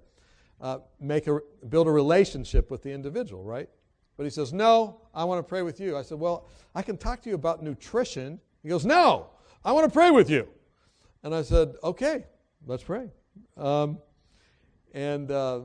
uh, 0.61 0.78
make 1.01 1.26
a, 1.28 1.38
build 1.68 1.86
a 1.86 1.90
relationship 1.90 2.70
with 2.70 2.82
the 2.82 2.90
individual, 2.90 3.44
right? 3.44 3.68
But 4.16 4.24
he 4.24 4.30
says, 4.30 4.53
No, 4.53 5.01
I 5.14 5.24
want 5.24 5.38
to 5.38 5.49
pray 5.49 5.62
with 5.62 5.78
you. 5.78 5.96
I 5.96 6.03
said, 6.03 6.18
Well, 6.18 6.49
I 6.74 6.82
can 6.82 6.96
talk 6.96 7.22
to 7.22 7.28
you 7.28 7.36
about 7.36 7.62
nutrition. 7.62 8.40
He 8.64 8.68
goes, 8.68 8.84
No, 8.84 9.30
I 9.64 9.70
want 9.72 9.84
to 9.84 9.92
pray 9.92 10.11
with 10.11 10.28
you. 10.28 10.49
And 11.22 11.32
I 11.32 11.42
said, 11.42 11.74
Okay, 11.84 12.24
let's 12.66 12.82
pray. 12.82 13.11
Um, 13.57 13.99
and, 14.92 15.30
uh, 15.30 15.61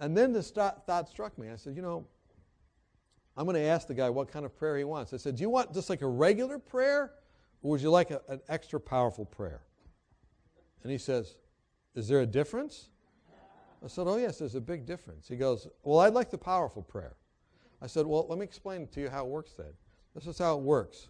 and 0.00 0.16
then 0.16 0.32
this 0.32 0.50
thought 0.50 1.08
struck 1.08 1.38
me. 1.38 1.50
I 1.50 1.56
said, 1.56 1.76
You 1.76 1.82
know, 1.82 2.06
I'm 3.36 3.44
going 3.44 3.56
to 3.56 3.62
ask 3.62 3.86
the 3.86 3.94
guy 3.94 4.10
what 4.10 4.28
kind 4.28 4.44
of 4.44 4.56
prayer 4.56 4.78
he 4.78 4.84
wants. 4.84 5.12
I 5.12 5.16
said, 5.16 5.36
Do 5.36 5.42
you 5.42 5.50
want 5.50 5.72
just 5.74 5.90
like 5.90 6.02
a 6.02 6.08
regular 6.08 6.58
prayer, 6.58 7.12
or 7.62 7.70
would 7.72 7.80
you 7.80 7.90
like 7.90 8.10
a, 8.10 8.20
an 8.28 8.40
extra 8.48 8.80
powerful 8.80 9.24
prayer? 9.24 9.62
And 10.82 10.92
he 10.92 10.98
says, 10.98 11.36
Is 11.94 12.08
there 12.08 12.20
a 12.20 12.26
difference? 12.26 12.88
I 13.84 13.88
said, 13.88 14.06
Oh, 14.06 14.16
yes, 14.16 14.38
there's 14.38 14.54
a 14.54 14.60
big 14.60 14.86
difference. 14.86 15.28
He 15.28 15.36
goes, 15.36 15.68
Well, 15.82 16.00
I'd 16.00 16.14
like 16.14 16.30
the 16.30 16.38
powerful 16.38 16.82
prayer. 16.82 17.16
I 17.80 17.86
said, 17.86 18.06
Well, 18.06 18.26
let 18.28 18.38
me 18.38 18.44
explain 18.44 18.86
to 18.88 19.00
you 19.00 19.08
how 19.08 19.24
it 19.24 19.30
works 19.30 19.52
then. 19.52 19.72
This 20.14 20.26
is 20.26 20.38
how 20.38 20.56
it 20.56 20.62
works. 20.62 21.08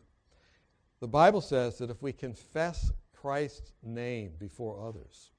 The 1.01 1.09
Bible 1.09 1.41
says 1.41 1.79
that 1.79 1.91
if 1.91 2.03
we 2.03 2.13
confess 2.13 2.91
Christ's 3.13 3.73
name 3.83 4.33
before 4.39 4.85
others, 4.87 5.31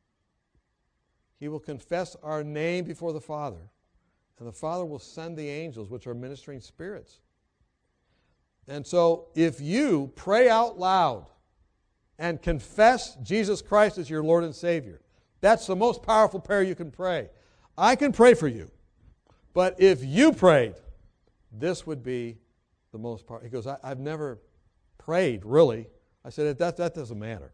he 1.40 1.48
will 1.48 1.60
confess 1.60 2.16
our 2.24 2.44
name 2.44 2.86
before 2.86 3.14
the 3.14 3.22
Father, 3.22 3.70
and 4.40 4.48
the 4.48 4.54
Father 4.54 4.86
will 4.86 5.00
send 5.00 5.38
the 5.38 5.50
angels, 5.50 5.90
which 5.90 6.08
are 6.08 6.14
ministering 6.14 6.62
spirits. 6.62 7.20
And 8.68 8.86
so, 8.86 9.28
if 9.36 9.62
you 9.62 10.12
pray 10.16 10.50
out 10.50 10.78
loud 10.78 11.28
and 12.20 12.42
confess 12.42 13.16
Jesus 13.24 13.62
Christ 13.62 13.98
as 13.98 14.10
your 14.10 14.24
Lord 14.24 14.44
and 14.44 14.54
Savior, 14.54 15.02
that's 15.40 15.68
the 15.68 15.76
most 15.76 16.04
powerful 16.04 16.40
prayer 16.40 16.64
you 16.64 16.76
can 16.76 16.92
pray. 16.92 17.30
I 17.78 17.96
can 17.96 18.12
pray 18.12 18.34
for 18.34 18.48
you, 18.48 18.70
but 19.54 19.80
if 19.80 20.04
you 20.04 20.34
prayed, 20.34 20.76
this 21.52 21.86
would 21.86 22.04
be 22.04 22.38
the 22.92 22.98
most 22.98 23.28
powerful. 23.28 23.46
He 23.46 23.52
goes, 23.52 23.68
I, 23.68 23.78
have 23.84 24.00
never 24.00 24.40
prayed, 24.98 25.46
really. 25.46 25.88
I 26.26 26.30
said, 26.30 26.58
that, 26.58 26.78
that 26.78 26.96
doesn't 26.96 27.18
matter. 27.18 27.52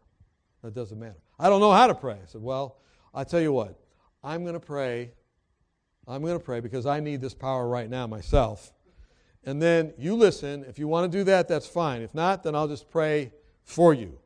That 0.62 0.74
doesn't 0.74 0.98
matter. 0.98 1.20
I 1.38 1.48
don't 1.48 1.60
know 1.60 1.72
how 1.72 1.86
to 1.86 1.94
pray. 1.94 2.14
I 2.14 2.26
said, 2.26 2.40
Well, 2.40 2.78
I 3.14 3.24
tell 3.24 3.40
you 3.40 3.52
what, 3.52 3.78
I'm 4.22 4.42
going 4.42 4.54
to 4.54 4.60
pray. 4.60 5.12
I'm 6.06 6.22
going 6.22 6.38
to 6.38 6.44
pray 6.44 6.60
because 6.60 6.84
I 6.84 7.00
need 7.00 7.20
this 7.20 7.34
power 7.34 7.68
right 7.68 7.88
now 7.88 8.06
myself. 8.06 8.72
And 9.44 9.60
then 9.60 9.92
you 9.98 10.16
listen. 10.16 10.64
If 10.64 10.78
you 10.78 10.88
want 10.88 11.10
to 11.10 11.18
do 11.18 11.24
that, 11.24 11.48
that's 11.48 11.66
fine. 11.66 12.02
If 12.02 12.14
not, 12.14 12.42
then 12.42 12.54
I'll 12.54 12.68
just 12.68 12.90
pray 12.90 13.32
for 13.62 13.94
you. 13.94 14.18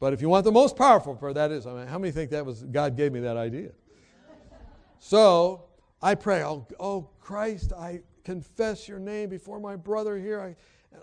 But 0.00 0.12
if 0.12 0.20
you 0.20 0.28
want 0.28 0.44
the 0.44 0.52
most 0.52 0.76
powerful 0.76 1.14
prayer, 1.14 1.34
that 1.34 1.50
is, 1.50 1.66
I 1.66 1.72
mean, 1.72 1.86
how 1.86 1.98
many 1.98 2.12
think 2.12 2.30
that 2.30 2.44
was 2.44 2.62
God 2.62 2.96
gave 2.96 3.12
me 3.12 3.20
that 3.20 3.36
idea? 3.36 3.70
So 4.98 5.64
I 6.00 6.14
pray, 6.14 6.42
oh, 6.44 6.66
oh 6.80 7.10
Christ, 7.20 7.72
I 7.72 8.02
confess 8.24 8.88
your 8.88 8.98
name 8.98 9.28
before 9.28 9.60
my 9.60 9.76
brother 9.76 10.18
here. 10.18 10.40
I, 10.40 10.56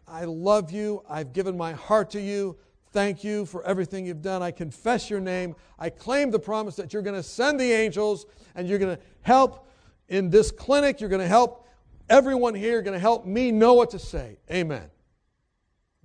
I 0.08 0.26
love 0.26 0.72
you. 0.72 1.04
I've 1.10 1.34
given 1.34 1.58
my 1.58 1.74
heart 1.74 2.10
to 2.12 2.22
you. 2.22 2.58
Thank 2.92 3.24
you 3.24 3.46
for 3.46 3.64
everything 3.64 4.06
you've 4.06 4.22
done. 4.22 4.44
I 4.44 4.52
confess 4.52 5.10
your 5.10 5.22
name. 5.22 5.56
I 5.80 5.90
claim 5.90 6.30
the 6.30 6.40
promise 6.40 6.76
that 6.76 6.92
you're 6.92 7.02
going 7.02 7.16
to 7.16 7.24
send 7.24 7.60
the 7.60 7.72
angels 7.72 8.26
and 8.54 8.68
you're 8.68 8.80
going 8.80 8.98
to 8.98 9.02
help 9.22 9.70
in 10.10 10.30
this 10.30 10.52
clinic. 10.52 11.00
You're 11.00 11.10
going 11.10 11.22
to 11.22 11.28
help 11.28 11.70
everyone 12.10 12.54
here. 12.54 12.74
You're 12.74 12.82
going 12.82 12.94
to 12.94 13.00
help 13.00 13.26
me 13.26 13.52
know 13.52 13.74
what 13.74 13.92
to 13.92 14.00
say. 14.00 14.38
Amen. 14.52 14.90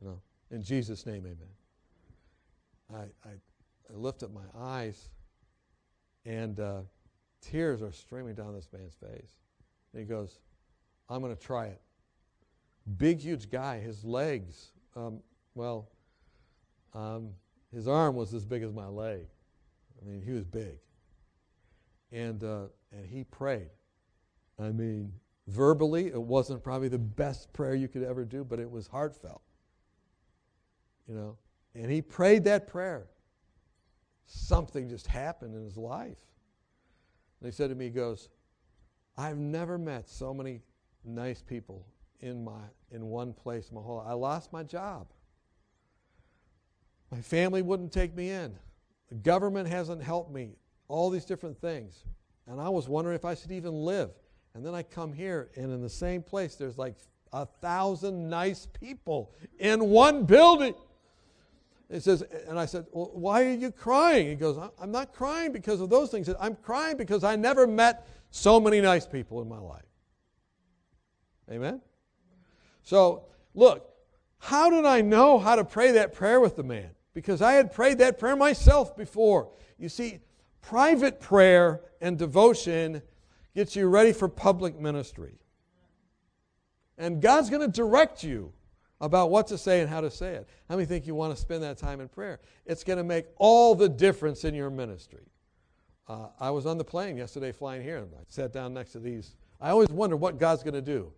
You 0.01 0.09
know, 0.09 0.21
in 0.53 0.63
Jesus' 0.63 1.05
name, 1.07 1.27
amen. 1.27 1.37
I, 2.95 3.29
I, 3.29 3.33
I 3.33 3.97
lift 3.97 4.23
up 4.23 4.33
my 4.33 4.47
eyes 4.57 5.09
and 6.25 6.61
uh, 6.61 6.81
tears 7.41 7.83
are 7.83 7.93
streaming 7.93 8.35
down 8.35 8.55
this 8.55 8.69
man's 8.73 8.95
face. 8.95 9.31
And 9.93 10.01
he 10.01 10.05
goes, 10.05 10.39
I'm 11.09 11.21
going 11.21 11.35
to 11.35 11.43
try 11.43 11.67
it. 11.67 11.81
Big, 12.97 13.19
huge 13.19 13.51
guy, 13.51 13.81
his 13.81 14.05
legs, 14.05 14.69
um, 14.95 15.21
well, 15.57 15.89
um, 16.97 17.31
his 17.75 17.87
arm 17.87 18.17
was 18.17 18.33
as 18.33 18.45
big 18.45 18.63
as 18.63 18.73
my 18.73 18.87
leg. 18.87 19.27
I 20.01 20.09
mean, 20.09 20.23
he 20.23 20.33
was 20.33 20.45
big. 20.45 20.79
And, 22.11 22.43
uh, 22.43 22.67
and 22.93 23.05
he 23.05 23.25
prayed. 23.25 23.71
I 24.59 24.71
mean, 24.71 25.13
verbally, 25.47 26.07
it 26.07 26.21
wasn't 26.21 26.63
probably 26.63 26.89
the 26.89 26.99
best 26.99 27.53
prayer 27.53 27.75
you 27.75 27.89
could 27.89 28.03
ever 28.03 28.25
do, 28.25 28.45
but 28.45 28.59
it 28.59 28.71
was 28.71 28.87
heartfelt. 28.87 29.43
You 31.07 31.15
know? 31.15 31.37
And 31.75 31.91
he 31.91 32.01
prayed 32.01 32.45
that 32.45 32.67
prayer. 32.67 33.09
Something 34.27 34.89
just 34.89 35.07
happened 35.07 35.55
in 35.55 35.65
his 35.65 35.77
life. 35.77 36.19
And 37.41 37.47
he 37.47 37.53
said 37.53 37.69
to 37.69 37.75
me, 37.75 37.87
he 37.87 37.91
goes, 37.91 38.31
I've 39.17 39.39
never 39.39 39.77
met 39.77 40.09
so 40.09 40.33
many 40.33 40.63
nice 41.05 41.43
people 41.43 41.87
in 42.21 42.43
my 42.43 42.63
in 42.91 43.07
one 43.07 43.33
place 43.33 43.69
in 43.69 43.77
my 43.77 43.83
whole. 43.83 44.03
I 44.07 44.15
lost 44.15 44.53
my 44.53 44.63
job. 44.63 45.09
My 47.11 47.21
family 47.21 47.63
wouldn't 47.63 47.93
take 47.93 48.15
me 48.15 48.31
in. 48.31 48.55
The 49.09 49.15
government 49.15 49.69
hasn't 49.69 50.03
helped 50.03 50.33
me. 50.33 50.57
All 50.89 51.11
these 51.11 51.25
different 51.25 51.61
things. 51.61 52.05
And 52.47 52.61
I 52.61 52.69
was 52.69 52.89
wondering 52.89 53.17
if 53.17 53.25
I 53.25 53.35
should 53.35 53.53
even 53.53 53.73
live. 53.73 54.11
And 54.55 54.65
then 54.65 54.75
I 54.75 54.83
come 54.83 55.13
here, 55.13 55.51
and 55.57 55.73
in 55.73 55.83
the 55.83 55.89
same 55.89 56.23
place, 56.23 56.55
there's 56.55 56.79
like 56.79 56.95
a 57.33 57.45
thousand 57.45 58.31
nice 58.31 58.67
people 58.67 59.33
in 59.59 59.91
one 59.91 60.25
building. 60.25 60.75
It 61.89 62.03
says, 62.03 62.23
and 62.49 62.59
I 62.59 62.67
said, 62.67 62.87
well, 62.91 63.11
why 63.13 63.45
are 63.45 63.53
you 63.53 63.71
crying? 63.71 64.29
He 64.29 64.35
goes, 64.35 64.59
I'm 64.81 64.91
not 64.91 65.13
crying 65.13 65.53
because 65.53 65.81
of 65.81 65.91
those 65.91 66.11
things. 66.11 66.29
I'm 66.41 66.57
crying 66.57 66.97
because 66.97 67.23
I 67.23 67.37
never 67.37 67.67
met 67.67 68.09
so 68.31 68.59
many 68.59 68.81
nice 68.81 69.07
people 69.07 69.41
in 69.43 69.49
my 69.49 69.59
life. 69.59 69.85
Amen? 71.51 71.81
So, 72.83 73.27
look, 73.55 73.89
how 74.39 74.71
did 74.71 74.85
I 74.85 75.01
know 75.01 75.39
how 75.39 75.57
to 75.57 75.65
pray 75.65 75.93
that 75.93 76.13
prayer 76.13 76.41
with 76.41 76.57
the 76.57 76.65
man? 76.65 76.91
Because 77.17 77.41
I 77.41 77.55
had 77.55 77.73
prayed 77.73 77.97
that 78.01 78.19
prayer 78.19 78.37
myself 78.37 78.95
before. 78.95 79.49
You 79.79 79.89
see, 79.89 80.21
private 80.61 81.19
prayer 81.19 81.81
and 82.03 82.19
devotion 82.19 83.01
gets 83.55 83.75
you 83.75 83.89
ready 83.89 84.13
for 84.13 84.29
public 84.29 84.79
ministry. 84.79 85.39
And 86.99 87.23
God's 87.23 87.49
going 87.49 87.63
to 87.63 87.75
direct 87.75 88.23
you 88.23 88.53
about 89.01 89.31
what 89.31 89.47
to 89.47 89.57
say 89.57 89.81
and 89.81 89.89
how 89.89 90.03
to 90.03 90.11
say 90.11 90.35
it. 90.35 90.47
How 90.69 90.77
many 90.77 90.85
think 90.85 91.07
you 91.07 91.15
want 91.15 91.35
to 91.35 91.41
spend 91.41 91.63
that 91.63 91.79
time 91.79 92.03
in 92.03 92.09
prayer? 92.09 92.39
It's 92.67 92.85
going 92.85 92.99
to 92.99 93.05
make 93.05 93.25
all 93.39 93.75
the 93.75 93.89
difference 93.89 94.45
in 94.45 94.55
your 94.55 94.69
ministry. 94.69 95.25
Uh, 96.07 96.29
I 96.39 96.51
was 96.51 96.67
on 96.67 96.77
the 96.77 96.85
plane 96.85 97.17
yesterday 97.17 97.51
flying 97.51 97.83
here, 97.83 97.97
and 97.97 98.09
I 98.13 98.25
sat 98.29 98.53
down 98.53 98.75
next 98.75 98.93
to 98.93 98.99
these. 98.99 99.37
I 99.59 99.71
always 99.71 99.89
wonder 99.89 100.17
what 100.17 100.39
God's 100.39 100.63
going 100.63 100.75
to 100.75 100.83
do. 100.83 101.11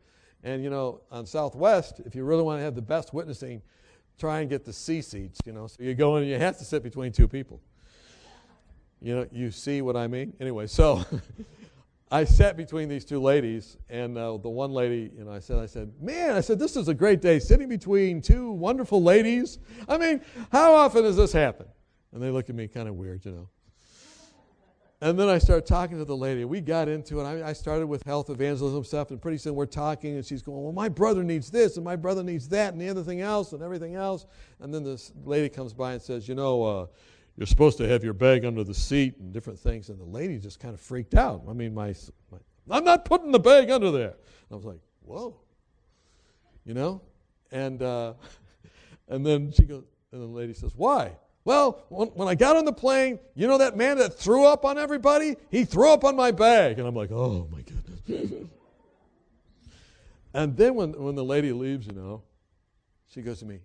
And, 0.45 0.63
you 0.63 0.71
know, 0.71 1.01
on 1.11 1.27
Southwest, 1.27 2.03
if 2.07 2.15
you 2.15 2.23
really 2.23 2.45
want 2.45 2.61
to 2.61 2.63
have 2.63 2.77
the 2.77 2.83
best 2.83 3.13
witnessing, 3.13 3.63
try 4.19 4.41
and 4.41 4.51
get 4.51 4.65
the 4.65 4.73
C 4.73 5.01
seats, 5.01 5.41
you 5.45 5.53
know. 5.53 5.67
So 5.67 5.83
you 5.83 5.95
go 5.95 6.17
in 6.17 6.25
and 6.25 6.31
you 6.31 6.39
have 6.39 6.59
to 6.59 6.65
sit 6.65 6.83
between 6.83 7.13
two 7.13 7.29
people. 7.29 7.61
You 9.01 9.15
know, 9.15 9.27
you 9.31 9.51
see 9.51 9.81
what 9.81 9.97
I 9.97 10.09
mean? 10.09 10.33
Anyway, 10.41 10.67
so 10.67 11.05
I 12.11 12.25
sat 12.25 12.57
between 12.57 12.89
these 12.89 13.05
two 13.05 13.21
ladies, 13.21 13.77
and 13.89 14.19
uh, 14.19 14.39
the 14.39 14.49
one 14.49 14.73
lady, 14.73 15.13
you 15.17 15.25
know, 15.25 15.33
I 15.33 15.39
said, 15.39 15.59
I 15.59 15.67
said, 15.67 15.93
man, 16.01 16.35
I 16.35 16.41
said, 16.41 16.59
this 16.59 16.77
is 16.77 16.89
a 16.89 16.95
great 16.95 17.21
day, 17.21 17.39
sitting 17.39 17.69
between 17.69 18.21
two 18.21 18.51
wonderful 18.51 19.03
ladies. 19.03 19.59
I 19.89 19.99
mean, 19.99 20.21
how 20.51 20.75
often 20.75 21.03
does 21.03 21.17
this 21.17 21.33
happen? 21.33 21.67
And 22.13 22.23
they 22.23 22.31
look 22.31 22.49
at 22.49 22.57
me 22.57 22.67
kind 22.67 22.89
of 22.89 22.95
weird, 22.95 23.25
you 23.25 23.33
know. 23.33 23.49
And 25.01 25.17
then 25.17 25.29
I 25.29 25.39
started 25.39 25.65
talking 25.65 25.97
to 25.99 26.05
the 26.05 26.17
lady. 26.17 26.45
We 26.45 26.61
got 26.61 26.89
into 26.89 27.21
it. 27.21 27.25
I, 27.25 27.51
I, 27.51 27.53
started 27.53 27.87
with 27.87 28.03
health 28.03 28.31
evangelism 28.31 28.83
stuff, 28.83 29.11
and 29.11 29.23
pretty 29.23 29.39
soon 29.39 29.55
we're 29.55 29.67
talking, 29.67 30.17
and 30.17 30.27
she's 30.27 30.43
going, 30.43 30.61
Well, 30.61 30.73
my 30.73 30.89
brother 30.89 31.23
needs 31.23 31.51
this, 31.51 31.77
and 31.77 31.85
my 31.85 31.95
brother 31.95 32.25
needs 32.25 32.49
that, 32.49 32.73
and 32.73 32.83
the 32.83 32.89
other 32.89 33.05
thing 33.05 33.21
else, 33.21 33.53
and 33.53 33.63
everything 33.63 33.95
else. 33.95 34.27
And 34.59 34.75
then 34.75 34.83
this 34.83 35.13
lady 35.25 35.49
comes 35.49 35.73
by 35.73 35.93
and 35.93 36.03
says, 36.03 36.27
You 36.27 36.35
know, 36.35 36.65
uh, 36.65 36.87
you're 37.37 37.47
supposed 37.47 37.79
to 37.79 37.87
have 37.87 38.03
your 38.03 38.13
bag 38.13 38.45
under 38.45 38.65
the 38.65 38.75
seat 38.75 39.17
and 39.19 39.33
different 39.33 39.61
things. 39.61 39.89
And 39.89 40.01
the 40.01 40.05
lady 40.05 40.37
just 40.39 40.59
kind 40.59 40.75
of 40.75 40.81
freaked 40.81 41.15
out. 41.15 41.45
I 41.49 41.53
mean, 41.53 41.73
my, 41.73 41.95
my 42.33 42.39
I'm 42.69 42.85
not 42.85 43.05
putting 43.05 43.31
the 43.31 43.39
bag 43.39 43.71
under 43.71 43.93
there. 43.93 44.11
And 44.11 44.51
I 44.51 44.55
was 44.57 44.65
like, 44.65 44.81
Whoa. 45.03 45.37
You 46.65 46.75
know? 46.75 47.03
And, 47.53 47.81
uh, 47.83 48.15
and 49.09 49.25
then 49.25 49.53
she 49.53 49.63
goes, 49.63 49.85
and 50.11 50.21
the 50.21 50.27
lady 50.27 50.55
says, 50.55 50.73
Why? 50.75 51.13
Well, 51.49 51.83
when, 51.89 52.29
I 52.29 52.35
got 52.35 52.57
on 52.57 52.67
the 52.67 52.75
plane, 52.75 53.19
you 53.35 53.47
know 53.47 53.57
that 53.57 53.75
man 53.75 53.97
that 53.97 54.13
threw 54.13 54.45
up 54.45 54.67
on 54.67 54.77
everybody? 54.77 55.35
He 55.51 55.65
threw 55.65 55.91
up 55.91 56.05
on 56.05 56.15
my 56.15 56.31
bag. 56.31 56.79
And 56.79 56.87
I'm 56.87 56.95
like, 56.95 57.11
oh 57.11 57.49
my 57.51 57.63
goodness. 57.63 58.33
and 60.35 60.55
then 60.55 60.75
when, 60.75 60.93
when 60.93 61.15
the 61.15 61.25
lady 61.25 61.51
leaves, 61.53 61.87
you 61.87 61.95
know, 61.95 62.21
she 63.07 63.23
goes 63.23 63.39
to 63.39 63.47
me, 63.47 63.61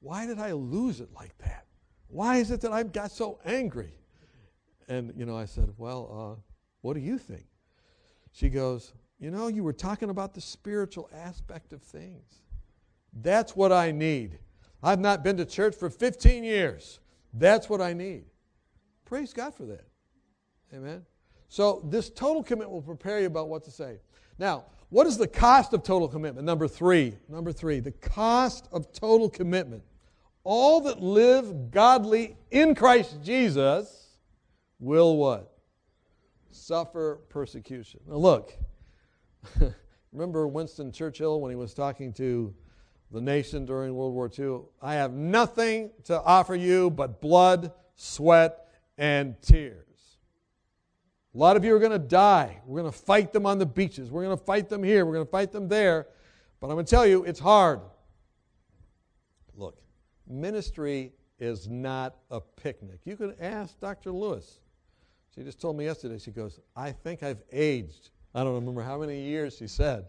why 0.00 0.26
did 0.26 0.40
I 0.40 0.50
lose 0.50 1.00
it 1.00 1.12
like 1.14 1.38
that? 1.38 1.66
Why 2.08 2.38
is 2.38 2.50
it 2.50 2.60
that 2.62 2.72
I 2.72 2.82
got 2.82 3.12
so 3.12 3.38
angry? 3.44 3.92
And, 4.88 5.12
you 5.16 5.26
know, 5.26 5.38
I 5.38 5.44
said, 5.44 5.72
well, 5.78 6.08
uh, 6.10 6.40
what 6.80 6.94
do 6.94 7.00
you 7.00 7.18
think? 7.18 7.46
She 8.32 8.48
goes, 8.48 8.94
you 9.20 9.30
know, 9.30 9.46
you 9.46 9.62
were 9.62 9.72
talking 9.72 10.10
about 10.10 10.34
the 10.34 10.40
spiritual 10.40 11.08
aspect 11.14 11.72
of 11.72 11.82
things. 11.82 12.42
That's 13.12 13.54
what 13.54 13.70
I 13.70 13.92
need. 13.92 14.40
I've 14.82 15.00
not 15.00 15.24
been 15.24 15.36
to 15.38 15.44
church 15.44 15.74
for 15.74 15.90
15 15.90 16.44
years. 16.44 17.00
That's 17.32 17.68
what 17.68 17.80
I 17.80 17.92
need. 17.92 18.24
Praise 19.04 19.32
God 19.32 19.54
for 19.54 19.64
that. 19.66 19.86
Amen. 20.74 21.04
So, 21.48 21.82
this 21.88 22.10
total 22.10 22.42
commitment 22.42 22.72
will 22.72 22.82
prepare 22.82 23.20
you 23.20 23.26
about 23.26 23.48
what 23.48 23.64
to 23.64 23.70
say. 23.70 23.98
Now, 24.38 24.64
what 24.88 25.06
is 25.06 25.16
the 25.16 25.28
cost 25.28 25.72
of 25.72 25.82
total 25.82 26.08
commitment? 26.08 26.44
Number 26.44 26.68
three. 26.68 27.14
Number 27.28 27.52
three, 27.52 27.80
the 27.80 27.92
cost 27.92 28.68
of 28.72 28.92
total 28.92 29.30
commitment. 29.30 29.82
All 30.44 30.80
that 30.82 31.00
live 31.00 31.70
godly 31.70 32.36
in 32.50 32.74
Christ 32.74 33.22
Jesus 33.22 34.18
will 34.78 35.16
what? 35.16 35.52
Suffer 36.50 37.20
persecution. 37.28 38.00
Now, 38.08 38.16
look. 38.16 38.56
Remember 40.12 40.48
Winston 40.48 40.92
Churchill 40.92 41.40
when 41.40 41.50
he 41.50 41.56
was 41.56 41.74
talking 41.74 42.12
to 42.14 42.54
the 43.10 43.20
nation 43.20 43.64
during 43.64 43.94
World 43.94 44.14
War 44.14 44.30
II. 44.36 44.62
I 44.82 44.94
have 44.94 45.12
nothing 45.12 45.90
to 46.04 46.20
offer 46.20 46.54
you 46.54 46.90
but 46.90 47.20
blood, 47.20 47.72
sweat, 47.94 48.68
and 48.98 49.40
tears. 49.42 49.86
A 51.34 51.38
lot 51.38 51.56
of 51.56 51.64
you 51.64 51.74
are 51.74 51.78
going 51.78 51.92
to 51.92 51.98
die. 51.98 52.60
We're 52.64 52.80
going 52.80 52.92
to 52.92 52.98
fight 52.98 53.32
them 53.32 53.44
on 53.44 53.58
the 53.58 53.66
beaches. 53.66 54.10
We're 54.10 54.24
going 54.24 54.36
to 54.36 54.44
fight 54.44 54.68
them 54.68 54.82
here. 54.82 55.04
We're 55.04 55.12
going 55.12 55.26
to 55.26 55.30
fight 55.30 55.52
them 55.52 55.68
there. 55.68 56.06
But 56.60 56.68
I'm 56.68 56.74
going 56.74 56.86
to 56.86 56.90
tell 56.90 57.06
you, 57.06 57.24
it's 57.24 57.40
hard. 57.40 57.80
Look, 59.54 59.76
ministry 60.26 61.12
is 61.38 61.68
not 61.68 62.16
a 62.30 62.40
picnic. 62.40 63.00
You 63.04 63.16
can 63.16 63.34
ask 63.38 63.78
Dr. 63.80 64.12
Lewis. 64.12 64.60
She 65.34 65.42
just 65.42 65.60
told 65.60 65.76
me 65.76 65.84
yesterday, 65.84 66.18
she 66.18 66.30
goes, 66.30 66.58
I 66.74 66.92
think 66.92 67.22
I've 67.22 67.42
aged. 67.52 68.10
I 68.34 68.42
don't 68.42 68.54
remember 68.54 68.82
how 68.82 68.98
many 68.98 69.20
years 69.20 69.58
she 69.58 69.66
said 69.66 70.06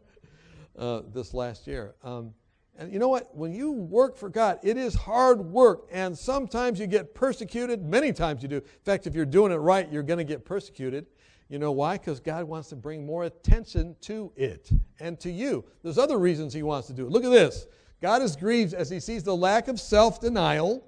uh, 0.77 1.01
this 1.13 1.33
last 1.33 1.67
year. 1.67 1.95
Um, 2.03 2.33
and 2.77 2.93
you 2.93 2.99
know 2.99 3.07
what? 3.07 3.35
When 3.35 3.53
you 3.53 3.71
work 3.71 4.15
for 4.17 4.29
God, 4.29 4.59
it 4.61 4.77
is 4.77 4.93
hard 4.93 5.39
work. 5.41 5.87
And 5.91 6.17
sometimes 6.17 6.79
you 6.79 6.85
get 6.85 7.15
persecuted. 7.15 7.83
Many 7.83 8.13
times 8.13 8.43
you 8.43 8.47
do. 8.47 8.57
In 8.57 8.63
fact, 8.85 9.07
if 9.07 9.15
you're 9.15 9.25
doing 9.25 9.51
it 9.51 9.55
right, 9.55 9.91
you're 9.91 10.03
going 10.03 10.19
to 10.19 10.23
get 10.23 10.45
persecuted. 10.45 11.07
You 11.49 11.59
know 11.59 11.71
why? 11.71 11.97
Because 11.97 12.19
God 12.19 12.43
wants 12.43 12.69
to 12.69 12.75
bring 12.75 13.05
more 13.05 13.23
attention 13.23 13.95
to 14.01 14.31
it 14.35 14.69
and 14.99 15.19
to 15.21 15.31
you. 15.31 15.65
There's 15.81 15.97
other 15.97 16.19
reasons 16.19 16.53
He 16.53 16.61
wants 16.61 16.87
to 16.87 16.93
do 16.93 17.05
it. 17.05 17.11
Look 17.11 17.23
at 17.23 17.31
this. 17.31 17.67
God 18.01 18.21
is 18.21 18.35
grieved 18.35 18.73
as 18.73 18.89
He 18.89 18.99
sees 18.99 19.23
the 19.23 19.35
lack 19.35 19.67
of 19.67 19.79
self 19.79 20.19
denial 20.19 20.83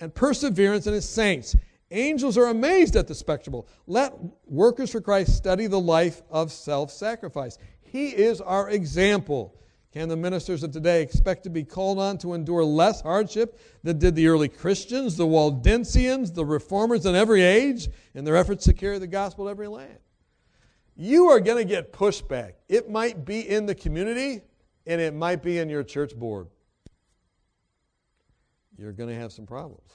and 0.00 0.14
perseverance 0.14 0.86
in 0.86 0.92
His 0.92 1.08
saints. 1.08 1.56
Angels 1.90 2.36
are 2.36 2.46
amazed 2.46 2.96
at 2.96 3.06
the 3.06 3.14
spectacle. 3.14 3.68
Let 3.86 4.14
workers 4.46 4.90
for 4.90 5.00
Christ 5.00 5.36
study 5.36 5.68
the 5.68 5.80
life 5.80 6.22
of 6.28 6.50
self 6.50 6.90
sacrifice. 6.90 7.56
He 7.80 8.08
is 8.08 8.40
our 8.40 8.68
example. 8.70 9.54
Can 9.94 10.08
the 10.08 10.16
ministers 10.16 10.64
of 10.64 10.72
today 10.72 11.02
expect 11.02 11.44
to 11.44 11.50
be 11.50 11.62
called 11.62 12.00
on 12.00 12.18
to 12.18 12.34
endure 12.34 12.64
less 12.64 13.00
hardship 13.00 13.60
than 13.84 13.96
did 13.96 14.16
the 14.16 14.26
early 14.26 14.48
Christians, 14.48 15.16
the 15.16 15.24
Waldensians, 15.24 16.34
the 16.34 16.44
reformers 16.44 17.06
in 17.06 17.14
every 17.14 17.42
age 17.42 17.88
in 18.12 18.24
their 18.24 18.34
efforts 18.34 18.64
to 18.64 18.72
carry 18.72 18.98
the 18.98 19.06
gospel 19.06 19.44
to 19.44 19.52
every 19.52 19.68
land? 19.68 20.00
You 20.96 21.28
are 21.28 21.38
going 21.38 21.58
to 21.58 21.64
get 21.64 21.92
pushback. 21.92 22.54
It 22.68 22.90
might 22.90 23.24
be 23.24 23.48
in 23.48 23.66
the 23.66 23.74
community 23.76 24.42
and 24.84 25.00
it 25.00 25.14
might 25.14 25.44
be 25.44 25.58
in 25.58 25.68
your 25.68 25.84
church 25.84 26.16
board. 26.16 26.48
You're 28.76 28.90
going 28.90 29.10
to 29.10 29.14
have 29.14 29.32
some 29.32 29.46
problems. 29.46 29.92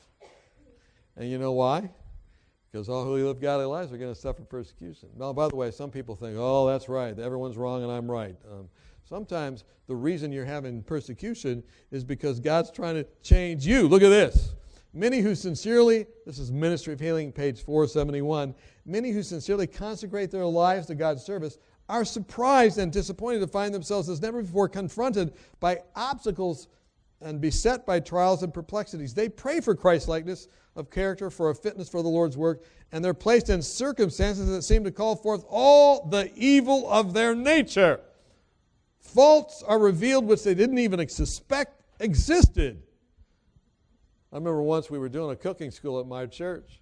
And 1.17 1.29
you 1.29 1.37
know 1.37 1.51
why? 1.51 1.89
Because 2.71 2.87
all 2.87 3.03
who 3.03 3.15
live 3.27 3.41
godly 3.41 3.65
lives 3.65 3.91
are 3.91 3.97
going 3.97 4.13
to 4.13 4.19
suffer 4.19 4.43
persecution. 4.43 5.09
Now, 5.17 5.33
by 5.33 5.49
the 5.49 5.57
way, 5.57 5.71
some 5.71 5.91
people 5.91 6.15
think, 6.15 6.37
oh, 6.39 6.67
that's 6.67 6.87
right. 6.87 7.19
Everyone's 7.19 7.57
wrong 7.57 7.83
and 7.83 7.91
I'm 7.91 8.09
right. 8.09 8.37
Um, 8.49 8.69
Sometimes 9.09 9.63
the 9.87 9.95
reason 9.95 10.31
you're 10.31 10.45
having 10.45 10.83
persecution 10.83 11.63
is 11.89 12.03
because 12.03 12.39
God's 12.39 12.69
trying 12.69 12.93
to 12.93 13.07
change 13.23 13.65
you. 13.65 13.87
Look 13.87 14.03
at 14.03 14.09
this. 14.09 14.53
Many 14.93 15.19
who 15.21 15.33
sincerely, 15.33 16.05
this 16.27 16.37
is 16.37 16.51
Ministry 16.51 16.93
of 16.93 16.99
Healing, 16.99 17.31
page 17.31 17.63
471, 17.63 18.53
many 18.85 19.09
who 19.09 19.23
sincerely 19.23 19.65
consecrate 19.65 20.29
their 20.29 20.45
lives 20.45 20.85
to 20.87 20.95
God's 20.95 21.23
service 21.23 21.57
are 21.89 22.05
surprised 22.05 22.77
and 22.77 22.93
disappointed 22.93 23.39
to 23.39 23.47
find 23.47 23.73
themselves 23.73 24.09
as 24.09 24.21
never 24.21 24.43
before 24.43 24.69
confronted 24.69 25.33
by 25.59 25.79
obstacles 25.95 26.67
and 27.19 27.41
beset 27.41 27.87
by 27.87 27.99
trials 27.99 28.43
and 28.43 28.53
perplexities. 28.53 29.15
They 29.15 29.27
pray 29.27 29.59
for 29.59 29.73
Christ 29.73 30.07
likeness 30.07 30.47
of 30.75 30.91
character, 30.91 31.31
for 31.31 31.49
a 31.49 31.55
fitness 31.55 31.89
for 31.89 32.03
the 32.03 32.09
Lord's 32.09 32.37
work, 32.37 32.63
and 32.91 33.03
they're 33.03 33.15
placed 33.15 33.49
in 33.49 33.63
circumstances 33.63 34.47
that 34.49 34.61
seem 34.61 34.83
to 34.83 34.91
call 34.91 35.15
forth 35.15 35.45
all 35.49 36.05
the 36.05 36.31
evil 36.35 36.87
of 36.91 37.15
their 37.15 37.33
nature. 37.33 38.01
Faults 38.99 39.63
are 39.63 39.79
revealed 39.79 40.25
which 40.25 40.43
they 40.43 40.53
didn't 40.53 40.77
even 40.77 41.07
suspect 41.09 41.81
existed. 41.99 42.81
I 44.31 44.35
remember 44.35 44.61
once 44.61 44.89
we 44.91 44.99
were 44.99 45.09
doing 45.09 45.31
a 45.31 45.35
cooking 45.35 45.71
school 45.71 45.99
at 45.99 46.07
my 46.07 46.25
church, 46.27 46.81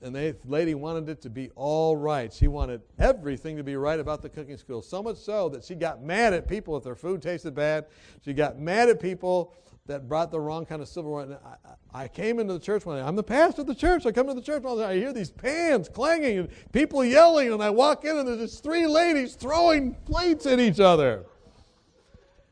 and 0.00 0.14
the 0.14 0.36
lady 0.44 0.74
wanted 0.74 1.08
it 1.08 1.20
to 1.22 1.30
be 1.30 1.50
all 1.54 1.96
right. 1.96 2.32
She 2.32 2.48
wanted 2.48 2.82
everything 2.98 3.56
to 3.56 3.64
be 3.64 3.76
right 3.76 3.98
about 3.98 4.22
the 4.22 4.28
cooking 4.28 4.56
school. 4.56 4.82
So 4.82 5.02
much 5.02 5.16
so 5.16 5.48
that 5.50 5.64
she 5.64 5.74
got 5.74 6.02
mad 6.02 6.32
at 6.32 6.48
people 6.48 6.76
if 6.76 6.84
their 6.84 6.94
food 6.94 7.20
tasted 7.22 7.54
bad. 7.54 7.86
She 8.24 8.32
got 8.32 8.58
mad 8.58 8.88
at 8.88 9.00
people 9.00 9.54
that 9.88 10.08
brought 10.08 10.30
the 10.30 10.38
wrong 10.38 10.64
kind 10.64 10.80
of 10.80 10.88
silverware. 10.88 11.24
And 11.24 11.38
I, 11.94 12.04
I 12.04 12.08
came 12.08 12.38
into 12.38 12.52
the 12.52 12.60
church 12.60 12.86
one 12.86 12.96
day. 12.96 13.02
I'm 13.02 13.16
the 13.16 13.22
pastor 13.22 13.62
of 13.62 13.66
the 13.66 13.74
church. 13.74 14.06
I 14.06 14.12
come 14.12 14.28
to 14.28 14.34
the 14.34 14.42
church 14.42 14.62
and 14.64 14.80
I 14.82 14.94
hear 14.94 15.12
these 15.12 15.30
pans 15.30 15.88
clanging 15.88 16.38
and 16.38 16.48
people 16.72 17.04
yelling. 17.04 17.52
And 17.52 17.62
I 17.62 17.70
walk 17.70 18.04
in 18.04 18.16
and 18.16 18.28
there's 18.28 18.38
just 18.38 18.62
three 18.62 18.86
ladies 18.86 19.34
throwing 19.34 19.94
plates 20.04 20.46
at 20.46 20.60
each 20.60 20.78
other. 20.78 21.24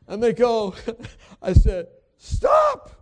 And 0.07 0.21
they 0.21 0.33
go, 0.33 0.75
I 1.41 1.53
said, 1.53 1.87
stop. 2.17 2.93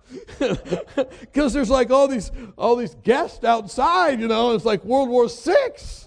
Because 1.19 1.51
there's 1.51 1.69
like 1.69 1.89
all 1.89 2.07
these 2.07 2.31
all 2.57 2.75
these 2.75 2.95
guests 2.95 3.43
outside, 3.43 4.21
you 4.21 4.27
know, 4.27 4.53
it's 4.53 4.63
like 4.63 4.85
World 4.85 5.09
War 5.09 5.27
Six. 5.27 6.04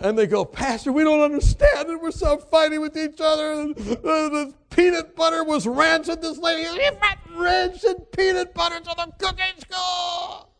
And 0.00 0.16
they 0.16 0.26
go, 0.28 0.44
Pastor, 0.44 0.92
we 0.92 1.02
don't 1.02 1.20
understand 1.20 1.90
it. 1.90 2.00
We're 2.00 2.12
so 2.12 2.38
fighting 2.38 2.80
with 2.80 2.96
each 2.96 3.20
other. 3.20 3.52
And 3.52 3.74
the, 3.74 3.94
the 3.94 4.54
peanut 4.70 5.16
butter 5.16 5.42
was 5.42 5.66
rancid. 5.66 6.22
This 6.22 6.38
lady, 6.38 6.68
rancid 7.34 8.12
peanut 8.12 8.54
butter 8.54 8.78
to 8.78 8.94
the 8.96 9.12
cooking 9.18 9.60
school. 9.60 10.50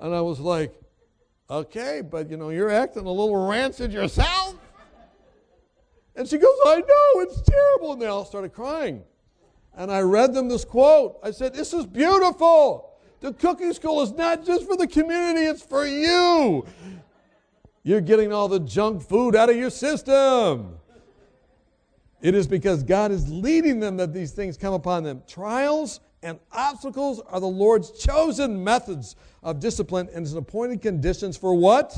And 0.00 0.14
I 0.14 0.20
was 0.20 0.38
like, 0.38 0.72
okay, 1.50 2.00
but 2.00 2.30
you 2.30 2.36
know, 2.36 2.50
you're 2.50 2.70
acting 2.70 3.06
a 3.06 3.10
little 3.10 3.48
rancid 3.48 3.92
yourself. 3.92 4.56
And 6.14 6.28
she 6.28 6.38
goes, 6.38 6.56
I 6.66 6.76
know, 6.76 7.20
it's 7.22 7.40
terrible. 7.42 7.92
And 7.92 8.02
they 8.02 8.06
all 8.06 8.24
started 8.24 8.52
crying. 8.52 9.02
And 9.74 9.90
I 9.90 10.00
read 10.00 10.34
them 10.34 10.48
this 10.48 10.64
quote. 10.64 11.18
I 11.22 11.30
said, 11.30 11.54
This 11.54 11.72
is 11.72 11.86
beautiful. 11.86 12.90
The 13.20 13.32
cooking 13.32 13.72
school 13.72 14.02
is 14.02 14.12
not 14.12 14.44
just 14.44 14.66
for 14.66 14.76
the 14.76 14.86
community, 14.86 15.46
it's 15.46 15.62
for 15.62 15.86
you. 15.86 16.66
You're 17.84 18.00
getting 18.00 18.32
all 18.32 18.48
the 18.48 18.60
junk 18.60 19.02
food 19.02 19.34
out 19.34 19.50
of 19.50 19.56
your 19.56 19.70
system. 19.70 20.78
It 22.20 22.36
is 22.36 22.46
because 22.46 22.84
God 22.84 23.10
is 23.10 23.28
leading 23.28 23.80
them 23.80 23.96
that 23.96 24.14
these 24.14 24.30
things 24.30 24.56
come 24.56 24.74
upon 24.74 25.02
them. 25.02 25.22
Trials 25.26 26.00
and 26.22 26.38
obstacles 26.52 27.20
are 27.28 27.40
the 27.40 27.48
Lord's 27.48 27.90
chosen 27.90 28.62
methods 28.62 29.16
of 29.42 29.58
discipline 29.58 30.08
and 30.14 30.24
his 30.24 30.34
appointed 30.34 30.80
conditions 30.80 31.36
for 31.36 31.54
what? 31.54 31.96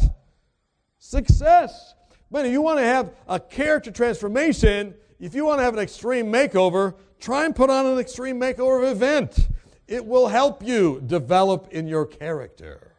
Success. 0.98 1.94
But 2.30 2.46
if 2.46 2.52
you 2.52 2.62
want 2.62 2.78
to 2.78 2.84
have 2.84 3.12
a 3.28 3.38
character 3.38 3.90
transformation, 3.90 4.94
if 5.20 5.34
you 5.34 5.44
want 5.44 5.58
to 5.58 5.64
have 5.64 5.74
an 5.74 5.80
extreme 5.80 6.32
makeover, 6.32 6.94
try 7.20 7.44
and 7.44 7.54
put 7.54 7.68
on 7.68 7.84
an 7.84 7.98
extreme 7.98 8.40
makeover 8.40 8.90
event. 8.90 9.48
It 9.86 10.06
will 10.06 10.28
help 10.28 10.62
you 10.62 11.02
develop 11.06 11.68
in 11.70 11.86
your 11.86 12.06
character. 12.06 12.94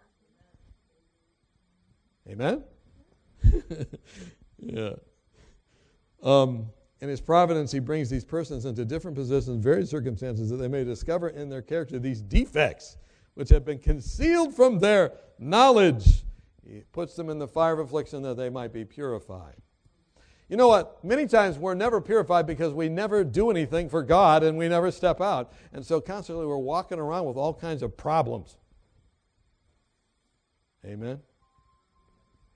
Amen? 2.30 2.64
yeah. 4.60 4.94
Um, 6.24 6.68
in 7.02 7.10
his 7.10 7.22
providence, 7.22 7.72
he 7.72 7.80
brings 7.80 8.10
these 8.10 8.26
persons 8.26 8.66
into 8.66 8.86
different 8.86 9.16
positions, 9.16 9.64
various 9.64 9.90
circumstances 9.90 10.50
that 10.50 10.58
they 10.58 10.68
may 10.68 10.84
discover 10.84 11.30
in 11.30 11.50
their 11.50 11.62
character 11.62 12.00
these 12.00 12.22
defects 12.22 12.98
which 13.36 13.50
have 13.50 13.64
been 13.64 13.80
concealed 13.80 14.56
from 14.56 14.80
their 14.80 15.12
knowledge. 15.38 16.24
He 16.66 16.82
puts 16.92 17.16
them 17.16 17.30
in 17.30 17.38
the 17.38 17.48
fire 17.48 17.74
of 17.74 17.80
affliction 17.80 18.24
that 18.24 18.38
they 18.38 18.50
might 18.50 18.74
be 18.74 18.84
purified. 18.84 19.56
You 20.50 20.58
know 20.58 20.68
what? 20.68 21.04
Many 21.04 21.28
times 21.28 21.58
we're 21.58 21.74
never 21.74 22.00
purified 22.00 22.48
because 22.48 22.74
we 22.74 22.88
never 22.88 23.24
do 23.24 23.50
anything 23.50 23.90
for 23.90 24.04
God 24.04 24.44
and 24.44 24.58
we 24.58 24.70
never 24.70 24.92
step 24.92 25.20
out. 25.20 25.54
And 25.74 25.86
so 25.86 26.00
constantly 26.00 26.46
we're 26.46 26.58
walking 26.58 27.00
around 27.00 27.26
with 27.26 27.36
all 27.36 27.54
kinds 27.54 27.84
of 27.84 27.98
problems. 27.98 28.58
Amen? 30.86 31.20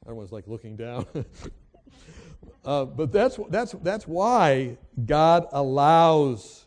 Everyone's 0.06 0.32
like 0.32 0.48
looking 0.48 0.76
down. 0.76 1.06
uh, 2.66 2.86
but 2.86 3.12
that's, 3.12 3.40
that's, 3.50 3.74
that's 3.84 4.08
why 4.08 4.78
God 5.06 5.48
allows 5.52 6.66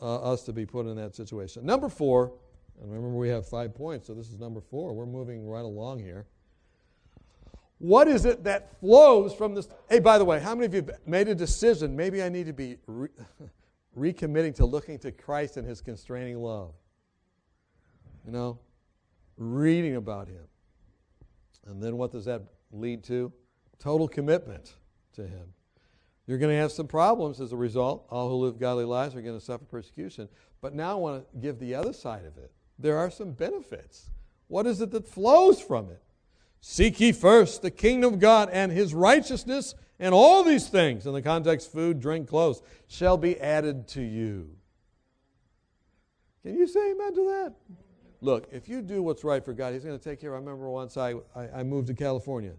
uh, 0.00 0.32
us 0.32 0.42
to 0.44 0.52
be 0.52 0.66
put 0.66 0.86
in 0.86 0.96
that 0.96 1.14
situation. 1.14 1.64
Number 1.64 1.88
four, 1.88 2.32
and 2.80 2.92
remember 2.92 3.16
we 3.16 3.28
have 3.28 3.46
five 3.46 3.74
points, 3.74 4.06
so 4.06 4.14
this 4.14 4.28
is 4.28 4.38
number 4.38 4.60
four. 4.60 4.92
We're 4.92 5.06
moving 5.06 5.48
right 5.48 5.64
along 5.64 6.00
here. 6.00 6.26
What 7.78 8.08
is 8.08 8.24
it 8.24 8.44
that 8.44 8.78
flows 8.80 9.34
from 9.34 9.54
this? 9.54 9.68
Hey, 9.88 9.98
by 9.98 10.18
the 10.18 10.24
way, 10.24 10.40
how 10.40 10.54
many 10.54 10.66
of 10.66 10.74
you 10.74 10.86
made 11.06 11.28
a 11.28 11.34
decision? 11.34 11.94
Maybe 11.94 12.22
I 12.22 12.28
need 12.28 12.46
to 12.46 12.52
be 12.52 12.76
re- 12.86 13.08
recommitting 13.96 14.54
to 14.56 14.66
looking 14.66 14.98
to 15.00 15.12
Christ 15.12 15.56
and 15.56 15.66
his 15.66 15.82
constraining 15.82 16.38
love. 16.38 16.72
You 18.24 18.32
know, 18.32 18.58
reading 19.36 19.96
about 19.96 20.28
him. 20.28 20.44
And 21.66 21.82
then 21.82 21.96
what 21.96 22.12
does 22.12 22.24
that 22.24 22.42
lead 22.80 23.04
to? 23.04 23.32
Total 23.78 24.08
commitment 24.08 24.74
to 25.14 25.22
him. 25.22 25.52
You're 26.26 26.38
going 26.38 26.54
to 26.54 26.60
have 26.60 26.72
some 26.72 26.88
problems 26.88 27.40
as 27.40 27.52
a 27.52 27.56
result. 27.56 28.06
All 28.10 28.28
who 28.28 28.36
live 28.36 28.58
godly 28.58 28.84
lives 28.84 29.14
are 29.14 29.22
going 29.22 29.38
to 29.38 29.44
suffer 29.44 29.64
persecution. 29.64 30.28
But 30.60 30.74
now 30.74 30.92
I 30.92 30.94
want 30.94 31.32
to 31.32 31.38
give 31.38 31.58
the 31.58 31.74
other 31.74 31.92
side 31.92 32.24
of 32.24 32.36
it. 32.36 32.50
There 32.78 32.98
are 32.98 33.10
some 33.10 33.32
benefits. 33.32 34.10
What 34.48 34.66
is 34.66 34.80
it 34.80 34.90
that 34.90 35.08
flows 35.08 35.60
from 35.60 35.90
it? 35.90 36.02
Seek 36.60 37.00
ye 37.00 37.12
first 37.12 37.62
the 37.62 37.70
kingdom 37.70 38.14
of 38.14 38.20
God 38.20 38.48
and 38.52 38.72
his 38.72 38.92
righteousness, 38.92 39.74
and 39.98 40.12
all 40.12 40.42
these 40.42 40.68
things, 40.68 41.06
in 41.06 41.12
the 41.12 41.22
context 41.22 41.72
food, 41.72 42.00
drink, 42.00 42.28
clothes, 42.28 42.60
shall 42.88 43.16
be 43.16 43.40
added 43.40 43.86
to 43.88 44.02
you. 44.02 44.50
Can 46.42 46.56
you 46.56 46.66
say 46.66 46.90
amen 46.90 47.14
to 47.14 47.24
that? 47.24 47.54
Look, 48.20 48.48
if 48.50 48.68
you 48.68 48.82
do 48.82 49.02
what's 49.02 49.24
right 49.24 49.44
for 49.44 49.52
God, 49.52 49.74
He's 49.74 49.84
going 49.84 49.98
to 49.98 50.02
take 50.02 50.20
care. 50.20 50.34
Of 50.34 50.36
I 50.36 50.44
remember 50.44 50.68
once 50.68 50.96
I, 50.96 51.14
I, 51.34 51.48
I 51.56 51.62
moved 51.62 51.88
to 51.88 51.94
California. 51.94 52.52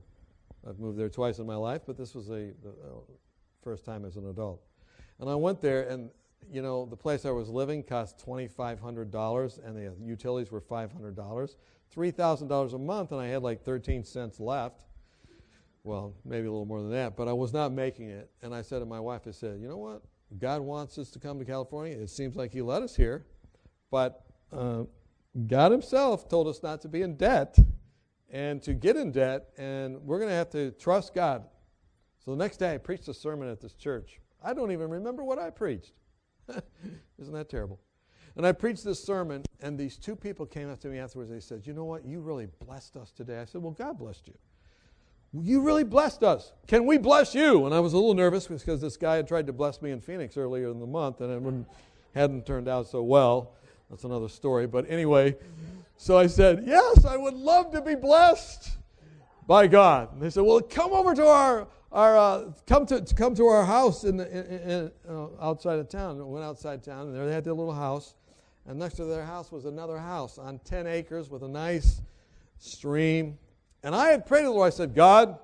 I've 0.68 0.80
moved 0.80 1.00
there 1.00 1.10
twice 1.10 1.40
in 1.40 1.46
my 1.46 1.56
life, 1.56 1.82
but 1.86 1.98
this 1.98 2.14
was 2.14 2.30
a, 2.30 2.52
the 2.64 2.70
uh, 2.70 3.00
first 3.62 3.86
time 3.86 4.06
as 4.06 4.18
an 4.18 4.30
adult. 4.30 4.62
And 5.20 5.30
I 5.30 5.36
went 5.36 5.62
there, 5.62 5.84
and 5.84 6.10
you 6.52 6.62
know, 6.62 6.86
the 6.86 6.96
place 6.96 7.26
I 7.26 7.32
was 7.32 7.50
living 7.50 7.84
cost 7.84 8.24
$2,500, 8.26 9.66
and 9.66 9.76
the 9.76 9.94
utilities 10.06 10.52
were 10.52 10.62
$500. 10.62 11.56
$3,000 11.96 12.74
a 12.74 12.78
month, 12.78 13.12
and 13.12 13.22
I 13.22 13.28
had 13.28 13.44
like 13.44 13.64
13 13.64 14.04
cents 14.04 14.40
left. 14.40 14.84
Well, 15.84 16.14
maybe 16.26 16.48
a 16.48 16.52
little 16.52 16.66
more 16.66 16.82
than 16.82 16.92
that, 16.92 17.16
but 17.16 17.28
I 17.28 17.34
was 17.34 17.54
not 17.54 17.72
making 17.72 18.10
it. 18.10 18.30
And 18.42 18.54
I 18.54 18.62
said 18.62 18.80
to 18.80 18.86
my 18.86 19.00
wife, 19.00 19.22
I 19.26 19.32
said, 19.32 19.60
you 19.62 19.70
know 19.70 19.78
what? 19.78 20.02
God 20.38 20.62
wants 20.62 20.98
us 20.98 21.10
to 21.12 21.20
come 21.20 21.40
to 21.40 21.46
California. 21.46 21.98
It 21.98 22.10
seems 22.10 22.36
like 22.36 22.52
He 22.52 22.62
led 22.62 22.84
us 22.84 22.96
here, 22.96 23.26
but 23.90 24.26
uh, 24.52 24.84
God 25.48 25.72
Himself 25.72 26.28
told 26.28 26.48
us 26.48 26.62
not 26.62 26.82
to 26.82 26.90
be 26.90 27.02
in 27.04 27.16
debt 27.16 27.58
and 28.30 28.62
to 28.64 28.74
get 28.74 28.96
in 28.96 29.12
debt, 29.12 29.50
and 29.58 30.02
we're 30.04 30.20
going 30.20 30.30
to 30.30 30.36
have 30.36 30.50
to 30.52 30.72
trust 30.72 31.14
God. 31.14 31.46
So 32.24 32.32
the 32.32 32.38
next 32.38 32.58
day, 32.58 32.74
I 32.74 32.78
preached 32.78 33.08
a 33.08 33.14
sermon 33.14 33.50
at 33.50 33.62
this 33.62 33.74
church. 33.74 34.20
I 34.44 34.54
don't 34.54 34.72
even 34.72 34.90
remember 34.90 35.24
what 35.24 35.40
I 35.40 35.50
preached. 35.50 35.94
Isn't 37.20 37.34
that 37.34 37.50
terrible? 37.50 37.80
And 38.36 38.46
I 38.46 38.52
preached 38.52 38.84
this 38.84 39.04
sermon, 39.04 39.44
and 39.62 39.78
these 39.78 39.98
two 39.98 40.16
people 40.16 40.46
came 40.46 40.70
up 40.70 40.80
to 40.82 40.90
me 40.90 41.00
afterwards. 41.00 41.32
They 41.32 41.40
said, 41.40 41.66
You 41.66 41.74
know 41.74 41.86
what? 41.86 42.06
You 42.06 42.20
really 42.20 42.48
blessed 42.66 42.96
us 42.98 43.12
today. 43.12 43.40
I 43.40 43.46
said, 43.46 43.62
Well, 43.62 43.72
God 43.72 43.98
blessed 43.98 44.28
you. 44.28 44.36
You 45.34 45.62
really 45.62 45.84
blessed 45.84 46.24
us. 46.24 46.54
Can 46.68 46.86
we 46.86 46.98
bless 46.98 47.34
you? 47.36 47.66
And 47.66 47.74
I 47.74 47.80
was 47.80 47.94
a 47.94 47.98
little 47.98 48.14
nervous 48.14 48.48
because 48.48 48.80
this 48.80 48.96
guy 48.96 49.16
had 49.16 49.28
tried 49.28 49.48
to 49.48 49.54
bless 49.54 49.82
me 49.82 49.92
in 49.92 50.00
Phoenix 50.00 50.38
earlier 50.38 50.70
in 50.70 50.80
the 50.80 50.86
month, 50.86 51.22
and 51.22 51.32
it 51.32 51.66
hadn't 52.14 52.46
turned 52.46 52.68
out 52.68 52.88
so 52.88 53.04
well. 53.04 53.56
That's 53.90 54.04
another 54.04 54.30
story. 54.30 54.68
But 54.68 54.90
anyway, 54.90 55.36
so 55.96 56.18
I 56.18 56.28
said, 56.28 56.64
Yes, 56.66 57.06
I 57.06 57.18
would 57.18 57.34
love 57.34 57.72
to 57.72 57.82
be 57.82 57.96
blessed 57.96 58.78
by 59.48 59.68
God. 59.68 60.14
And 60.14 60.22
they 60.22 60.30
said, 60.30 60.44
Well, 60.44 60.62
come 60.62 60.94
over 60.94 61.16
to 61.16 61.26
our 61.26 61.68
our, 61.92 62.18
uh, 62.18 62.52
come, 62.66 62.86
to, 62.88 63.02
come 63.16 63.34
to 63.36 63.48
our 63.48 63.66
house 63.66 64.04
in, 64.04 64.18
the, 64.18 64.30
in, 64.30 64.70
in 64.70 64.92
uh, 65.10 65.28
outside 65.42 65.80
of 65.80 65.90
town. 65.90 66.26
Went 66.30 66.44
outside 66.44 66.84
town, 66.84 67.08
and 67.08 67.16
there 67.16 67.26
they 67.26 67.34
had 67.34 67.44
their 67.44 67.54
little 67.54 67.74
house. 67.74 68.16
And 68.66 68.78
next 68.78 68.96
to 68.96 69.06
their 69.06 69.24
house 69.24 69.52
was 69.52 69.66
another 69.66 69.98
house 69.98 70.38
on 70.38 70.60
10 70.60 70.88
acres 70.88 71.30
with 71.30 71.44
a 71.44 71.48
nice 71.48 72.02
stream. 72.58 73.38
And 73.84 73.96
I 73.96 74.10
had 74.10 74.26
prayed 74.26 74.42
to 74.42 74.48
the 74.48 74.52
Lord. 74.52 74.68
I 74.68 74.76
said, 74.76 74.94
God, 74.94 75.40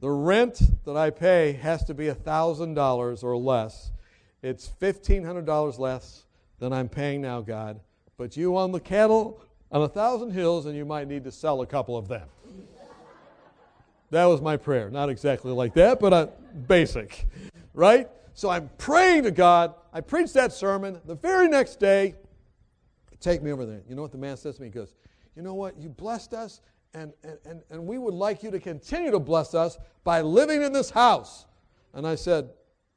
the 0.00 0.10
rent 0.10 0.60
that 0.84 0.96
I 0.96 1.10
pay 1.10 1.52
has 1.52 1.84
to 1.84 1.94
be 1.94 2.06
$1,000 2.06 3.24
or 3.24 3.36
less. 3.36 3.92
It's 4.42 4.72
$1,500 4.80 5.78
less 5.78 6.24
than 6.58 6.72
I'm 6.72 6.88
paying 6.88 7.20
now, 7.20 7.40
God. 7.40 7.80
But 8.16 8.36
you 8.36 8.56
own 8.56 8.72
the 8.72 8.80
cattle 8.80 9.40
on 9.70 9.82
a 9.82 9.88
thousand 9.88 10.32
hills, 10.32 10.66
and 10.66 10.76
you 10.76 10.84
might 10.84 11.08
need 11.08 11.24
to 11.24 11.32
sell 11.32 11.60
a 11.60 11.66
couple 11.66 11.96
of 11.96 12.08
them. 12.08 12.28
That 14.10 14.24
was 14.24 14.40
my 14.40 14.56
prayer. 14.56 14.90
Not 14.90 15.10
exactly 15.10 15.52
like 15.52 15.74
that, 15.74 16.00
but 16.00 16.12
uh, 16.12 16.28
basic, 16.66 17.26
right? 17.74 18.08
So 18.32 18.48
I'm 18.48 18.70
praying 18.78 19.24
to 19.24 19.30
God. 19.30 19.74
I 19.92 20.00
preached 20.00 20.34
that 20.34 20.52
sermon. 20.52 21.00
The 21.04 21.14
very 21.14 21.48
next 21.48 21.78
day, 21.78 22.14
take 23.20 23.42
me 23.42 23.52
over 23.52 23.66
there. 23.66 23.82
You 23.88 23.94
know 23.94 24.02
what 24.02 24.12
the 24.12 24.18
man 24.18 24.36
says 24.36 24.56
to 24.56 24.62
me? 24.62 24.68
He 24.68 24.72
goes, 24.72 24.94
You 25.36 25.42
know 25.42 25.54
what? 25.54 25.76
You 25.78 25.90
blessed 25.90 26.32
us, 26.32 26.62
and, 26.94 27.12
and, 27.44 27.62
and 27.70 27.86
we 27.86 27.98
would 27.98 28.14
like 28.14 28.42
you 28.42 28.50
to 28.50 28.60
continue 28.60 29.10
to 29.10 29.18
bless 29.18 29.54
us 29.54 29.76
by 30.04 30.22
living 30.22 30.62
in 30.62 30.72
this 30.72 30.90
house. 30.90 31.46
And 31.92 32.06
I 32.06 32.14
said, 32.14 32.48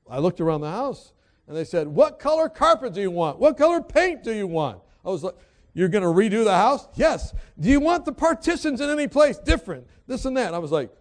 I 0.09 0.19
looked 0.19 0.39
around 0.39 0.61
the 0.61 0.71
house, 0.71 1.13
and 1.51 1.57
they 1.57 1.65
said, 1.65 1.85
What 1.85 2.17
color 2.17 2.47
carpet 2.47 2.93
do 2.93 3.01
you 3.01 3.11
want? 3.11 3.37
What 3.37 3.57
color 3.57 3.81
paint 3.81 4.23
do 4.23 4.33
you 4.33 4.47
want? 4.47 4.79
I 5.03 5.09
was 5.09 5.21
like, 5.21 5.35
You're 5.73 5.89
going 5.89 6.01
to 6.01 6.07
redo 6.07 6.45
the 6.45 6.53
house? 6.53 6.87
Yes. 6.95 7.33
Do 7.59 7.67
you 7.67 7.81
want 7.81 8.05
the 8.05 8.13
partitions 8.13 8.79
in 8.79 8.89
any 8.89 9.09
place 9.09 9.37
different? 9.37 9.85
This 10.07 10.23
and 10.23 10.37
that. 10.37 10.53
I 10.53 10.59
was 10.59 10.71
like, 10.71 10.91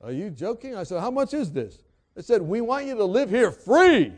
are 0.00 0.12
you 0.12 0.30
joking? 0.30 0.76
I 0.76 0.84
said, 0.84 1.00
How 1.00 1.10
much 1.10 1.34
is 1.34 1.50
this? 1.50 1.82
They 2.14 2.22
said, 2.22 2.40
We 2.40 2.60
want 2.60 2.86
you 2.86 2.94
to 2.94 3.04
live 3.04 3.30
here 3.30 3.50
free. 3.50 4.12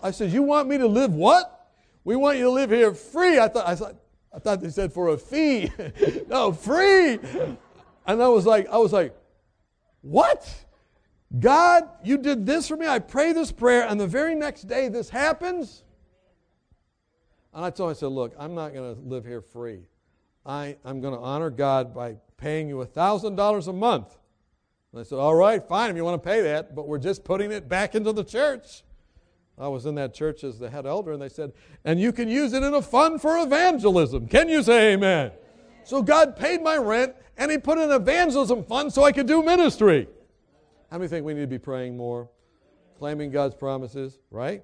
I 0.00 0.12
said, 0.12 0.30
You 0.30 0.44
want 0.44 0.68
me 0.68 0.78
to 0.78 0.86
live 0.86 1.12
what? 1.12 1.72
We 2.04 2.14
want 2.14 2.38
you 2.38 2.44
to 2.44 2.50
live 2.50 2.70
here 2.70 2.94
free. 2.94 3.40
I 3.40 3.48
thought, 3.48 3.66
I 3.66 3.74
thought, 3.74 3.96
I 4.32 4.38
thought 4.38 4.60
they 4.60 4.70
said 4.70 4.92
for 4.92 5.08
a 5.08 5.18
fee. 5.18 5.72
no, 6.28 6.52
free. 6.52 7.18
And 8.06 8.22
I 8.22 8.28
was 8.28 8.46
like, 8.46 8.68
I 8.68 8.76
was 8.76 8.92
like, 8.92 9.12
what? 10.02 10.63
God, 11.38 11.88
you 12.02 12.18
did 12.18 12.46
this 12.46 12.68
for 12.68 12.76
me. 12.76 12.86
I 12.86 12.98
pray 12.98 13.32
this 13.32 13.50
prayer, 13.50 13.86
and 13.88 14.00
the 14.00 14.06
very 14.06 14.34
next 14.34 14.62
day 14.62 14.88
this 14.88 15.08
happens. 15.08 15.82
And 17.52 17.64
I 17.64 17.70
told 17.70 17.90
him, 17.90 17.96
I 17.96 17.98
said, 17.98 18.06
look, 18.08 18.34
I'm 18.38 18.54
not 18.54 18.72
going 18.72 18.94
to 18.94 19.00
live 19.00 19.24
here 19.24 19.40
free. 19.40 19.80
I, 20.46 20.76
I'm 20.84 21.00
going 21.00 21.14
to 21.14 21.20
honor 21.20 21.50
God 21.50 21.94
by 21.94 22.16
paying 22.36 22.68
you 22.68 22.76
$1,000 22.76 23.68
a 23.68 23.72
month. 23.72 24.18
And 24.94 25.00
I 25.00 25.04
said, 25.04 25.18
All 25.18 25.34
right, 25.34 25.60
fine, 25.60 25.90
if 25.90 25.96
you 25.96 26.04
want 26.04 26.22
to 26.22 26.28
pay 26.28 26.42
that, 26.42 26.76
but 26.76 26.86
we're 26.86 26.98
just 26.98 27.24
putting 27.24 27.50
it 27.50 27.68
back 27.68 27.96
into 27.96 28.12
the 28.12 28.22
church. 28.22 28.84
I 29.58 29.66
was 29.66 29.86
in 29.86 29.96
that 29.96 30.14
church 30.14 30.44
as 30.44 30.58
the 30.60 30.70
head 30.70 30.86
elder, 30.86 31.12
and 31.12 31.20
they 31.20 31.28
said, 31.28 31.52
And 31.84 31.98
you 31.98 32.12
can 32.12 32.28
use 32.28 32.52
it 32.52 32.62
in 32.62 32.74
a 32.74 32.80
fund 32.80 33.20
for 33.20 33.38
evangelism. 33.38 34.28
Can 34.28 34.48
you 34.48 34.62
say 34.62 34.92
amen? 34.92 35.32
So 35.82 36.00
God 36.00 36.36
paid 36.36 36.62
my 36.62 36.76
rent, 36.76 37.14
and 37.36 37.50
He 37.50 37.58
put 37.58 37.78
an 37.78 37.90
evangelism 37.90 38.62
fund 38.62 38.92
so 38.92 39.02
I 39.02 39.10
could 39.10 39.26
do 39.26 39.42
ministry. 39.42 40.06
How 40.94 40.98
many 40.98 41.08
think 41.08 41.26
we 41.26 41.34
need 41.34 41.40
to 41.40 41.46
be 41.48 41.58
praying 41.58 41.96
more? 41.96 42.30
Claiming 43.00 43.32
God's 43.32 43.56
promises, 43.56 44.20
right? 44.30 44.62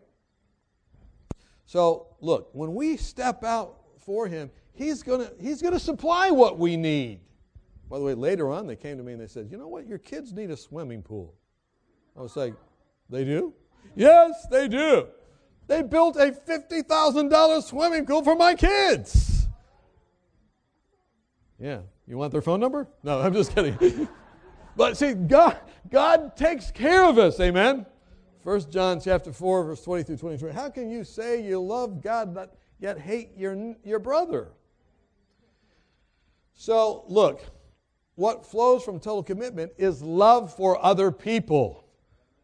So, 1.66 2.07
look, 2.20 2.51
when 2.53 2.72
we 2.72 2.97
step 2.99 3.43
out 3.43 3.81
for 3.99 4.28
Him, 4.28 4.49
He's 4.72 5.03
going 5.03 5.26
to 5.26 5.33
he's 5.41 5.61
gonna 5.61 5.81
supply 5.81 6.31
what 6.31 6.57
we 6.57 6.76
need. 6.76 7.18
By 7.89 7.99
the 7.99 8.05
way, 8.05 8.14
later 8.14 8.53
on, 8.53 8.68
they 8.68 8.76
came 8.76 8.97
to 8.97 9.03
me 9.03 9.11
and 9.11 9.20
they 9.20 9.26
said, 9.26 9.49
You 9.51 9.57
know 9.57 9.66
what? 9.66 9.89
Your 9.89 9.99
kids 9.99 10.33
need 10.33 10.53
a 10.53 10.57
swimming 10.57 11.03
pool. 11.03 11.35
I 12.16 12.22
was 12.22 12.37
like, 12.37 12.55
They 13.09 13.24
do? 13.24 13.53
Yes, 13.97 14.47
they 14.53 14.68
do. 14.68 15.09
They 15.66 15.83
built 15.83 16.14
a 16.14 16.31
$50,000 16.31 17.62
swimming 17.64 18.07
pool 18.07 18.22
for 18.22 18.37
my 18.37 18.55
kids. 18.55 19.49
Yeah. 21.59 21.81
You 22.07 22.18
want 22.18 22.31
their 22.31 22.41
phone 22.41 22.61
number? 22.61 22.87
No, 23.03 23.20
I'm 23.20 23.33
just 23.35 23.53
kidding. 23.53 24.09
but 24.76 24.96
see, 24.96 25.14
God, 25.14 25.58
God 25.90 26.36
takes 26.36 26.70
care 26.70 27.04
of 27.04 27.18
us. 27.18 27.38
Amen. 27.40 27.86
1 28.42 28.70
John 28.70 29.00
chapter 29.00 29.32
4, 29.32 29.64
verse 29.64 29.82
20 29.82 30.02
through 30.04 30.16
23. 30.16 30.52
How 30.52 30.70
can 30.70 30.90
you 30.90 31.04
say 31.04 31.46
you 31.46 31.60
love 31.60 32.02
God 32.02 32.34
but 32.34 32.56
yet 32.78 32.98
hate 32.98 33.30
your, 33.36 33.74
your 33.84 33.98
brother? 33.98 34.48
So, 36.54 37.04
look, 37.08 37.42
what 38.14 38.46
flows 38.46 38.82
from 38.82 39.00
total 39.00 39.22
commitment 39.22 39.72
is 39.78 40.02
love 40.02 40.54
for 40.54 40.82
other 40.84 41.10
people. 41.10 41.84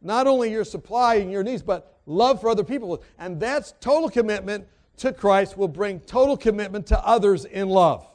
Not 0.02 0.26
only 0.26 0.50
your 0.50 0.64
supply 0.64 1.16
and 1.16 1.30
your 1.30 1.42
needs, 1.42 1.62
but 1.62 2.00
love 2.06 2.40
for 2.40 2.48
other 2.48 2.64
people. 2.64 3.02
And 3.18 3.40
that's 3.40 3.74
total 3.80 4.08
commitment 4.08 4.66
to 4.98 5.12
Christ 5.12 5.58
will 5.58 5.68
bring 5.68 6.00
total 6.00 6.36
commitment 6.36 6.86
to 6.86 7.06
others 7.06 7.44
in 7.44 7.68
love. 7.68 8.06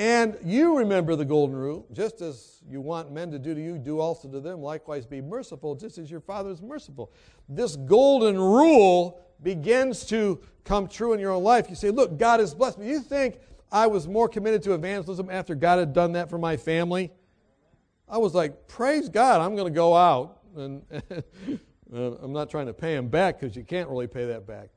And 0.00 0.38
you 0.42 0.78
remember 0.78 1.14
the 1.14 1.26
golden 1.26 1.54
rule 1.54 1.86
just 1.92 2.22
as 2.22 2.62
you 2.66 2.80
want 2.80 3.12
men 3.12 3.30
to 3.32 3.38
do 3.38 3.54
to 3.54 3.60
you, 3.60 3.76
do 3.76 4.00
also 4.00 4.28
to 4.28 4.40
them. 4.40 4.62
Likewise, 4.62 5.04
be 5.04 5.20
merciful, 5.20 5.74
just 5.74 5.98
as 5.98 6.10
your 6.10 6.20
Father 6.20 6.48
is 6.48 6.62
merciful. 6.62 7.12
This 7.50 7.76
golden 7.76 8.38
rule 8.38 9.20
begins 9.42 10.06
to 10.06 10.40
come 10.64 10.88
true 10.88 11.12
in 11.12 11.20
your 11.20 11.32
own 11.32 11.42
life. 11.42 11.68
You 11.68 11.76
say, 11.76 11.90
Look, 11.90 12.16
God 12.16 12.40
has 12.40 12.54
blessed 12.54 12.78
me. 12.78 12.88
You 12.88 13.00
think 13.00 13.40
I 13.70 13.88
was 13.88 14.08
more 14.08 14.26
committed 14.26 14.62
to 14.62 14.72
evangelism 14.72 15.28
after 15.28 15.54
God 15.54 15.78
had 15.78 15.92
done 15.92 16.12
that 16.12 16.30
for 16.30 16.38
my 16.38 16.56
family? 16.56 17.12
I 18.08 18.16
was 18.16 18.34
like, 18.34 18.68
Praise 18.68 19.10
God, 19.10 19.42
I'm 19.42 19.54
going 19.54 19.70
to 19.70 19.76
go 19.76 19.94
out. 19.94 20.38
And 21.92 22.22
I'm 22.22 22.32
not 22.32 22.48
trying 22.48 22.66
to 22.66 22.72
pay 22.72 22.94
him 22.94 23.08
back 23.08 23.38
because 23.38 23.54
you 23.54 23.64
can't 23.64 23.90
really 23.90 24.06
pay 24.06 24.24
that 24.26 24.46
back. 24.46 24.70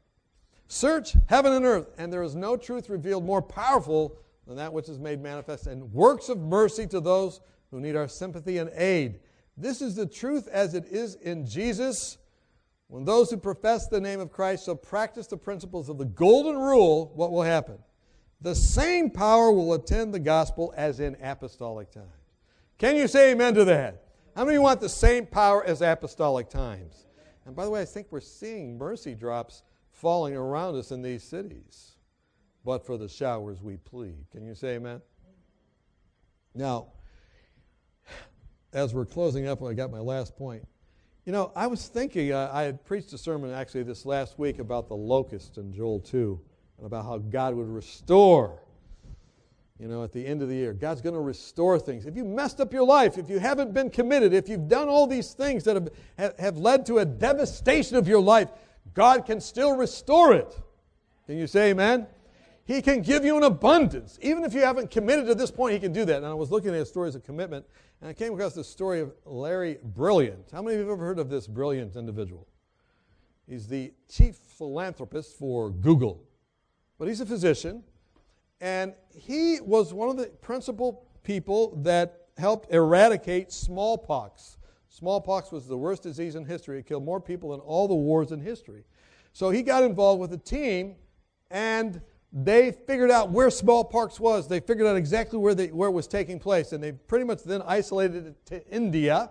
Search 0.68 1.16
heaven 1.28 1.54
and 1.54 1.64
earth, 1.64 1.92
and 1.98 2.12
there 2.12 2.24
is 2.24 2.36
no 2.36 2.58
truth 2.58 2.90
revealed 2.90 3.24
more 3.24 3.42
powerful 3.42 4.18
than 4.48 4.58
that 4.58 4.74
which 4.74 4.90
is 4.90 5.00
made 5.00 5.22
manifest, 5.22 5.68
and 5.68 5.92
works 5.94 6.30
of 6.30 6.40
mercy 6.40 6.86
to 6.88 7.00
those 7.00 7.40
who 7.72 7.80
need 7.80 7.96
our 7.96 8.08
sympathy 8.08 8.58
and 8.58 8.70
aid. 8.76 9.20
This 9.58 9.82
is 9.82 9.96
the 9.96 10.06
truth 10.06 10.48
as 10.48 10.74
it 10.74 10.86
is 10.86 11.16
in 11.16 11.46
Jesus. 11.46 12.18
When 12.88 13.06
those 13.06 13.30
who 13.30 13.38
profess 13.38 13.88
the 13.88 14.02
name 14.02 14.20
of 14.20 14.32
Christ 14.32 14.66
shall 14.66 14.76
practice 14.76 15.28
the 15.28 15.38
principles 15.38 15.90
of 15.90 15.98
the 15.98 16.06
golden 16.06 16.58
rule, 16.58 17.12
what 17.16 17.32
will 17.32 17.44
happen? 17.44 17.78
The 18.42 18.56
same 18.56 19.10
power 19.10 19.52
will 19.52 19.74
attend 19.74 20.14
the 20.14 20.20
gospel 20.20 20.74
as 20.76 21.00
in 21.00 21.16
apostolic 21.22 21.92
times. 21.92 22.08
Can 22.78 22.96
you 22.96 23.08
say 23.08 23.32
amen 23.32 23.54
to 23.54 23.66
that? 23.66 24.04
How 24.36 24.44
many 24.44 24.58
want 24.58 24.82
the 24.82 24.90
same 24.90 25.26
power 25.26 25.64
as 25.64 25.82
apostolic 25.82 26.50
times? 26.50 27.06
And 27.46 27.56
by 27.56 27.66
the 27.66 27.72
way, 27.72 27.82
I 27.82 27.86
think 27.86 28.08
we're 28.10 28.20
seeing 28.20 28.78
mercy 28.78 29.16
drops 29.16 29.64
falling 29.92 30.36
around 30.36 30.76
us 30.76 30.92
in 30.92 31.02
these 31.02 31.24
cities 31.24 31.93
but 32.64 32.86
for 32.86 32.98
the 32.98 33.08
showers 33.08 33.62
we 33.62 33.78
plead. 33.78 34.26
Can 34.32 34.46
you 34.46 34.56
say 34.56 34.76
amen? 34.76 35.02
Now, 36.56 36.88
as 38.74 38.94
we're 38.94 39.06
closing 39.06 39.48
up, 39.48 39.62
I 39.64 39.74
got 39.74 39.92
my 39.92 40.00
last 40.00 40.36
point. 40.36 40.68
You 41.26 41.32
know, 41.32 41.52
I 41.56 41.68
was 41.68 41.88
thinking, 41.88 42.34
uh, 42.34 42.50
I 42.52 42.64
had 42.64 42.84
preached 42.84 43.14
a 43.14 43.18
sermon 43.18 43.52
actually 43.52 43.84
this 43.84 44.06
last 44.06 44.38
week 44.38 44.60
about 44.60 44.88
the 44.88 44.96
locust 44.96 45.58
in 45.58 45.72
Joel 45.72 46.00
2 46.00 46.40
and 46.78 46.86
about 46.86 47.06
how 47.06 47.18
God 47.18 47.56
would 47.56 47.70
restore, 47.70 48.60
you 49.80 49.88
know, 49.88 50.04
at 50.04 50.12
the 50.12 50.26
end 50.26 50.42
of 50.42 50.50
the 50.50 50.56
year. 50.56 50.74
God's 50.74 51.02
going 51.02 51.16
to 51.16 51.22
restore 51.22 51.80
things. 51.80 52.06
If 52.06 52.18
you 52.18 52.26
messed 52.26 52.60
up 52.60 52.74
your 52.74 52.86
life, 52.86 53.18
if 53.18 53.30
you 53.30 53.40
haven't 53.40 53.74
been 53.74 53.90
committed, 53.90 54.34
if 54.34 54.50
you've 54.50 54.68
done 54.68 54.90
all 54.90 55.08
these 55.08 55.34
things 55.34 55.64
that 55.64 55.90
have, 56.18 56.38
have 56.38 56.58
led 56.58 56.86
to 56.88 56.98
a 56.98 57.06
devastation 57.06 57.96
of 57.96 58.08
your 58.08 58.22
life, 58.22 58.50
God 58.94 59.26
can 59.26 59.40
still 59.40 59.78
restore 59.78 60.34
it. 60.34 60.60
Can 61.26 61.38
you 61.38 61.48
say 61.48 61.70
amen? 61.70 62.06
He 62.66 62.82
can 62.82 63.02
give 63.02 63.26
you 63.26 63.36
an 63.36 63.44
abundance. 63.44 64.18
Even 64.22 64.44
if 64.44 64.54
you 64.54 64.62
haven't 64.62 64.90
committed 64.90 65.28
to 65.28 65.36
this 65.36 65.52
point, 65.52 65.74
He 65.74 65.80
can 65.80 65.92
do 65.92 66.06
that. 66.06 66.18
And 66.18 66.26
I 66.26 66.34
was 66.34 66.50
looking 66.50 66.74
at 66.74 66.88
stories 66.88 67.16
of 67.16 67.24
commitment, 67.24 67.66
and 68.00 68.10
I 68.10 68.14
came 68.14 68.34
across 68.34 68.54
the 68.54 68.64
story 68.64 69.02
of 69.02 69.14
Larry 69.26 69.80
Brilliant. 69.84 70.50
How 70.52 70.62
many 70.62 70.76
of 70.76 70.82
you 70.82 70.90
have 70.90 70.98
ever 70.98 71.06
heard 71.06 71.20
of 71.20 71.30
this 71.30 71.48
brilliant 71.48 71.96
individual? 71.96 72.48
He's 73.48 73.68
the 73.68 73.92
chief 74.10 74.36
philanthropist 74.36 75.38
for 75.38 75.70
Google, 75.70 76.24
but 76.98 77.10
he's 77.10 77.20
a 77.20 77.26
physician, 77.26 77.84
and 78.62 78.94
he 79.14 79.60
was 79.60 79.94
one 79.94 80.08
of 80.08 80.16
the 80.16 80.28
principal 80.28 81.06
people 81.24 81.76
that 81.84 82.28
helped 82.38 82.74
eradicate 82.74 83.52
smallpox. 83.52 84.58
Smallpox 84.88 85.52
was 85.52 85.68
the 85.68 85.78
worst 85.78 86.04
disease 86.04 86.36
in 86.36 86.46
history. 86.46 86.80
It 86.80 86.86
killed 86.86 87.04
more 87.04 87.20
people 87.20 87.50
than 87.50 87.60
all 87.60 87.90
the 87.90 87.96
wars 87.96 88.32
in 88.32 88.40
history. 88.40 88.86
So 89.34 89.50
he 89.50 89.64
got 89.64 89.84
involved 89.84 90.22
with 90.22 90.32
a 90.32 90.38
team, 90.38 90.96
and 91.52 92.02
they 92.36 92.72
figured 92.72 93.12
out 93.12 93.30
where 93.30 93.52
smallpox 93.52 94.20
was. 94.20 94.48
They 94.48 94.60
figured 94.60 94.88
out 94.88 94.96
exactly 94.96 95.38
where, 95.38 95.54
they, 95.54 95.68
where 95.68 95.90
it 95.90 95.94
was 95.94 96.08
taking 96.08 96.40
place. 96.40 96.74
And 96.74 96.84
they 96.84 96.92
pretty 96.92 97.26
much 97.26 97.44
then 97.44 97.62
isolated 97.62 98.26
it 98.26 98.46
to 98.48 98.68
India. 98.70 99.30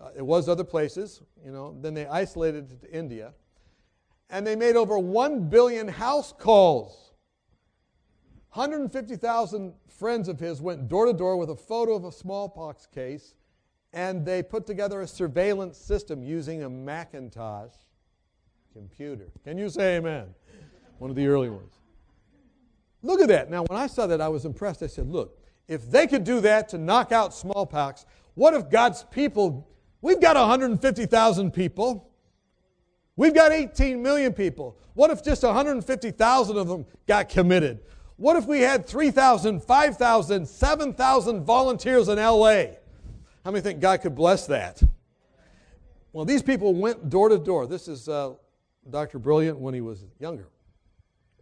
Uh, 0.00 0.10
it 0.16 0.26
was 0.26 0.48
other 0.48 0.64
places, 0.64 1.22
you 1.44 1.52
know. 1.52 1.76
Then 1.80 1.94
they 1.94 2.06
isolated 2.06 2.72
it 2.72 2.80
to 2.80 2.92
India. 2.92 3.34
And 4.30 4.44
they 4.44 4.56
made 4.56 4.74
over 4.74 4.98
1 4.98 5.48
billion 5.48 5.86
house 5.86 6.34
calls. 6.36 7.12
150,000 8.52 9.74
friends 9.88 10.28
of 10.28 10.40
his 10.40 10.60
went 10.60 10.88
door 10.88 11.06
to 11.06 11.12
door 11.12 11.36
with 11.36 11.50
a 11.50 11.56
photo 11.56 11.94
of 11.94 12.04
a 12.04 12.10
smallpox 12.10 12.86
case. 12.86 13.34
And 13.92 14.26
they 14.26 14.42
put 14.42 14.66
together 14.66 15.02
a 15.02 15.06
surveillance 15.06 15.78
system 15.78 16.24
using 16.24 16.64
a 16.64 16.68
Macintosh 16.68 17.74
computer. 18.72 19.28
Can 19.44 19.56
you 19.56 19.70
say 19.70 19.98
amen? 19.98 20.34
One 20.98 21.10
of 21.10 21.16
the 21.16 21.28
early 21.28 21.48
ones. 21.48 21.77
Look 23.02 23.20
at 23.20 23.28
that. 23.28 23.50
Now, 23.50 23.64
when 23.64 23.78
I 23.78 23.86
saw 23.86 24.06
that, 24.06 24.20
I 24.20 24.28
was 24.28 24.44
impressed. 24.44 24.82
I 24.82 24.86
said, 24.86 25.08
look, 25.08 25.38
if 25.68 25.90
they 25.90 26.06
could 26.06 26.24
do 26.24 26.40
that 26.40 26.68
to 26.70 26.78
knock 26.78 27.12
out 27.12 27.34
smallpox, 27.34 28.06
what 28.34 28.54
if 28.54 28.70
God's 28.70 29.04
people, 29.04 29.68
we've 30.00 30.20
got 30.20 30.36
150,000 30.36 31.52
people, 31.52 32.10
we've 33.16 33.34
got 33.34 33.52
18 33.52 34.02
million 34.02 34.32
people. 34.32 34.78
What 34.94 35.10
if 35.10 35.22
just 35.22 35.42
150,000 35.42 36.56
of 36.56 36.68
them 36.68 36.86
got 37.06 37.28
committed? 37.28 37.80
What 38.16 38.36
if 38.36 38.46
we 38.46 38.60
had 38.60 38.86
3,000, 38.86 39.62
5,000, 39.62 40.46
7,000 40.46 41.44
volunteers 41.44 42.08
in 42.08 42.16
LA? 42.16 42.64
How 43.44 43.52
many 43.52 43.60
think 43.60 43.80
God 43.80 44.00
could 44.00 44.16
bless 44.16 44.46
that? 44.48 44.82
Well, 46.12 46.24
these 46.24 46.42
people 46.42 46.74
went 46.74 47.08
door 47.10 47.28
to 47.28 47.38
door. 47.38 47.66
This 47.68 47.86
is 47.86 48.08
uh, 48.08 48.32
Dr. 48.90 49.20
Brilliant 49.20 49.58
when 49.58 49.72
he 49.72 49.80
was 49.80 50.04
younger. 50.18 50.48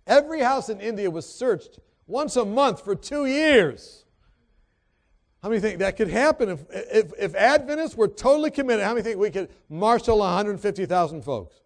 Every 0.07 0.41
house 0.41 0.69
in 0.69 0.81
India 0.81 1.11
was 1.11 1.27
searched 1.27 1.81
once 2.07 2.37
a 2.37 2.45
month 2.45 2.85
for 2.85 2.95
two 2.95 3.27
years. 3.27 4.05
How 5.43 5.49
many 5.49 5.61
think 5.61 5.79
that 5.81 5.97
could 5.97 6.09
happen 6.09 6.49
if, 6.49 6.65
if, 6.71 7.13
if 7.19 7.35
Adventists 7.35 7.97
were 7.97 8.09
totally 8.09 8.51
committed? 8.51 8.85
How 8.85 8.95
many 8.95 9.03
think 9.03 9.19
we 9.19 9.31
could 9.31 9.51
marshal 9.69 10.19
150,000 10.19 11.23
folks? 11.23 11.61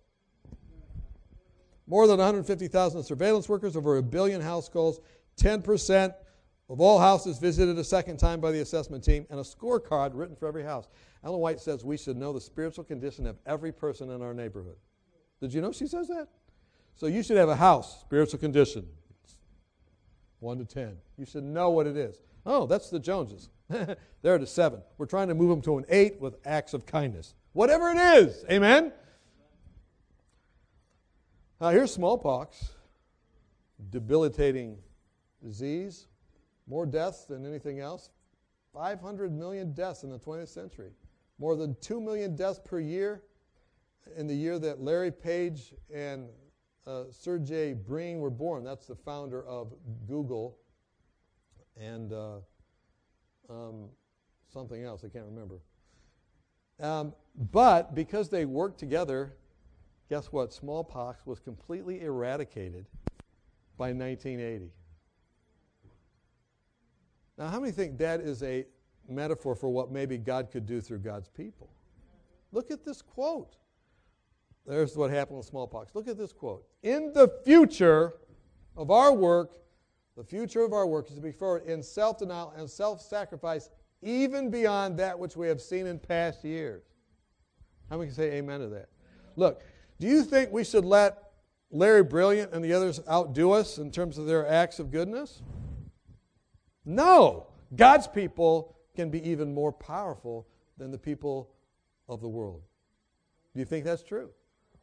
More 1.87 2.07
than 2.07 2.19
150,000 2.19 3.03
surveillance 3.03 3.49
workers, 3.49 3.77
over 3.77 3.97
a 3.97 4.03
billion 4.03 4.41
house 4.41 4.69
calls, 4.69 5.01
10% 5.39 6.15
of 6.69 6.81
all 6.81 7.01
houses 7.01 7.39
visited 7.39 7.79
a 7.79 7.85
second 7.85 8.19
time 8.19 8.41
by 8.41 8.53
the 8.53 8.61
assessment 8.61 9.03
team, 9.03 9.27
and 9.29 9.41
a 9.41 9.43
scorecard 9.43 10.13
written 10.15 10.37
for 10.37 10.47
every 10.47 10.63
house. 10.63 10.89
Ellen 11.25 11.41
White 11.41 11.59
says 11.59 11.85
we 11.85 11.97
should 11.97 12.17
know 12.17 12.33
the 12.33 12.41
spiritual 12.41 12.85
condition 12.85 13.27
of 13.27 13.39
every 13.45 13.73
person 13.73 14.11
in 14.11 14.23
our 14.23 14.33
neighborhood. 14.33 14.77
Did 15.41 15.53
you 15.53 15.61
know 15.61 15.73
she 15.73 15.87
says 15.87 16.07
that? 16.09 16.29
So 16.97 17.07
you 17.07 17.23
should 17.23 17.37
have 17.37 17.49
a 17.49 17.57
house, 17.57 18.01
spiritual 18.01 18.39
condition, 18.39 18.87
1 20.41 20.59
to 20.59 20.65
10. 20.65 20.97
You 21.17 21.25
should 21.25 21.45
know 21.45 21.71
what 21.71 21.87
it 21.87 21.97
is. 21.97 22.21
Oh, 22.45 22.67
that's 22.67 22.91
the 22.91 22.99
Joneses. 22.99 23.49
They're 23.69 24.35
at 24.35 24.43
a 24.43 24.47
7. 24.47 24.81
We're 24.99 25.07
trying 25.07 25.29
to 25.29 25.35
move 25.35 25.51
them 25.51 25.63
to 25.63 25.79
an 25.79 25.85
8 25.89 26.21
with 26.21 26.37
acts 26.45 26.75
of 26.75 26.87
kindness. 26.87 27.35
Whatever 27.53 27.91
it 27.91 27.99
is. 27.99 28.45
Amen? 28.51 28.93
Now, 31.61 31.71
here's 31.71 31.93
smallpox, 31.93 32.71
debilitating 33.91 34.79
disease, 35.43 36.07
more 36.67 36.87
deaths 36.87 37.25
than 37.25 37.45
anything 37.45 37.81
else. 37.81 38.11
500 38.73 39.33
million 39.33 39.73
deaths 39.73 40.05
in 40.05 40.11
the 40.11 40.19
20th 40.19 40.49
century, 40.49 40.93
more 41.39 41.57
than 41.57 41.77
2 41.81 42.01
million 42.01 42.37
deaths 42.37 42.61
per 42.65 42.79
year 42.79 43.23
in 44.17 44.27
the 44.27 44.35
year 44.35 44.59
that 44.59 44.81
Larry 44.81 45.11
Page 45.11 45.75
and 45.93 46.29
uh, 46.87 47.05
Sergey 47.11 47.73
Brin 47.73 48.21
were 48.21 48.31
born. 48.31 48.65
That's 48.65 48.87
the 48.87 48.95
founder 48.95 49.47
of 49.47 49.73
Google 50.07 50.59
and 51.77 52.13
uh, 52.13 52.37
um, 53.49 53.89
something 54.53 54.85
else, 54.85 55.05
I 55.05 55.09
can't 55.09 55.27
remember. 55.27 55.61
Um, 56.81 57.15
but 57.53 57.95
because 57.95 58.29
they 58.29 58.45
worked 58.45 58.79
together, 58.79 59.37
guess 60.09 60.27
what? 60.27 60.53
Smallpox 60.53 61.27
was 61.27 61.39
completely 61.39 62.03
eradicated 62.03 62.87
by 63.77 63.93
1980. 63.93 64.71
Now, 67.39 67.49
how 67.49 67.61
many 67.61 67.73
think 67.73 67.99
that 67.99 68.21
is 68.21 68.43
a 68.43 68.67
metaphor 69.09 69.55
for 69.55 69.71
what 69.71 69.91
maybe 69.91 70.19
God 70.19 70.51
could 70.51 70.67
do 70.67 70.81
through 70.81 70.99
God's 70.99 71.29
people? 71.29 71.71
Look 72.53 72.71
at 72.71 72.85
this 72.85 73.01
quote. 73.01 73.57
There's 74.67 74.97
what 74.97 75.11
happened 75.11 75.39
with 75.39 75.47
smallpox. 75.47 75.95
Look 75.95 76.09
at 76.09 76.19
this 76.19 76.33
quote. 76.33 76.65
In 76.83 77.13
the 77.13 77.29
future 77.45 78.15
of 78.77 78.91
our 78.91 79.13
work, 79.13 79.53
the 80.17 80.25
future 80.25 80.63
of 80.63 80.73
our 80.73 80.87
work 80.87 81.09
is 81.09 81.15
to 81.15 81.21
be 81.21 81.33
forward 81.33 81.65
in 81.67 81.83
self 81.83 82.19
denial 82.19 82.53
and 82.57 82.69
self 82.69 83.01
sacrifice, 83.01 83.71
even 84.03 84.51
beyond 84.51 84.99
that 84.99 85.19
which 85.19 85.37
we 85.37 85.49
have 85.49 85.61
seen 85.61 85.87
in 85.87 85.99
past 85.99 86.45
years. 86.45 86.83
How 87.89 87.97
many 87.97 88.09
can 88.09 88.15
say 88.15 88.33
amen 88.33 88.61
to 88.61 88.69
that? 88.69 88.89
Look, 89.37 89.63
do 89.99 90.07
you 90.07 90.23
think 90.23 90.53
we 90.53 90.65
should 90.65 90.85
let 90.85 91.31
Larry 91.71 92.03
Brilliant 92.03 92.53
and 92.53 92.65
the 92.65 92.73
others 92.73 93.01
outdo 93.09 93.53
us 93.53 93.79
in 93.79 93.91
terms 93.91 94.19
of 94.19 94.27
their 94.27 94.47
acts 94.47 94.79
of 94.79 94.91
goodness? 94.91 95.43
No. 96.85 97.47
God's 97.75 98.09
people 98.09 98.77
can 98.97 99.11
be 99.11 99.27
even 99.29 99.55
more 99.55 99.73
powerful 99.73 100.47
than 100.77 100.91
the 100.91 100.99
people 100.99 101.51
of 102.09 102.21
the 102.21 102.29
world. 102.29 102.63
Do 103.55 103.61
you 103.61 103.67
think 103.67 103.85
that's 103.85 104.03
true? 104.03 104.31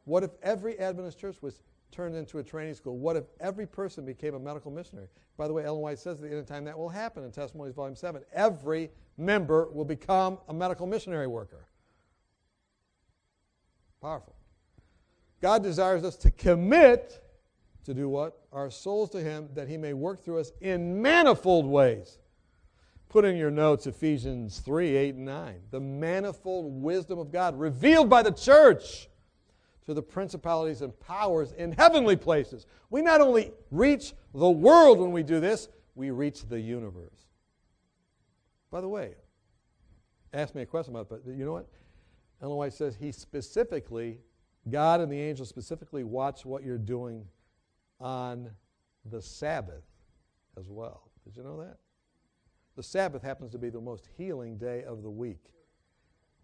What 0.07 0.23
if 0.23 0.31
every 0.41 0.79
Adventist 0.79 1.19
church 1.19 1.41
was 1.41 1.59
turned 1.91 2.15
into 2.15 2.37
a 2.37 2.43
training 2.43 2.75
school? 2.75 2.97
What 2.97 3.17
if 3.17 3.25
every 3.41 3.67
person 3.67 4.05
became 4.05 4.35
a 4.35 4.39
medical 4.39 4.71
missionary? 4.71 5.09
By 5.35 5.49
the 5.49 5.53
way, 5.53 5.65
Ellen 5.65 5.81
White 5.81 5.99
says 5.99 6.19
at 6.19 6.21
the 6.21 6.29
end 6.29 6.39
of 6.39 6.45
time 6.45 6.63
that 6.63 6.79
will 6.79 6.87
happen 6.87 7.25
in 7.25 7.31
Testimonies 7.31 7.75
Volume 7.75 7.93
7. 7.93 8.23
Every 8.31 8.89
member 9.17 9.67
will 9.69 9.83
become 9.83 10.37
a 10.47 10.53
medical 10.53 10.87
missionary 10.87 11.27
worker. 11.27 11.67
Powerful. 14.01 14.33
God 15.41 15.61
desires 15.61 16.05
us 16.05 16.15
to 16.17 16.31
commit 16.31 17.21
to 17.83 17.93
do 17.93 18.07
what? 18.07 18.39
Our 18.53 18.71
souls 18.71 19.09
to 19.09 19.19
Him 19.19 19.49
that 19.55 19.67
He 19.67 19.75
may 19.75 19.91
work 19.91 20.23
through 20.23 20.39
us 20.39 20.53
in 20.61 21.01
manifold 21.01 21.65
ways. 21.65 22.17
Put 23.09 23.25
in 23.25 23.35
your 23.35 23.51
notes 23.51 23.87
Ephesians 23.87 24.59
3 24.59 24.95
8 24.95 25.15
and 25.15 25.25
9. 25.25 25.55
The 25.71 25.81
manifold 25.81 26.81
wisdom 26.81 27.19
of 27.19 27.29
God 27.29 27.59
revealed 27.59 28.09
by 28.09 28.23
the 28.23 28.31
church 28.31 29.09
to 29.87 29.93
the 29.93 30.01
principalities 30.03 30.81
and 30.81 30.97
powers 30.99 31.53
in 31.53 31.71
heavenly 31.71 32.17
places. 32.17 32.67
We 32.89 33.01
not 33.01 33.21
only 33.21 33.53
reach 33.71 34.13
the 34.33 34.49
world 34.49 34.99
when 34.99 35.13
we 35.13 35.23
do 35.23 35.39
this, 35.39 35.69
we 35.95 36.11
reach 36.11 36.45
the 36.47 36.59
universe. 36.59 37.25
By 38.69 38.81
the 38.81 38.89
way, 38.89 39.15
ask 40.33 40.53
me 40.53 40.61
a 40.61 40.65
question 40.65 40.93
about 40.93 41.09
it, 41.09 41.23
but 41.25 41.33
you 41.33 41.45
know 41.45 41.53
what? 41.53 41.67
Ellen 42.41 42.57
White 42.57 42.73
says 42.73 42.97
he 42.99 43.13
specifically, 43.13 44.19
God 44.69 44.99
and 44.99 45.09
the 45.09 45.19
angels 45.19 45.47
specifically 45.47 46.03
watch 46.03 46.45
what 46.45 46.63
you're 46.63 46.77
doing 46.77 47.25
on 48.01 48.51
the 49.05 49.21
Sabbath 49.21 49.85
as 50.57 50.69
well. 50.69 51.09
Did 51.23 51.37
you 51.37 51.43
know 51.43 51.61
that? 51.61 51.77
The 52.75 52.83
Sabbath 52.83 53.23
happens 53.23 53.53
to 53.53 53.57
be 53.57 53.69
the 53.69 53.79
most 53.79 54.09
healing 54.17 54.57
day 54.57 54.83
of 54.83 55.01
the 55.01 55.09
week. 55.09 55.45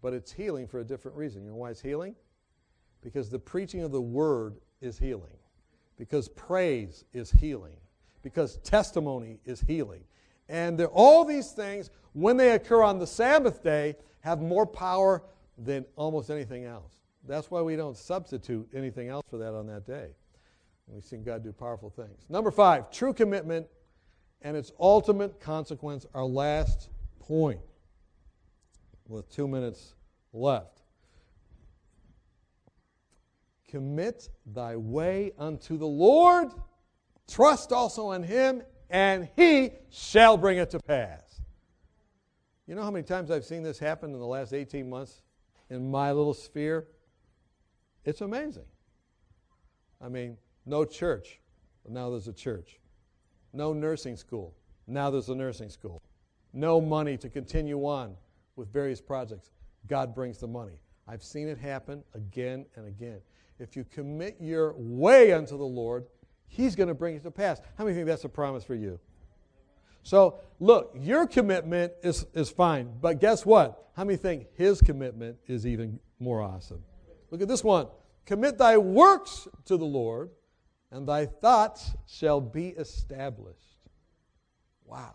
But 0.00 0.14
it's 0.14 0.32
healing 0.32 0.66
for 0.66 0.80
a 0.80 0.84
different 0.84 1.16
reason. 1.16 1.44
You 1.44 1.50
know 1.50 1.56
why 1.56 1.70
it's 1.70 1.82
healing? 1.82 2.14
Because 3.04 3.30
the 3.30 3.38
preaching 3.38 3.82
of 3.82 3.92
the 3.92 4.00
word 4.00 4.56
is 4.80 4.98
healing. 4.98 5.36
Because 5.96 6.28
praise 6.30 7.04
is 7.12 7.30
healing. 7.30 7.76
Because 8.22 8.56
testimony 8.64 9.38
is 9.44 9.60
healing. 9.60 10.02
And 10.48 10.80
all 10.86 11.24
these 11.24 11.52
things, 11.52 11.90
when 12.14 12.36
they 12.36 12.52
occur 12.52 12.82
on 12.82 12.98
the 12.98 13.06
Sabbath 13.06 13.62
day, 13.62 13.94
have 14.20 14.40
more 14.40 14.66
power 14.66 15.22
than 15.58 15.84
almost 15.96 16.30
anything 16.30 16.64
else. 16.64 16.92
That's 17.26 17.50
why 17.50 17.62
we 17.62 17.76
don't 17.76 17.96
substitute 17.96 18.68
anything 18.74 19.08
else 19.08 19.24
for 19.28 19.38
that 19.38 19.54
on 19.54 19.66
that 19.68 19.86
day. 19.86 20.08
We've 20.86 21.04
seen 21.04 21.22
God 21.22 21.42
do 21.42 21.52
powerful 21.52 21.90
things. 21.90 22.26
Number 22.28 22.50
five, 22.50 22.90
true 22.90 23.14
commitment 23.14 23.66
and 24.42 24.56
its 24.56 24.72
ultimate 24.78 25.40
consequence, 25.40 26.04
our 26.14 26.24
last 26.24 26.90
point, 27.20 27.60
with 29.08 29.30
two 29.30 29.48
minutes 29.48 29.94
left. 30.32 30.73
Commit 33.74 34.28
thy 34.46 34.76
way 34.76 35.32
unto 35.36 35.76
the 35.76 35.84
Lord, 35.84 36.52
trust 37.28 37.72
also 37.72 38.12
in 38.12 38.22
him, 38.22 38.62
and 38.88 39.28
he 39.34 39.72
shall 39.90 40.36
bring 40.36 40.58
it 40.58 40.70
to 40.70 40.78
pass. 40.78 41.40
You 42.68 42.76
know 42.76 42.84
how 42.84 42.92
many 42.92 43.02
times 43.02 43.32
I've 43.32 43.44
seen 43.44 43.64
this 43.64 43.80
happen 43.80 44.12
in 44.14 44.20
the 44.20 44.26
last 44.26 44.52
18 44.52 44.88
months 44.88 45.22
in 45.70 45.90
my 45.90 46.12
little 46.12 46.34
sphere? 46.34 46.86
It's 48.04 48.20
amazing. 48.20 48.66
I 50.00 50.08
mean, 50.08 50.36
no 50.64 50.84
church, 50.84 51.40
now 51.88 52.10
there's 52.10 52.28
a 52.28 52.32
church. 52.32 52.78
No 53.52 53.72
nursing 53.72 54.16
school, 54.16 54.54
now 54.86 55.10
there's 55.10 55.30
a 55.30 55.34
nursing 55.34 55.68
school. 55.68 56.00
No 56.52 56.80
money 56.80 57.16
to 57.16 57.28
continue 57.28 57.84
on 57.86 58.14
with 58.54 58.72
various 58.72 59.00
projects. 59.00 59.50
God 59.88 60.14
brings 60.14 60.38
the 60.38 60.46
money. 60.46 60.78
I've 61.08 61.24
seen 61.24 61.48
it 61.48 61.58
happen 61.58 62.04
again 62.14 62.66
and 62.76 62.86
again. 62.86 63.20
If 63.58 63.76
you 63.76 63.84
commit 63.84 64.36
your 64.40 64.74
way 64.76 65.32
unto 65.32 65.56
the 65.56 65.64
Lord, 65.64 66.06
He's 66.46 66.76
going 66.76 66.88
to 66.88 66.94
bring 66.94 67.16
it 67.16 67.22
to 67.24 67.30
pass. 67.30 67.60
How 67.76 67.84
many 67.84 67.96
think 67.96 68.06
that's 68.06 68.24
a 68.24 68.28
promise 68.28 68.62
for 68.62 68.74
you? 68.74 69.00
So, 70.02 70.40
look, 70.60 70.94
your 71.00 71.26
commitment 71.26 71.92
is, 72.02 72.26
is 72.34 72.50
fine, 72.50 72.92
but 73.00 73.20
guess 73.20 73.44
what? 73.44 73.88
How 73.96 74.04
many 74.04 74.16
think 74.16 74.46
His 74.54 74.80
commitment 74.80 75.38
is 75.46 75.66
even 75.66 75.98
more 76.20 76.42
awesome? 76.42 76.82
Look 77.30 77.42
at 77.42 77.48
this 77.48 77.64
one 77.64 77.88
Commit 78.26 78.56
thy 78.56 78.78
works 78.78 79.48
to 79.66 79.76
the 79.76 79.84
Lord, 79.84 80.30
and 80.90 81.06
thy 81.06 81.26
thoughts 81.26 81.92
shall 82.06 82.40
be 82.40 82.68
established. 82.68 83.58
Wow. 84.86 85.14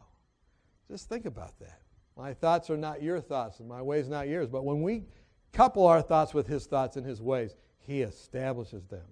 Just 0.89 1.09
think 1.09 1.25
about 1.25 1.57
that. 1.59 1.81
My 2.17 2.33
thoughts 2.33 2.69
are 2.69 2.77
not 2.77 3.01
your 3.01 3.21
thoughts, 3.21 3.59
and 3.59 3.69
my 3.69 3.81
ways 3.81 4.09
not 4.09 4.27
yours. 4.27 4.49
But 4.49 4.65
when 4.65 4.81
we 4.81 5.05
couple 5.53 5.87
our 5.87 6.01
thoughts 6.01 6.33
with 6.33 6.47
His 6.47 6.65
thoughts 6.65 6.97
and 6.97 7.05
His 7.05 7.21
ways, 7.21 7.55
he 7.89 8.03
establishes 8.03 8.85
them. 8.85 9.05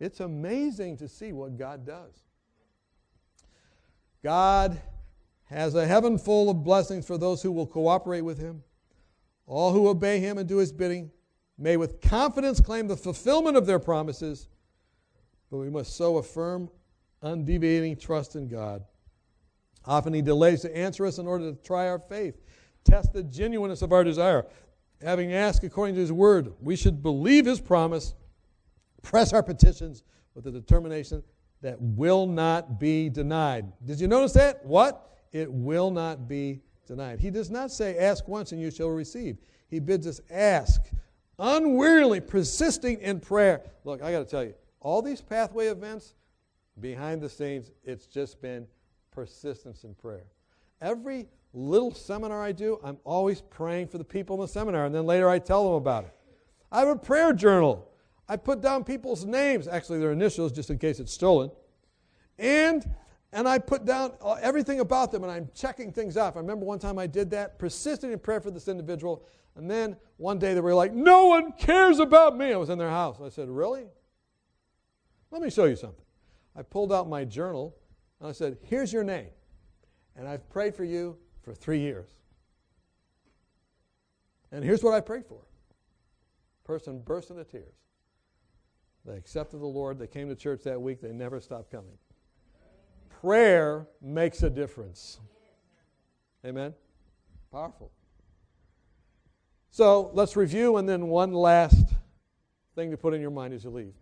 It's 0.00 0.18
amazing 0.18 0.96
to 0.96 1.06
see 1.06 1.30
what 1.32 1.56
God 1.56 1.86
does. 1.86 2.24
God 4.24 4.80
has 5.44 5.76
a 5.76 5.86
heaven 5.86 6.18
full 6.18 6.50
of 6.50 6.64
blessings 6.64 7.06
for 7.06 7.18
those 7.18 7.40
who 7.40 7.52
will 7.52 7.68
cooperate 7.68 8.22
with 8.22 8.38
Him. 8.38 8.64
All 9.46 9.72
who 9.72 9.86
obey 9.86 10.18
Him 10.18 10.38
and 10.38 10.48
do 10.48 10.56
His 10.56 10.72
bidding 10.72 11.12
may 11.56 11.76
with 11.76 12.00
confidence 12.00 12.60
claim 12.60 12.88
the 12.88 12.96
fulfillment 12.96 13.56
of 13.56 13.64
their 13.64 13.78
promises, 13.78 14.48
but 15.48 15.58
we 15.58 15.70
must 15.70 15.94
so 15.94 16.16
affirm 16.16 16.68
undeviating 17.22 17.96
trust 17.96 18.34
in 18.34 18.48
God. 18.48 18.82
Often 19.84 20.14
He 20.14 20.22
delays 20.22 20.62
to 20.62 20.76
answer 20.76 21.06
us 21.06 21.18
in 21.18 21.28
order 21.28 21.52
to 21.52 21.62
try 21.62 21.86
our 21.86 22.00
faith, 22.00 22.42
test 22.82 23.12
the 23.12 23.22
genuineness 23.22 23.82
of 23.82 23.92
our 23.92 24.02
desire 24.02 24.46
having 25.02 25.32
asked 25.32 25.64
according 25.64 25.94
to 25.94 26.00
his 26.00 26.12
word, 26.12 26.52
we 26.60 26.76
should 26.76 27.02
believe 27.02 27.46
his 27.46 27.60
promise, 27.60 28.14
press 29.02 29.32
our 29.32 29.42
petitions 29.42 30.02
with 30.34 30.46
a 30.46 30.50
determination 30.50 31.22
that 31.62 31.80
will 31.80 32.26
not 32.26 32.78
be 32.78 33.08
denied. 33.08 33.72
Did 33.84 34.00
you 34.00 34.08
notice 34.08 34.32
that? 34.34 34.64
What? 34.64 35.16
It 35.32 35.50
will 35.50 35.90
not 35.90 36.28
be 36.28 36.60
denied. 36.86 37.20
He 37.20 37.30
does 37.30 37.50
not 37.50 37.70
say, 37.70 37.98
Ask 37.98 38.28
once 38.28 38.52
and 38.52 38.60
you 38.60 38.70
shall 38.70 38.88
receive. 38.88 39.38
He 39.68 39.80
bids 39.80 40.06
us 40.06 40.20
ask, 40.30 40.80
unweariedly, 41.38 42.20
persisting 42.20 43.00
in 43.00 43.20
prayer. 43.20 43.62
Look, 43.84 44.02
I 44.02 44.12
got 44.12 44.20
to 44.20 44.24
tell 44.24 44.44
you, 44.44 44.54
all 44.80 45.02
these 45.02 45.20
pathway 45.20 45.66
events, 45.66 46.14
behind 46.80 47.20
the 47.20 47.28
scenes, 47.28 47.72
it's 47.82 48.06
just 48.06 48.40
been 48.40 48.66
persistence 49.10 49.84
in 49.84 49.94
prayer. 49.94 50.26
Every 50.80 51.26
little 51.56 51.92
seminar 51.92 52.42
I 52.42 52.52
do, 52.52 52.78
I'm 52.84 52.98
always 53.04 53.40
praying 53.40 53.88
for 53.88 53.98
the 53.98 54.04
people 54.04 54.36
in 54.36 54.42
the 54.42 54.48
seminar, 54.48 54.84
and 54.84 54.94
then 54.94 55.06
later 55.06 55.28
I 55.28 55.38
tell 55.38 55.64
them 55.64 55.74
about 55.74 56.04
it. 56.04 56.12
I 56.70 56.80
have 56.80 56.88
a 56.88 56.96
prayer 56.96 57.32
journal. 57.32 57.88
I 58.28 58.36
put 58.36 58.60
down 58.60 58.84
people's 58.84 59.24
names, 59.24 59.66
actually 59.66 59.98
their 59.98 60.12
initials, 60.12 60.52
just 60.52 60.68
in 60.68 60.78
case 60.78 61.00
it's 61.00 61.12
stolen, 61.12 61.50
and 62.38 62.84
and 63.32 63.48
I 63.48 63.58
put 63.58 63.84
down 63.84 64.12
uh, 64.22 64.34
everything 64.34 64.80
about 64.80 65.12
them, 65.12 65.22
and 65.22 65.32
I'm 65.32 65.48
checking 65.54 65.92
things 65.92 66.16
off. 66.16 66.36
I 66.36 66.40
remember 66.40 66.64
one 66.64 66.78
time 66.78 66.98
I 66.98 67.06
did 67.06 67.30
that, 67.30 67.58
persisting 67.58 68.12
in 68.12 68.18
prayer 68.18 68.40
for 68.40 68.50
this 68.50 68.68
individual, 68.68 69.26
and 69.56 69.70
then 69.70 69.96
one 70.16 70.38
day 70.38 70.54
they 70.54 70.60
were 70.60 70.74
like, 70.74 70.92
"No 70.92 71.26
one 71.26 71.52
cares 71.52 71.98
about 71.98 72.36
me." 72.36 72.52
I 72.52 72.56
was 72.56 72.70
in 72.70 72.78
their 72.78 72.90
house. 72.90 73.18
I 73.22 73.28
said, 73.30 73.48
"Really? 73.48 73.86
Let 75.30 75.40
me 75.40 75.50
show 75.50 75.64
you 75.64 75.76
something." 75.76 76.04
I 76.54 76.62
pulled 76.62 76.92
out 76.92 77.08
my 77.08 77.24
journal 77.24 77.74
and 78.20 78.28
I 78.28 78.32
said, 78.32 78.58
"Here's 78.62 78.92
your 78.92 79.04
name, 79.04 79.28
and 80.16 80.28
I've 80.28 80.48
prayed 80.50 80.74
for 80.74 80.84
you 80.84 81.16
for 81.46 81.54
three 81.54 81.78
years. 81.78 82.08
And 84.50 84.64
here's 84.64 84.82
what 84.82 84.94
I 84.94 85.00
prayed 85.00 85.24
for. 85.26 85.38
Person 86.64 86.98
burst 86.98 87.30
into 87.30 87.44
tears. 87.44 87.76
They 89.04 89.14
accepted 89.14 89.60
the 89.60 89.66
Lord. 89.66 89.96
They 89.96 90.08
came 90.08 90.28
to 90.28 90.34
church 90.34 90.64
that 90.64 90.82
week. 90.82 91.00
They 91.00 91.12
never 91.12 91.40
stopped 91.40 91.70
coming. 91.70 91.96
Prayer 93.20 93.86
makes 94.02 94.42
a 94.42 94.50
difference. 94.50 95.20
Amen? 96.44 96.74
Powerful. 97.52 97.92
So 99.70 100.10
let's 100.14 100.34
review 100.34 100.78
and 100.78 100.88
then 100.88 101.06
one 101.06 101.32
last 101.32 101.94
thing 102.74 102.90
to 102.90 102.96
put 102.96 103.14
in 103.14 103.20
your 103.20 103.30
mind 103.30 103.54
as 103.54 103.62
you 103.62 103.70
leave. 103.70 103.94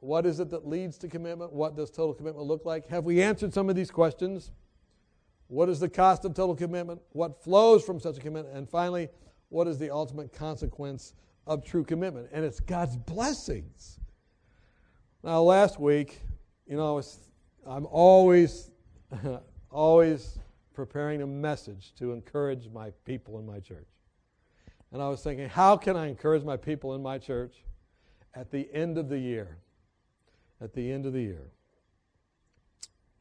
What 0.00 0.24
is 0.24 0.40
it 0.40 0.48
that 0.48 0.66
leads 0.66 0.96
to 0.98 1.08
commitment? 1.08 1.52
What 1.52 1.76
does 1.76 1.90
total 1.90 2.14
commitment 2.14 2.46
look 2.46 2.64
like? 2.64 2.88
Have 2.88 3.04
we 3.04 3.20
answered 3.20 3.52
some 3.52 3.68
of 3.68 3.76
these 3.76 3.90
questions? 3.90 4.50
What 5.54 5.68
is 5.68 5.78
the 5.78 5.88
cost 5.88 6.24
of 6.24 6.34
total 6.34 6.56
commitment? 6.56 7.00
What 7.12 7.40
flows 7.44 7.84
from 7.84 8.00
such 8.00 8.16
a 8.16 8.20
commitment? 8.20 8.56
And 8.56 8.68
finally, 8.68 9.08
what 9.50 9.68
is 9.68 9.78
the 9.78 9.88
ultimate 9.88 10.32
consequence 10.32 11.14
of 11.46 11.64
true 11.64 11.84
commitment? 11.84 12.28
And 12.32 12.44
it's 12.44 12.58
God's 12.58 12.96
blessings. 12.96 14.00
Now, 15.22 15.42
last 15.42 15.78
week, 15.78 16.20
you 16.66 16.76
know, 16.76 16.88
I 16.88 16.96
was, 16.96 17.20
I'm 17.64 17.86
always, 17.86 18.72
always 19.70 20.40
preparing 20.74 21.22
a 21.22 21.26
message 21.28 21.94
to 22.00 22.10
encourage 22.10 22.68
my 22.70 22.90
people 23.04 23.38
in 23.38 23.46
my 23.46 23.60
church. 23.60 23.86
And 24.90 25.00
I 25.00 25.08
was 25.08 25.22
thinking, 25.22 25.48
how 25.48 25.76
can 25.76 25.96
I 25.96 26.08
encourage 26.08 26.42
my 26.42 26.56
people 26.56 26.96
in 26.96 27.02
my 27.02 27.16
church 27.16 27.62
at 28.34 28.50
the 28.50 28.68
end 28.74 28.98
of 28.98 29.08
the 29.08 29.18
year? 29.20 29.56
At 30.60 30.74
the 30.74 30.90
end 30.90 31.06
of 31.06 31.12
the 31.12 31.22
year. 31.22 31.52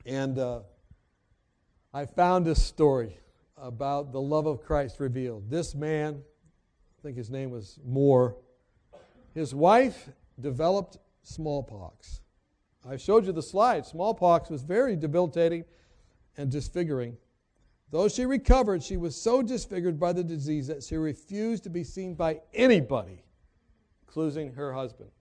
And 0.08 0.40
uh, 0.40 0.62
I 1.96 2.08
found 2.08 2.44
this 2.44 2.64
story 2.64 3.18
about 3.56 4.12
the 4.12 4.20
love 4.20 4.48
of 4.48 4.64
Christ 4.64 5.00
revealed. 5.00 5.52
This 5.52 5.76
man, 5.76 6.24
I 6.98 7.02
think 7.04 7.16
his 7.16 7.30
name 7.30 7.52
was 7.52 7.78
Moore, 7.86 8.36
his 9.36 9.54
wife 9.54 10.10
developed 10.40 10.98
smallpox. 11.22 12.22
I 12.88 12.98
showed 12.98 13.28
you 13.28 13.32
the 13.32 13.44
slide. 13.44 13.86
Smallpox 13.86 14.50
was 14.50 14.64
very 14.64 14.96
debilitating 14.96 15.66
and 16.36 16.50
disfiguring. 16.52 17.16
Though 17.92 18.10
she 18.10 18.26
recovered, 18.26 18.82
she 18.82 18.98
was 18.98 19.16
so 19.16 19.44
disfigured 19.44 20.00
by 20.00 20.14
the 20.14 20.24
disease 20.24 20.66
that 20.68 20.82
she 20.82 20.96
refused 20.98 21.64
to 21.66 21.70
be 21.70 21.84
seen 21.84 22.16
by 22.16 22.42
anybody, 22.56 23.24
including 24.08 24.54
her 24.54 24.74
husband. 24.74 25.12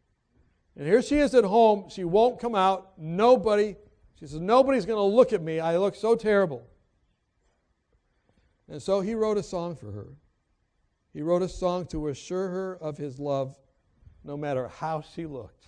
And 0.74 0.86
here 0.86 1.02
she 1.02 1.18
is 1.18 1.34
at 1.34 1.44
home. 1.44 1.90
She 1.90 2.04
won't 2.04 2.40
come 2.40 2.54
out. 2.54 2.92
Nobody, 2.96 3.76
she 4.22 4.28
says, 4.28 4.38
nobody's 4.38 4.86
going 4.86 4.98
to 4.98 5.16
look 5.16 5.32
at 5.32 5.42
me. 5.42 5.58
I 5.58 5.76
look 5.78 5.96
so 5.96 6.14
terrible. 6.14 6.64
And 8.68 8.80
so 8.80 9.00
he 9.00 9.16
wrote 9.16 9.36
a 9.36 9.42
song 9.42 9.74
for 9.74 9.90
her. 9.90 10.10
He 11.12 11.22
wrote 11.22 11.42
a 11.42 11.48
song 11.48 11.86
to 11.86 12.06
assure 12.06 12.48
her 12.48 12.78
of 12.80 12.96
his 12.96 13.18
love 13.18 13.58
no 14.22 14.36
matter 14.36 14.68
how 14.68 15.00
she 15.00 15.26
looked. 15.26 15.66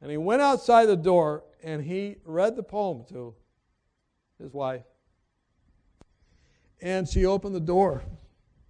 And 0.00 0.10
he 0.10 0.16
went 0.16 0.40
outside 0.40 0.86
the 0.86 0.96
door 0.96 1.44
and 1.62 1.84
he 1.84 2.16
read 2.24 2.56
the 2.56 2.62
poem 2.62 3.04
to 3.10 3.34
his 4.38 4.54
wife. 4.54 4.86
And 6.80 7.06
she 7.06 7.26
opened 7.26 7.54
the 7.54 7.60
door 7.60 8.02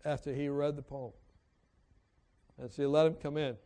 after 0.04 0.34
he 0.34 0.48
read 0.48 0.74
the 0.74 0.82
poem. 0.82 1.12
And 2.60 2.72
she 2.72 2.86
let 2.86 3.06
him 3.06 3.14
come 3.14 3.36
in. 3.36 3.56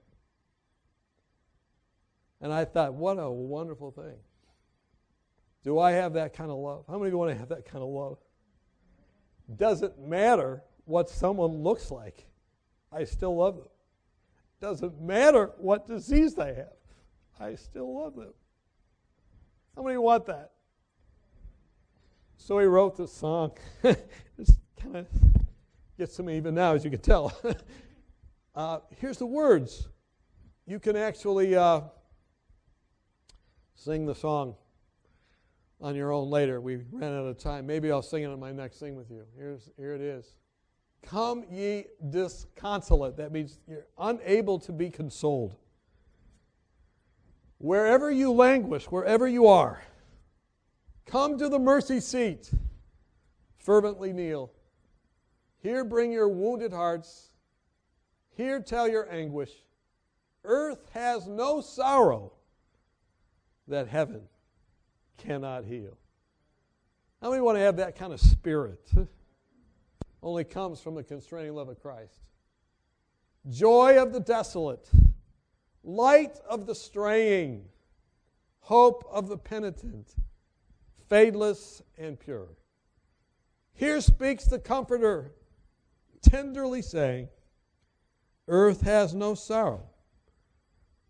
And 2.43 2.53
I 2.53 2.67
thought, 2.67 2.93
what 2.93 3.19
a 3.19 3.31
wonderful 3.31 3.91
thing. 3.91 4.19
Do 5.65 5.79
I 5.79 5.93
have 5.93 6.13
that 6.13 6.35
kind 6.35 6.51
of 6.51 6.59
love? 6.59 6.85
How 6.87 6.95
many 6.95 7.07
of 7.07 7.13
you 7.13 7.19
want 7.19 7.33
to 7.33 7.39
have 7.39 7.49
that 7.49 7.65
kind 7.65 7.83
of 7.83 7.89
love? 7.89 8.19
Doesn't 9.57 9.99
matter 9.99 10.63
what 10.85 11.09
someone 11.09 11.63
looks 11.63 11.91
like, 11.91 12.27
I 12.93 13.05
still 13.05 13.37
love 13.37 13.57
them. 13.57 13.69
Doesn't 14.61 15.01
matter 15.01 15.53
what 15.59 15.89
disease 15.89 16.35
they 16.35 16.55
have, 16.55 16.77
I 17.41 17.55
still 17.55 18.03
love 18.03 18.15
them. 18.15 18.35
How 19.75 19.83
many 19.83 19.97
want 19.97 20.27
that? 20.27 20.53
So 22.37 22.59
he 22.59 22.67
wrote 22.67 22.97
this 22.97 23.13
song. 23.13 23.53
it's 23.83 24.53
kind 24.81 24.97
of 24.97 25.07
gets 25.99 26.17
to 26.17 26.23
me 26.23 26.37
even 26.37 26.55
now, 26.55 26.75
as 26.75 26.85
you 26.85 26.91
can 26.91 27.01
tell. 27.01 27.37
uh, 28.55 28.81
here's 29.01 29.19
the 29.19 29.27
words. 29.27 29.89
You 30.67 30.79
can 30.79 30.97
actually 30.97 31.57
uh, 31.57 31.83
sing 33.75 34.07
the 34.07 34.15
song 34.15 34.57
on 35.81 35.95
your 35.95 36.13
own 36.13 36.31
later. 36.31 36.61
We 36.61 36.77
ran 36.93 37.13
out 37.13 37.27
of 37.27 37.39
time. 37.39 37.67
Maybe 37.67 37.91
I'll 37.91 38.03
sing 38.03 38.23
it 38.23 38.27
on 38.27 38.41
my 38.41 38.53
next 38.53 38.79
thing 38.79 38.97
with 38.97 39.11
you. 39.11 39.25
Here's, 39.37 39.71
here 39.77 39.95
it 39.95 40.01
is. 40.01 40.35
Come 41.03 41.45
ye 41.51 41.87
disconsolate. 42.11 43.17
That 43.17 43.33
means 43.33 43.59
you're 43.69 43.87
unable 43.99 44.59
to 44.61 44.73
be 44.73 44.91
consoled. 44.91 45.57
Wherever 47.59 48.11
you 48.11 48.33
languish, 48.33 48.87
wherever 48.87 49.29
you 49.29 49.47
are, 49.47 49.83
Come 51.07 51.39
to 51.39 51.49
the 51.49 51.59
mercy 51.59 52.01
seat. 52.01 52.51
Fervently 53.59 54.13
kneel. 54.13 54.53
Here 55.63 55.85
bring 55.85 56.13
your 56.13 56.29
wounded 56.29 56.73
hearts. 56.73 57.31
Here 58.37 58.61
tell 58.61 58.89
your 58.89 59.11
anguish. 59.11 59.51
Earth 60.45 60.91
has 60.93 61.27
no 61.27 61.61
sorrow 61.61 62.33
that 63.69 63.89
heaven 63.89 64.23
cannot 65.17 65.65
heal. 65.65 65.97
How 67.21 67.31
many 67.31 67.43
want 67.43 67.57
to 67.57 67.63
have 67.63 67.77
that 67.77 67.97
kind 67.97 68.13
of 68.13 68.21
spirit? 68.21 68.91
Only 70.23 70.45
comes 70.45 70.81
from 70.81 70.95
the 70.95 71.03
constraining 71.03 71.55
love 71.55 71.69
of 71.69 71.81
Christ. 71.81 72.21
Joy 73.49 74.01
of 74.01 74.13
the 74.13 74.21
desolate, 74.21 74.89
light 75.83 76.39
of 76.49 76.67
the 76.67 76.75
straying, 76.75 77.65
hope 78.61 79.07
of 79.11 79.29
the 79.29 79.37
penitent 79.37 80.15
fadeless 81.11 81.83
and 81.99 82.19
pure. 82.19 82.49
Here 83.75 84.01
speaks 84.01 84.45
the 84.45 84.59
Comforter, 84.59 85.33
tenderly 86.23 86.83
saying, 86.83 87.29
Earth 88.49 88.83
has 88.83 89.15
no 89.15 89.35
sorrow 89.35 89.83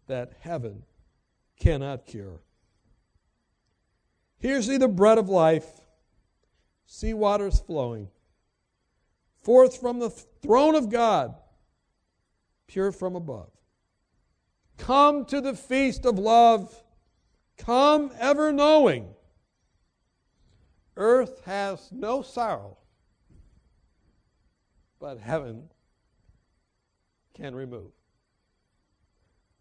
that 0.07 0.33
heaven 0.41 0.83
cannot 1.59 2.07
cure. 2.07 2.41
Here 4.45 4.61
see 4.61 4.76
the 4.76 4.88
bread 4.88 5.16
of 5.16 5.30
life, 5.30 5.66
see 6.84 7.14
waters 7.14 7.61
flowing, 7.61 8.09
forth 9.40 9.80
from 9.80 10.01
the 10.01 10.11
throne 10.11 10.74
of 10.74 10.90
God, 10.90 11.34
pure 12.66 12.92
from 12.92 13.16
above. 13.16 13.49
Come 14.76 15.24
to 15.24 15.40
the 15.40 15.55
feast 15.55 16.05
of 16.05 16.18
love, 16.18 16.78
come 17.57 18.11
ever 18.18 18.53
knowing 18.53 19.14
Earth 20.95 21.40
has 21.47 21.88
no 21.90 22.20
sorrow, 22.20 22.76
but 25.01 25.20
heaven 25.20 25.70
can 27.32 27.55
remove. 27.55 27.92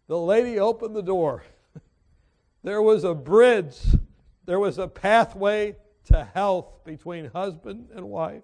The 0.08 0.18
lady 0.18 0.58
opened 0.58 0.94
the 0.94 1.02
door. 1.02 1.42
There 2.62 2.80
was 2.80 3.04
a 3.04 3.14
bridge, 3.14 3.76
there 4.46 4.58
was 4.58 4.78
a 4.78 4.88
pathway 4.88 5.76
to 6.06 6.24
health 6.34 6.84
between 6.84 7.26
husband 7.26 7.88
and 7.94 8.08
wife. 8.08 8.42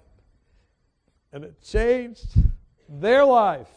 And 1.33 1.45
it 1.45 1.63
changed 1.63 2.35
their 2.89 3.25
life 3.25 3.69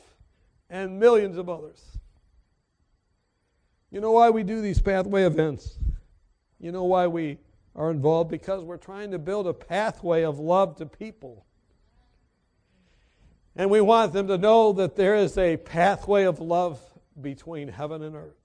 and 0.70 1.00
millions 1.00 1.38
of 1.38 1.50
others. 1.50 1.82
You 3.92 4.02
know 4.02 4.12
why 4.12 4.32
we 4.32 4.44
do 4.44 4.62
these 4.62 4.82
pathway 4.82 5.24
events? 5.24 5.78
You 6.60 6.72
know 6.72 6.86
why 6.86 7.08
we 7.08 7.38
are 7.76 7.92
involved 7.92 8.32
because 8.32 8.64
we're 8.64 8.78
trying 8.78 9.12
to 9.12 9.20
build 9.20 9.48
a 9.48 9.54
pathway 9.54 10.24
of 10.24 10.40
love 10.40 10.78
to 10.78 10.86
people. 10.86 11.46
And 13.56 13.70
we 13.70 13.82
want 13.82 14.14
them 14.14 14.28
to 14.30 14.38
know 14.38 14.74
that 14.74 14.96
there 14.96 15.16
is 15.16 15.38
a 15.38 15.58
pathway 15.58 16.24
of 16.24 16.40
love 16.40 16.82
between 17.22 17.68
heaven 17.68 18.02
and 18.02 18.16
earth. 18.16 18.43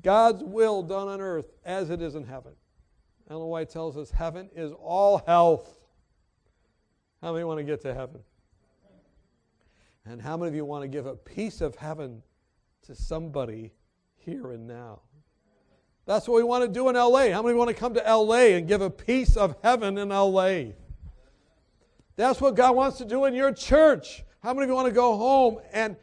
God's 0.00 0.42
will 0.42 0.82
done 0.82 1.08
on 1.08 1.20
earth 1.20 1.50
as 1.64 1.90
it 1.90 2.00
is 2.00 2.14
in 2.14 2.24
heaven. 2.24 2.52
Ellen 3.30 3.48
White 3.48 3.70
tells 3.70 3.96
us 3.96 4.10
heaven 4.10 4.48
is 4.54 4.72
all 4.72 5.18
health. 5.26 5.86
How 7.20 7.32
many 7.32 7.44
want 7.44 7.58
to 7.58 7.64
get 7.64 7.82
to 7.82 7.94
heaven? 7.94 8.20
And 10.04 10.20
how 10.20 10.36
many 10.36 10.48
of 10.48 10.54
you 10.54 10.64
want 10.64 10.82
to 10.82 10.88
give 10.88 11.06
a 11.06 11.14
piece 11.14 11.60
of 11.60 11.76
heaven 11.76 12.22
to 12.86 12.94
somebody 12.94 13.72
here 14.16 14.52
and 14.52 14.66
now? 14.66 15.00
That's 16.04 16.26
what 16.26 16.36
we 16.36 16.42
want 16.42 16.64
to 16.64 16.68
do 16.68 16.88
in 16.88 16.96
LA. 16.96 17.30
How 17.30 17.42
many 17.42 17.54
want 17.54 17.68
to 17.68 17.74
come 17.74 17.94
to 17.94 18.00
LA 18.00 18.56
and 18.56 18.66
give 18.66 18.80
a 18.80 18.90
piece 18.90 19.36
of 19.36 19.54
heaven 19.62 19.98
in 19.98 20.08
LA? 20.08 20.72
That's 22.16 22.40
what 22.40 22.56
God 22.56 22.74
wants 22.74 22.98
to 22.98 23.04
do 23.04 23.24
in 23.26 23.34
your 23.34 23.52
church. 23.52 24.24
How 24.42 24.52
many 24.52 24.64
of 24.64 24.70
you 24.70 24.74
want 24.74 24.88
to 24.88 24.94
go 24.94 25.16
home 25.16 25.60
and 25.72 25.96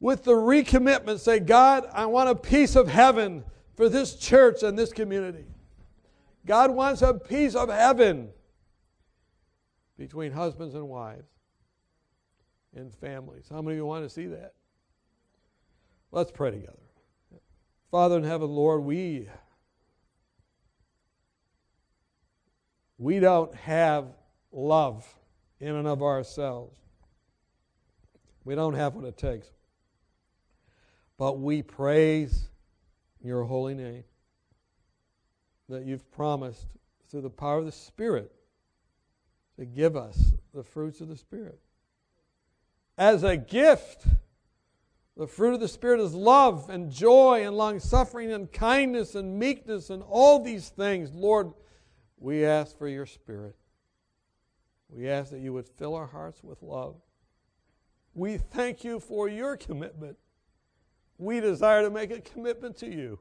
with 0.00 0.24
the 0.24 0.32
recommitment 0.32 1.20
say, 1.20 1.40
God, 1.40 1.88
I 1.92 2.06
want 2.06 2.28
a 2.28 2.34
piece 2.34 2.76
of 2.76 2.88
heaven 2.88 3.44
for 3.76 3.88
this 3.88 4.16
church 4.16 4.62
and 4.62 4.78
this 4.78 4.92
community? 4.92 5.46
God 6.46 6.70
wants 6.70 7.02
a 7.02 7.14
piece 7.14 7.54
of 7.54 7.68
heaven 7.70 8.30
between 9.96 10.32
husbands 10.32 10.74
and 10.74 10.88
wives 10.88 11.28
and 12.74 12.92
families. 12.94 13.46
How 13.50 13.62
many 13.62 13.74
of 13.74 13.78
you 13.78 13.86
want 13.86 14.04
to 14.04 14.10
see 14.10 14.26
that? 14.26 14.54
Let's 16.10 16.30
pray 16.30 16.50
together. 16.50 16.78
Father 17.90 18.18
in 18.18 18.24
heaven, 18.24 18.50
Lord, 18.50 18.82
we 18.82 19.28
we 22.98 23.20
don't 23.20 23.54
have 23.54 24.06
love 24.52 25.06
in 25.60 25.74
and 25.74 25.86
of 25.88 26.02
ourselves. 26.02 26.78
We 28.44 28.54
don't 28.54 28.74
have 28.74 28.94
what 28.94 29.04
it 29.04 29.16
takes. 29.16 29.53
But 31.24 31.38
we 31.38 31.62
praise 31.62 32.50
your 33.22 33.44
holy 33.44 33.72
name 33.72 34.04
that 35.70 35.86
you've 35.86 36.12
promised 36.12 36.66
through 37.08 37.22
the 37.22 37.30
power 37.30 37.60
of 37.60 37.64
the 37.64 37.72
Spirit 37.72 38.30
to 39.58 39.64
give 39.64 39.96
us 39.96 40.34
the 40.52 40.62
fruits 40.62 41.00
of 41.00 41.08
the 41.08 41.16
Spirit. 41.16 41.58
As 42.98 43.22
a 43.22 43.38
gift, 43.38 44.04
the 45.16 45.26
fruit 45.26 45.54
of 45.54 45.60
the 45.60 45.66
Spirit 45.66 45.98
is 45.98 46.12
love 46.12 46.68
and 46.68 46.92
joy 46.92 47.46
and 47.46 47.56
long 47.56 47.80
suffering 47.80 48.30
and 48.30 48.52
kindness 48.52 49.14
and 49.14 49.38
meekness 49.38 49.88
and 49.88 50.02
all 50.02 50.42
these 50.42 50.68
things. 50.68 51.10
Lord, 51.14 51.52
we 52.18 52.44
ask 52.44 52.76
for 52.76 52.86
your 52.86 53.06
Spirit. 53.06 53.56
We 54.90 55.08
ask 55.08 55.30
that 55.30 55.40
you 55.40 55.54
would 55.54 55.68
fill 55.70 55.94
our 55.94 56.08
hearts 56.08 56.44
with 56.44 56.60
love. 56.60 56.96
We 58.12 58.36
thank 58.36 58.84
you 58.84 59.00
for 59.00 59.26
your 59.26 59.56
commitment. 59.56 60.18
We 61.18 61.40
desire 61.40 61.82
to 61.82 61.90
make 61.90 62.10
a 62.10 62.20
commitment 62.20 62.76
to 62.78 62.86
you 62.86 63.20